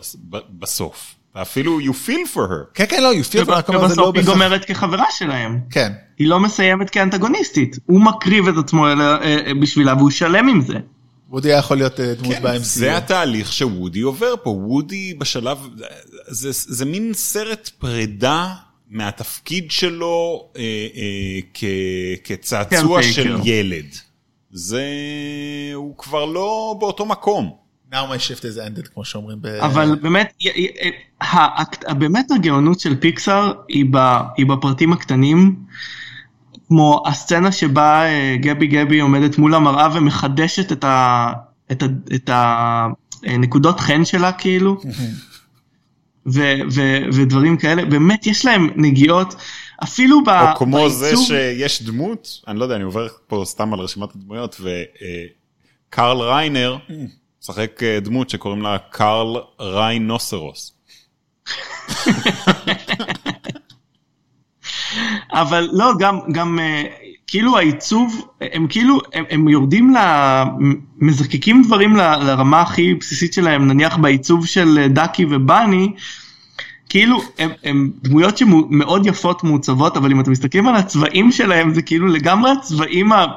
[0.60, 1.16] בסוף.
[1.34, 2.73] אפילו you feel for her.
[2.73, 5.59] כן כן לא, you feel for- כלומר, זה לא ובסוף היא גומרת כחברה שלהם.
[5.69, 10.61] כן, היא לא מסיימת כאנטגוניסטית, הוא מקריב את עצמו אה, אה, בשבילה והוא שלם עם
[10.61, 10.73] זה.
[11.29, 12.59] וודי היה יכול להיות אה, דמות כן, ב-MCU.
[12.59, 14.49] זה התהליך שוודי עובר פה.
[14.49, 15.57] וודי בשלב,
[16.27, 18.53] זה, זה מין סרט פרידה
[18.89, 20.61] מהתפקיד שלו אה,
[20.95, 21.63] אה, כ,
[22.23, 23.03] כצעצוע Caretaker.
[23.03, 23.86] של ילד.
[24.51, 24.84] זה,
[25.73, 27.61] הוא כבר לא באותו מקום.
[27.91, 29.37] Now my shift is ended כמו שאומרים.
[29.41, 30.67] ב- אבל באמת, י- י-
[31.21, 33.53] ה- ה- באמת הגאונות של פיקסאר
[34.37, 35.55] היא בפרטים הקטנים,
[36.67, 41.33] כמו הסצנה שבה אה, גבי גבי עומדת מול המראה ומחדשת את ה-
[41.71, 41.85] את ה-
[42.15, 42.29] את
[43.23, 44.81] הנקודות חן שלה כאילו,
[46.33, 49.35] ו- ו- ודברים כאלה, באמת יש להם נגיעות,
[49.83, 53.73] אפילו ב- או כמו זה בעיצוב- שיש דמות, אני לא יודע, אני עובר פה סתם
[53.73, 56.77] על רשימת הדמויות, וקרל ריינר
[57.41, 60.73] משחק אה, דמות שקוראים לה קרל ריינוסרוס.
[65.41, 66.83] אבל לא, גם, גם אה,
[67.27, 69.97] כאילו העיצוב, הם כאילו, הם, הם יורדים, ל,
[70.97, 75.91] מזקקים דברים ל, לרמה הכי בסיסית שלהם, נניח בעיצוב של אה, דאקי ובאני,
[76.89, 81.81] כאילו הם, הם דמויות שמאוד יפות מעוצבות, אבל אם אתם מסתכלים על הצבעים שלהם, זה
[81.81, 83.31] כאילו לגמרי הצבעים הפס...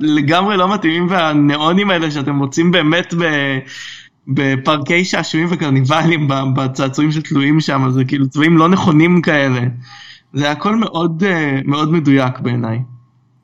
[0.00, 3.24] לגמרי לא מתאימים והניאונים האלה שאתם מוצאים באמת ב...
[4.28, 9.60] בפארקי שעשועים וקרניבלים בצעצועים שתלויים שם, זה כאילו צבעים לא נכונים כאלה.
[10.34, 12.78] זה הכל מאוד אה, מאוד מדויק בעיניי.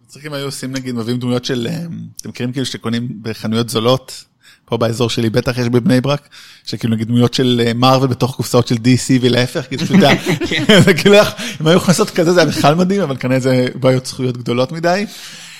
[0.07, 1.79] צריכים היו עושים נגיד מביאים דמויות של אה,
[2.21, 4.25] אתם מכירים כאילו שקונים בחנויות זולות.
[4.65, 6.29] פה באזור שלי בטח יש בבני ברק
[6.65, 10.95] שכאילו נגיד דמויות של אה, מארוול בתוך קופסאות של DC ולהפך כאילו פשוט היה- זה
[10.95, 11.15] כאילו
[11.61, 14.73] אם היו יכולים לעשות כזה זה היה בכלל מדהים אבל כנראה זה בעיות זכויות גדולות
[14.73, 15.07] מדי.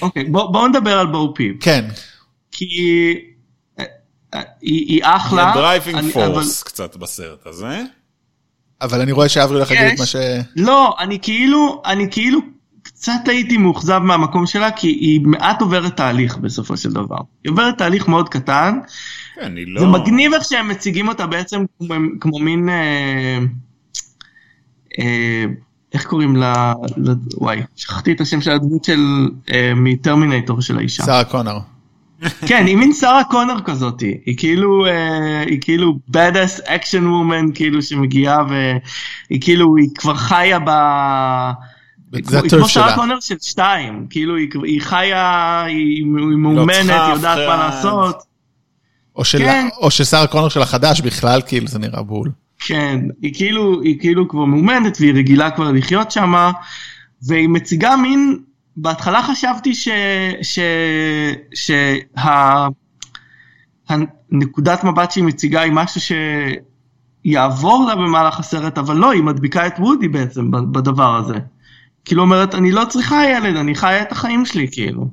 [0.03, 1.57] אוקיי, בוא- בואו נדבר על Bo Peep.
[1.61, 1.85] כן
[2.51, 3.15] כי
[3.79, 3.85] אה,
[4.35, 5.53] אה, היא היא אחלה.
[5.55, 7.83] driving אני- force קצת בסרט הזה.
[8.81, 9.99] אבל אני רואה שאברי הולך להגיד את.
[10.01, 10.17] מה ש...
[10.57, 12.41] לא, אני כאילו, אני כאילו
[12.83, 17.17] קצת הייתי מאוכזב מהמקום שלה, כי היא מעט עוברת תהליך בסופו של דבר.
[17.45, 18.79] היא עוברת תהליך מאוד קטן,
[19.35, 19.81] כן, היא לא...
[19.81, 23.39] זה מגניב איך שהם מציגים אותה בעצם כמו, כמו מין, אה,
[24.99, 25.45] אה,
[25.95, 26.75] איך קוראים לה,
[27.35, 29.01] וואי, שכחתי את השם של הדמות של,
[29.53, 31.05] אה, מטרמינטור של האישה.
[31.05, 31.59] שרה קונר.
[32.47, 37.55] כן, היא מין שרה קונר כזאת, היא כאילו, אה, היא כאילו bad ass action woman
[37.55, 40.71] כאילו שמגיעה והיא כאילו, היא כבר חיה ב...
[42.25, 42.95] זה היא כמו שרה.
[42.95, 46.05] קונר של שתיים, כאילו היא, היא חיה, היא, היא
[46.37, 47.57] מאומנת, היא יודעת מה.
[47.57, 48.23] לעשות,
[49.17, 49.69] או של- כן.
[49.81, 52.31] או ששרה קונר של החדש בכלל כאילו זה נראה בול.
[52.59, 56.53] כן, היא כאילו, היא כאילו כבר מאומנת והיא רגילה כבר לחיות שמה,
[57.23, 58.39] והיא מציגה מין,
[58.77, 59.89] בהתחלה חשבתי ש...
[60.43, 60.59] ש...
[61.55, 62.69] שה...
[63.89, 66.17] הנקודת מבט שהיא מציגה היא משהו
[67.25, 71.39] שיעבור לה במהלך הסרט, אבל לא, היא מדביקה את וודי בעצם בדבר הזה.
[72.05, 75.09] כאילו אומרת, אני לא צריכה ילד, אני חיה את החיים שלי, כאילו.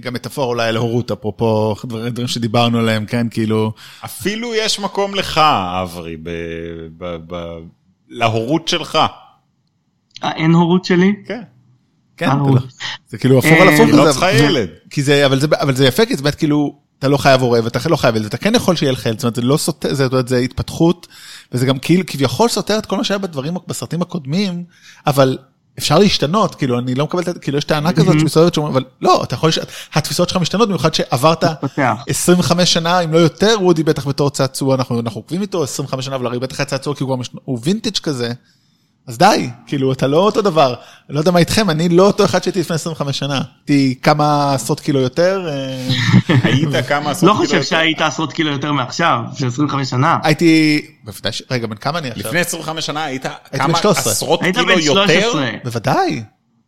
[0.00, 3.72] גם מטאפור אולי על הורות אפרופו דברים שדיברנו עליהם כן כאילו
[4.04, 5.40] אפילו יש מקום לך,
[5.82, 6.30] אברי, ב...
[6.98, 7.16] ב...
[7.26, 7.56] ב...
[8.08, 8.98] להורות שלך.
[10.24, 11.12] אה, אין הורות שלי?
[11.26, 11.42] כן.
[12.16, 12.60] כן אה, אתה לא-
[13.08, 13.88] זה כאילו הפוך על הפוך.
[13.92, 14.68] לא זה- צריכה ילד.
[14.90, 17.60] כי זה אבל זה אבל זה יפה כי זה באמת כאילו אתה לא חייב הורה
[17.64, 19.88] ואתה לא חייב ילד ואתה כן יכול שיהיה לך ילד זאת אומרת זה לא סותר
[19.88, 21.08] זה, זאת אומרת, זה התפתחות
[21.52, 24.64] וזה גם כאילו כביכול סותר את כל מה שהיה בדברים בסרטים הקודמים
[25.06, 25.38] אבל
[25.78, 29.34] אפשר להשתנות כאילו אני לא מקבל כאילו יש טענה כזאת שמסתובבת שאומרים אבל לא אתה
[29.34, 29.50] יכול
[29.94, 31.94] התפיסות שלך משתנות במיוחד שעברת מתפתח.
[32.08, 36.26] 25 שנה אם לא יותר וודי בטח בתור צעצוע אנחנו עוקבים איתו 25 שנה אבל
[36.26, 37.04] הרי בטח היה צעצוע כי
[37.44, 38.32] הוא וינטג' כזה.
[39.06, 40.74] אז די, כאילו, אתה לא אותו דבר.
[41.08, 43.40] אני לא יודע מה איתכם, אני לא אותו אחד שהייתי לפני 25 שנה.
[43.68, 45.48] הייתי כמה עשרות קילו יותר.
[45.48, 45.88] אה,
[46.44, 47.66] היית כמה עשרות לא קילו חושב יותר?
[47.68, 50.18] שהיית עשרות קילו יותר מעכשיו, של 25 שנה.
[50.22, 52.26] הייתי, בוודאי, ש- רגע, בן כמה אני עכשיו?
[52.26, 53.26] לפני 25 שנה היית
[53.56, 54.12] כמה 13.
[54.12, 55.20] עשרות קילו בן יותר?
[55.20, 55.50] 13.
[55.64, 56.22] בוודאי.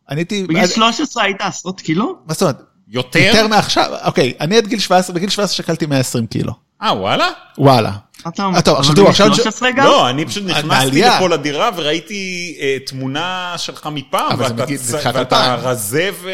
[0.09, 2.15] אני הייתי, בגיל 13 היית עשרות קילו?
[2.27, 2.61] מה זאת אומרת?
[2.87, 3.19] יותר?
[3.19, 6.53] יותר מעכשיו, אוקיי, אני עד גיל 17, בגיל 17 שקלתי 120 קילו.
[6.81, 7.27] אה, וואלה?
[7.57, 7.91] וואלה.
[8.25, 8.57] מה אתה אומר?
[8.57, 9.85] אה, טוב, עכשיו תראו, עכשיו- 13 גם?
[9.85, 11.01] לא, אני פשוט נכנסתי.
[11.01, 15.53] לפה לדירה וראיתי אה, תמונה שלך מפעם, אבל זה ואתה מגיל- זה צ- תחילת ואתה
[15.53, 15.59] 2000.
[15.69, 16.29] רזה ו...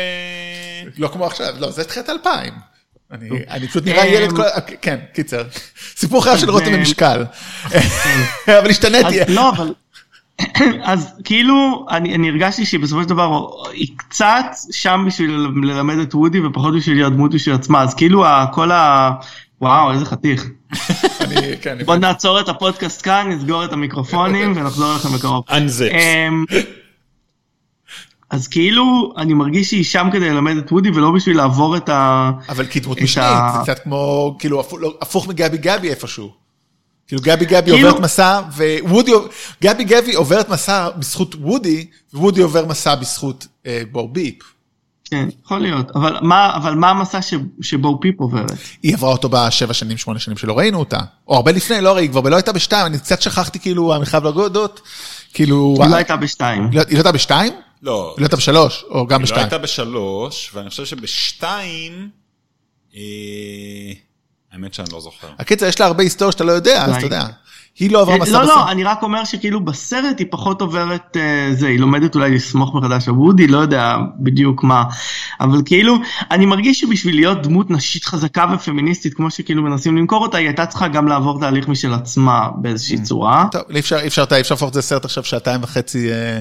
[0.97, 2.53] לא כמו עכשיו, לא, זה תחילת 2000.
[3.11, 4.43] אני אני פשוט נראה ילד, כל-
[4.81, 5.43] כן, קיצר.
[5.95, 7.25] סיפור חייו של רותם אה, במשקל.
[8.47, 9.17] אבל אז השתניתי.
[9.27, 9.73] לא, אבל...
[10.83, 15.31] אז כאילו, אני, אני הרגשתי שבסופו של דבר היא קצת שם בשביל
[15.63, 18.23] ללמד את וודי ופחות בשביל להיות דמות בשביל עצמה, אז כאילו
[18.53, 19.11] כל ה...
[19.61, 20.49] וואו, איזה חתיך.
[21.61, 25.43] כן, בוא נעצור את הפודקאסט כאן, נסגור את המיקרופונים ונחזור אליכם בקרוב.
[25.91, 26.45] אמ,
[28.29, 32.31] אז כאילו, אני מרגיש שהיא שם כדי ללמד את וודי ולא בשביל לעבור את ה...
[32.49, 36.31] אבל כדמות משנית, זה קצת כמו, כאילו, הפוך- לא, הפוך מגבי גבי איפשהו.
[37.07, 38.41] כאילו גבי גבי כאילו- עוברת מסע,
[38.81, 39.11] ווודי,
[39.63, 44.35] גבי גבי עוברת מסע בזכות וודי, ווודי עובר מסע בזכות אה, בור ביפ.
[45.11, 48.51] כן, יכול להיות, אבל מה, אבל מה המסע ש, שבו פיפ עוברת?
[48.83, 50.99] היא עברה אותו בשבע שנים, שמונה שנים שלא ראינו אותה.
[51.27, 54.05] או הרבה לפני, לא הרי היא כבר לא הייתה בשתיים, אני קצת שכחתי כאילו, אני
[54.05, 54.81] חייב להודות,
[55.33, 55.75] כאילו...
[55.81, 56.63] היא לא הייתה בשתיים.
[56.63, 57.53] היא לא היא לא הייתה בשתיים?
[57.81, 59.41] לא, היא לא הייתה בשלוש, או גם היא לא בשתיים.
[59.41, 62.09] הייתה בשלוש, ואני חושב שבשתיים...
[62.95, 63.01] אה,
[64.51, 65.27] האמת שאני לא זוכר.
[65.39, 66.95] הקיצר, יש לה הרבה היסטוריה שאתה לא יודע, אז.
[66.95, 67.25] אתה יודע.
[67.79, 68.55] היא לא עברה מסע לא, בסוף.
[68.55, 72.75] לא, אני רק אומר שכאילו בסרט היא פחות עוברת אה, זה, היא לומדת אולי לסמוך
[72.75, 74.83] מחדש על וודי, לא יודע בדיוק מה,
[75.41, 75.97] אבל כאילו,
[76.31, 80.65] אני מרגיש שבשביל להיות דמות נשית חזקה ופמיניסטית, כמו שכאילו מנסים למכור אותה, היא הייתה
[80.65, 83.01] צריכה גם לעבור תהליך משל עצמה באיזושהי Mm.
[83.03, 83.45] צורה.
[83.51, 86.39] טוב, אי אפשר, אי אפשר, אי אפשר להפוך את זה לסרט עכשיו שעתיים וחצי, אה,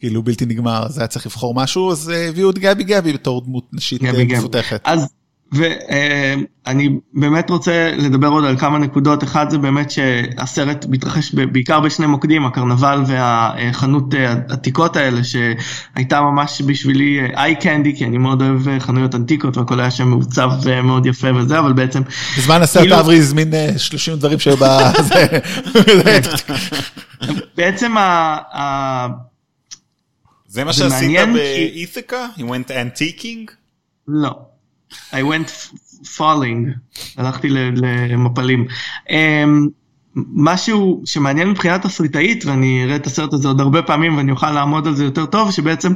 [0.00, 3.42] כאילו בלתי נגמר, אז היה צריך לבחור משהו, אז אה, הביאו את גבי גבי בתור
[3.44, 4.38] דמות נשית אה, גבי גבי.
[4.38, 4.80] מפותחת.
[4.84, 5.08] אז,
[5.52, 12.06] ואני באמת רוצה לדבר עוד על כמה נקודות, אחד זה באמת שהסרט מתרחש בעיקר בשני
[12.06, 18.68] מוקדים, הקרנבל והחנות אה, עתיקות האלה, שהייתה ממש בשבילי איי קנדי, כי אני מאוד אוהב
[18.68, 22.02] אה, חנויות ענתיקות והכל היה שם מעוצב אה, מאוד יפה וזה, אבל בעצם,
[22.38, 25.26] בזמן הסרט כאילו- אברי הזמין אה, 30 דברים שהיו בזה.
[27.56, 28.02] בעצם ה...
[28.56, 29.06] ה...
[30.46, 32.26] זה מה שעשית באית'יקה?
[32.36, 33.50] You went antiquing?
[34.08, 34.30] לא.
[34.92, 36.68] I went falling,
[37.16, 37.48] הלכתי
[38.08, 38.66] למפלים.
[39.10, 39.68] אמ,
[40.16, 44.86] משהו שמעניין מבחינה תסריטאית, ואני אראה את הסרט הזה עוד הרבה פעמים ואני אוכל לעמוד
[44.86, 45.92] על זה יותר טוב, שבעצם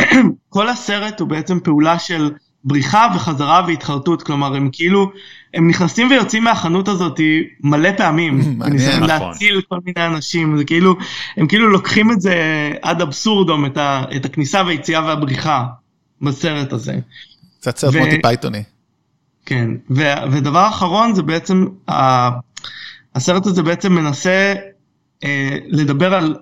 [0.48, 2.30] כל הסרט הוא בעצם פעולה של
[2.64, 5.10] בריחה וחזרה והתחרטות, כלומר הם כאילו,
[5.54, 7.20] הם נכנסים ויוצאים מהחנות הזאת
[7.60, 8.72] מלא פעמים, מעניין.
[8.72, 9.28] וניסיון נכון.
[9.28, 10.96] להציל כל מיני אנשים, זה כאילו,
[11.36, 12.34] הם כאילו לוקחים את זה
[12.82, 15.64] עד אבסורדום, את, ה, את הכניסה והיציאה והבריחה
[16.22, 16.98] בסרט הזה.
[17.66, 18.62] קצת סרט מוטי פייתוני.
[19.46, 22.30] כן, ו- ודבר אחרון זה בעצם, ה-
[23.14, 24.54] הסרט הזה בעצם מנסה
[25.24, 26.36] אה, לדבר על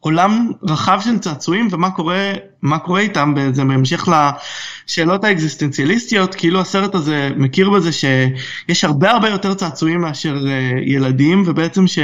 [0.00, 6.94] עולם רחב של צעצועים ומה קורה, מה קורה איתם, זה בהמשך לשאלות האקזיסטנציאליסטיות, כאילו הסרט
[6.94, 11.98] הזה מכיר בזה שיש הרבה הרבה יותר צעצועים מאשר אה, ילדים, ובעצם ש...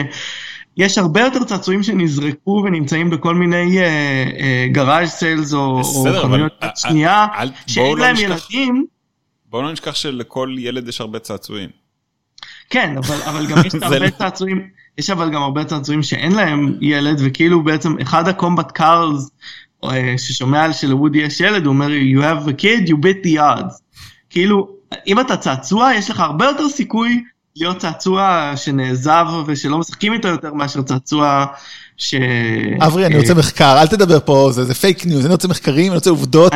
[0.78, 3.84] יש הרבה יותר צעצועים שנזרקו ונמצאים בכל מיני אה,
[4.40, 7.26] אה, גראז' סיילס או, או אבל חנויות שנייה,
[7.66, 8.84] שאין לא להם נשכח- ילדים.
[9.50, 11.68] בואו לא נשכח שלכל ילד יש הרבה צעצועים.
[12.70, 14.68] כן, אבל, אבל גם יש הרבה לא- צעצועים,
[14.98, 19.30] יש אבל גם הרבה צעצועים שאין להם ילד, וכאילו בעצם אחד הקומבט קארלס
[20.16, 23.74] ששומע על שלוודי יש ילד, הוא אומר, you have a kid, you bet the odds.
[24.30, 24.68] כאילו,
[25.06, 27.22] אם אתה צעצוע, יש לך הרבה יותר סיכוי
[27.56, 31.46] להיות צעצוע שנעזב ושלא משחקים איתו יותר מאשר צעצוע
[31.96, 32.14] ש...
[32.80, 35.86] אברי, אני אה, רוצה מחקר, אל תדבר פה, זה זה פייק ניוז, אני רוצה מחקרים,
[35.86, 36.52] אני רוצה עובדות.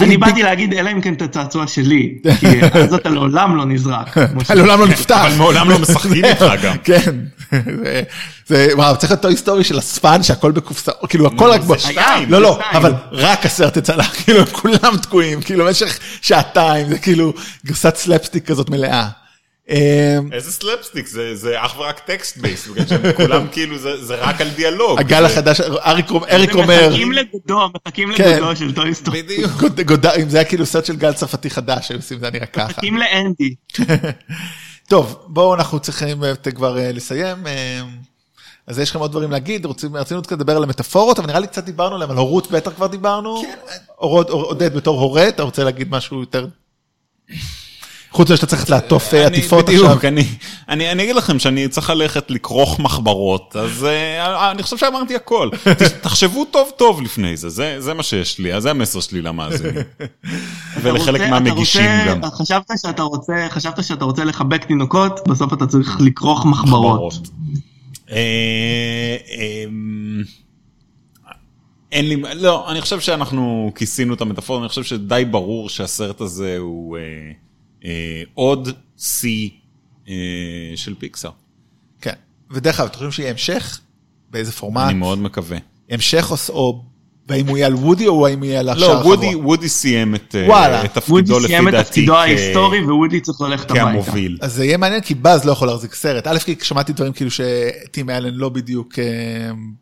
[0.00, 4.16] אני באתי להגיד, אלא אם כן אתה צעצוע שלי, כי אז אתה לעולם לא נזרק.
[4.46, 5.24] ש- לעולם לא נפתח.
[5.26, 6.76] אבל מעולם לא משחקים איתך גם.
[6.84, 7.14] כן.
[7.50, 8.02] זה-
[8.46, 11.60] זה, וואו, צריך להיות Toy Story של אספן שהכל בקופסה, כאילו הכל רק...
[11.60, 12.58] זה בו- שתיים, לא, לא.
[12.72, 17.32] אבל רק הסרט יצא כאילו הם כולם תקועים, כאילו במשך שעתיים, זה כאילו
[17.66, 19.08] גרסת סלפסטיק כזאת מלאה.
[19.70, 19.76] אמ,
[20.32, 24.40] איזה סלפסטיק, זה זה אך ורק text based, בגלל שהם כולם כאילו, זה זה רק
[24.40, 24.98] על דיאלוג.
[24.98, 26.10] הגל זה- החדש, אריק
[26.54, 28.36] אומר, מחכים לגודו, מחכים כן.
[28.36, 29.22] לגודו של Toy Story.
[29.22, 29.50] בדיוק.
[30.22, 32.64] אם זה היה כאילו סרט של גל צרפתי חדש, היו עושים זה היה נראה ככה.
[32.66, 33.54] מחכים לאנדי.
[34.90, 37.46] טוב, בואו אנחנו צריכים באמת כבר אה, לסיים.
[37.46, 37.80] אה,
[38.66, 41.46] אז יש לכם עוד דברים להגיד, רוצים, רצינו קצת לדבר על המטאפורות, אבל נראה לי
[41.46, 43.42] קצת דיברנו עליהם, על הורות בטח כבר דיברנו.
[43.42, 43.56] כן.
[43.96, 46.46] עודד, בתור הורה, אתה רוצה להגיד משהו יותר?
[48.14, 50.08] חוץ מזה שאתה צריך לעטוף אה, עטיפות בדיוק, עכשיו.
[50.08, 50.24] אני,
[50.68, 55.50] אני, אני אגיד לכם שאני צריך ללכת לכרוך מחברות, אז אה, אני חושב שאמרתי הכל.
[56.02, 59.82] תחשבו טוב טוב לפני זה, זה, זה מה שיש לי, זה המסר שלי למאזינים.
[60.82, 62.20] ולחלק מהמגישים גם.
[62.30, 67.14] חשבת שאתה רוצה, חשבת שאתה רוצה לחבק תינוקות, בסוף אתה צריך לכרוך מחברות.
[68.10, 70.22] אה, אמ,
[71.92, 76.56] אין לי, לא, אני חושב שאנחנו כיסינו את המטאפורה, אני חושב שדי ברור שהסרט הזה
[76.58, 77.32] הוא אה, אה,
[78.34, 79.50] עוד שיא
[80.08, 80.14] אה,
[80.76, 81.30] של פיקסאר.
[82.00, 82.12] כן.
[82.50, 83.80] ודרך אגב, אתם חושבים שיהיה המשך?
[84.30, 84.84] באיזה פורמט?
[84.84, 85.58] אני מאוד מקווה.
[85.90, 86.84] המשך או- או...
[87.28, 89.16] והאם הוא יהיה על וודי או האם יהיה על השאר לא, החבורה?
[89.16, 90.84] וודי, וודי סיים את, אה, וואלה.
[90.84, 93.86] את וודי תפקידו לפי סיים את דעתי תפקידו ההיסטורי ווודי צריך ללכת הביתה.
[93.86, 94.38] כמוביל.
[94.40, 96.26] אז זה יהיה מעניין כי באז לא יכול להחזיק סרט.
[96.26, 99.04] א' כי שמעתי דברים כאילו שטים אלן לא בדיוק אה,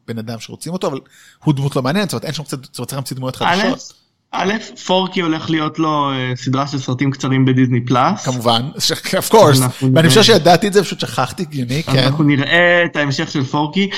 [0.08, 1.00] בן אדם שרוצים אותו אבל
[1.44, 4.01] הוא דמות לא מעניינת זאת אומרת אין שם קצת זאת אומרת צריך להמציא דמויות חדשות
[4.32, 4.52] א',
[4.86, 8.24] פורקי הולך להיות לו אה, סדרה של סרטים קצרים ב Disney Plus.
[8.24, 9.60] כמובן of course
[9.94, 10.08] ואני.
[10.08, 13.90] חושב שידעתי את זה פשוט שכחתי הגיוני כן אנחנו נראה את ההמשך של פורקי.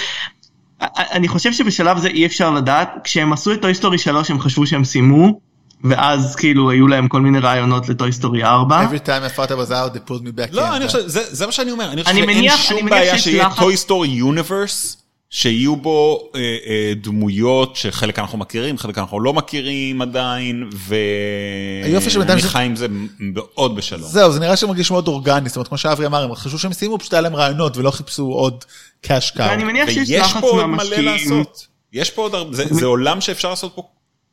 [0.92, 4.66] אני חושב שבשלב זה אי אפשר לדעת, כשהם עשו את Toy Story 3 הם חשבו
[4.66, 5.40] שהם סיימו,
[5.84, 8.86] ואז כאילו היו להם כל מיני רעיונות ל Toy Story 4.
[8.90, 10.56] every time I thought I was out they pulled me back in.
[10.56, 13.48] לא, אני חושב, זה, זה מה שאני אומר, אני חושב שאין מניח- שום בעיה שיהיה
[13.56, 14.96] Toy Story universe,
[15.36, 21.92] שיהיו בו אה, אה, דמויות שחלק אנחנו מכירים, חלק אנחנו לא מכירים עדיין, ואני
[22.40, 22.86] זה- חי עם זה
[23.20, 24.02] מאוד בשלום.
[24.10, 26.98] זהו זה נראה שמרגיש מאוד אורגני זאת אומרת כמו שאברי אמר הם חשבו שהם סיימו
[26.98, 28.64] פשוט היה להם רעיונות ולא חיפשו עוד
[29.02, 29.46] קאש קאו.
[29.46, 31.04] ואני מניח שיש ויש לחץ פה עוד מלא מהמשקיעים.
[31.04, 31.66] לעשות.
[31.92, 33.82] יש פה עוד הרבה, זה, זה עולם שאפשר לעשות פה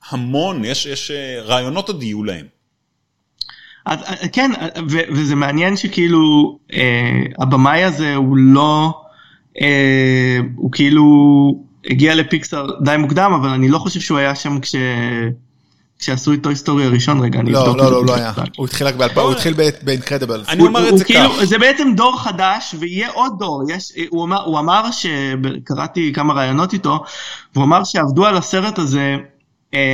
[0.09, 2.45] המון, יש, יש אה, רעיונות עוד יהיו להם.
[3.85, 6.79] אז, אה, כן, אה, ו- וזה מעניין שכאילו אה,
[7.39, 9.01] הבמאי הזה הוא לא,
[10.55, 11.03] הוא כאילו
[11.89, 14.75] הגיע לפיקסאר די מוקדם, אבל אני לא חושב שהוא היה שם כש...
[16.01, 18.33] כשעשו את טוי סטורי הראשון רגע, אני לא אבדוק לא את זה לא לא היה.
[18.57, 20.49] הוא התחיל רק באלפיים הוא התחיל ב Incredibles.
[20.49, 21.43] אני אומר את זה כאילו, כך.
[21.43, 26.73] זה בעצם דור חדש ויהיה עוד דור, יש, הוא אמר, הוא אמר שקראתי כמה ראיונות
[26.73, 27.03] איתו,
[27.53, 29.17] והוא אמר שעבדו על הסרט הזה אה,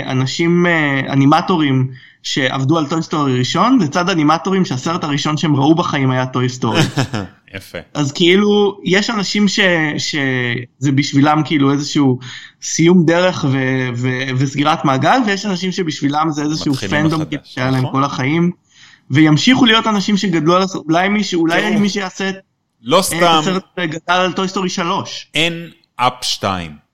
[0.06, 1.88] אנשים, אה, אנימטורים
[2.24, 6.82] שעבדו על Toy Story ראשון, לצד אנימטורים שהסרט הראשון שהם ראו בחיים היה Toy Story.
[7.56, 7.78] יפה.
[7.94, 9.60] אז כאילו יש אנשים ש,
[9.98, 12.20] שזה בשבילם כאילו איזשהו
[12.62, 13.58] סיום דרך ו,
[13.96, 17.92] ו, וסגירת מעגל ויש אנשים שבשבילם זה איזשהו fandom כאילו שהיה להם נכון.
[17.92, 18.52] כל החיים
[19.12, 22.36] וימשיכו להיות אנשים שגדלו על הסרט אולי מישהו אולי מי שיעשה את
[22.82, 25.28] לא את סתם, הסרט גדל על Toy Story 3.
[25.34, 26.87] אין Up 2.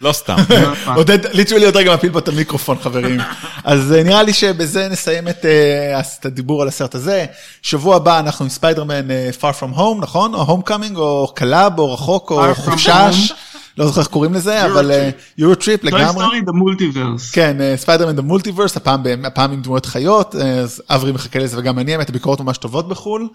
[0.00, 0.36] לא סתם.
[0.96, 3.20] עודד literally עוד רגע מפיל פה את המיקרופון חברים
[3.64, 7.26] אז אה, נראה לי שבזה נסיים את אה, את הדיבור על הסרט הזה
[7.62, 11.78] שבוע הבא אנחנו עם ספיידרמן אה, far from home נכון או home coming או קלאב
[11.78, 13.32] או רחוק או חופשש
[13.78, 14.90] לא זוכר איך קוראים לזה אבל
[15.38, 16.24] EuroTrip Toy לגמרי.
[16.24, 17.30] Story the multiverse.
[17.30, 22.08] כן, ספיידרמן the multiverse, הפעם עם דמויות חיות, אז אברי מחכה לזה וגם אני, האמת,
[22.08, 23.28] הביקורות ממש טובות בחו"ל.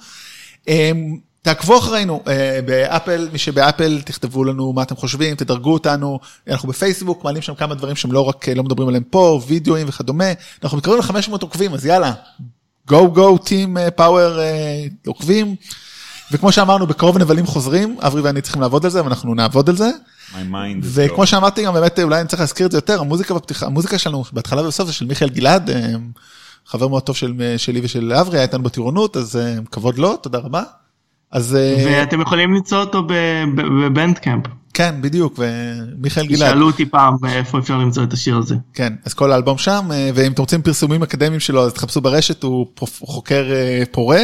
[1.45, 7.23] תעקבו אחרינו אה, באפל, מי שבאפל תכתבו לנו מה אתם חושבים, תדרגו אותנו, אנחנו בפייסבוק,
[7.23, 10.25] מעלים שם כמה דברים שהם לא רק, אה, לא מדברים עליהם פה, וידאוים וכדומה,
[10.63, 12.13] אנחנו מתקרבים ל-500 עוקבים, אז יאללה,
[12.87, 14.39] גו גו טים פאוור
[15.05, 15.55] עוקבים.
[16.31, 19.89] וכמו שאמרנו, בקרוב נבלים חוזרים, אברי ואני צריכים לעבוד על זה, ואנחנו נעבוד על זה.
[20.83, 21.25] וכמו.
[21.25, 24.61] שאמרתי גם באמת אולי אני צריך להזכיר את זה יותר המוזיקה בפתיחה המוזיקה שלנו בהתחלה
[24.63, 25.93] ובסוף זה של מיכאל גלעד אה,
[26.65, 29.39] חבר מאוד טוב של, שלי ושל אברי היה איתנו בטירונות אז
[29.71, 30.63] כבוד לו תודה רבה.
[31.31, 33.03] אז אה, ואתם יכולים למצוא אותו
[33.55, 34.45] בבנדקאמפ.
[34.73, 38.55] כן בדיוק ומיכאל גלעד שאלו אותי פעם איפה אפשר למצוא את השיר הזה.
[38.73, 42.43] כן אז כל האלבום שם אה, ואם אתם רוצים פרסומים אקדמיים שלו אז תחפשו ברשת
[42.43, 44.21] הוא חוקר אה, פורה.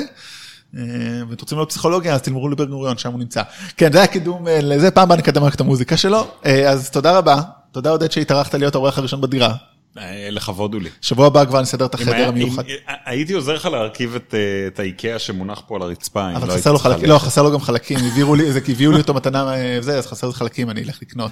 [0.77, 0.83] אה,
[1.29, 3.41] ואתם רוצים לראות פסיכולוגיה אז תלמרו לבן גוריון שם הוא נמצא.
[3.77, 6.89] כן זה היה קידום אה, לזה פעם הבאה נקדם רק את המוזיקה שלו אה, אז
[6.89, 7.41] תודה רבה
[7.71, 9.53] תודה עודד שהתארחת להיות האורח הראשון בדירה.
[9.97, 10.89] אה, לכבוד הוא לי.
[11.01, 12.63] שבוע הבא כבר נסדר את החדר המיוחד.
[12.68, 12.73] אם-
[13.05, 16.30] הייתי עוזר לך להרכיב את, אה, את האיקאה שמונח פה על הרצפה.
[16.30, 17.13] אם אבל לא חסר לו צריך חלקים, ללכת.
[17.13, 19.97] לא חסר לו גם חלקים, העבירו לי, זה כי הביאו לי אותו מתנה אה, זה,
[19.97, 21.31] אז חסר לי חלקים, אני אלך לקנות.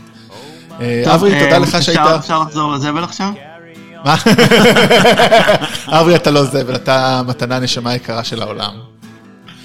[0.70, 0.80] טוב,
[1.14, 3.32] אברי, תודה לך שהיית, אפשר לחזור לזבל עכשיו?
[4.06, 4.16] מה?
[6.00, 8.74] אברי אתה לא זבל, אתה המתנה הנשמה היקרה של העולם.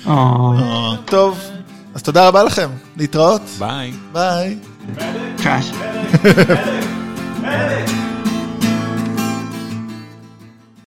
[0.06, 0.12] אה,
[1.04, 1.40] טוב,
[1.94, 3.92] אז תודה רבה לכם, להתראות, ביי.
[4.12, 4.56] ביי.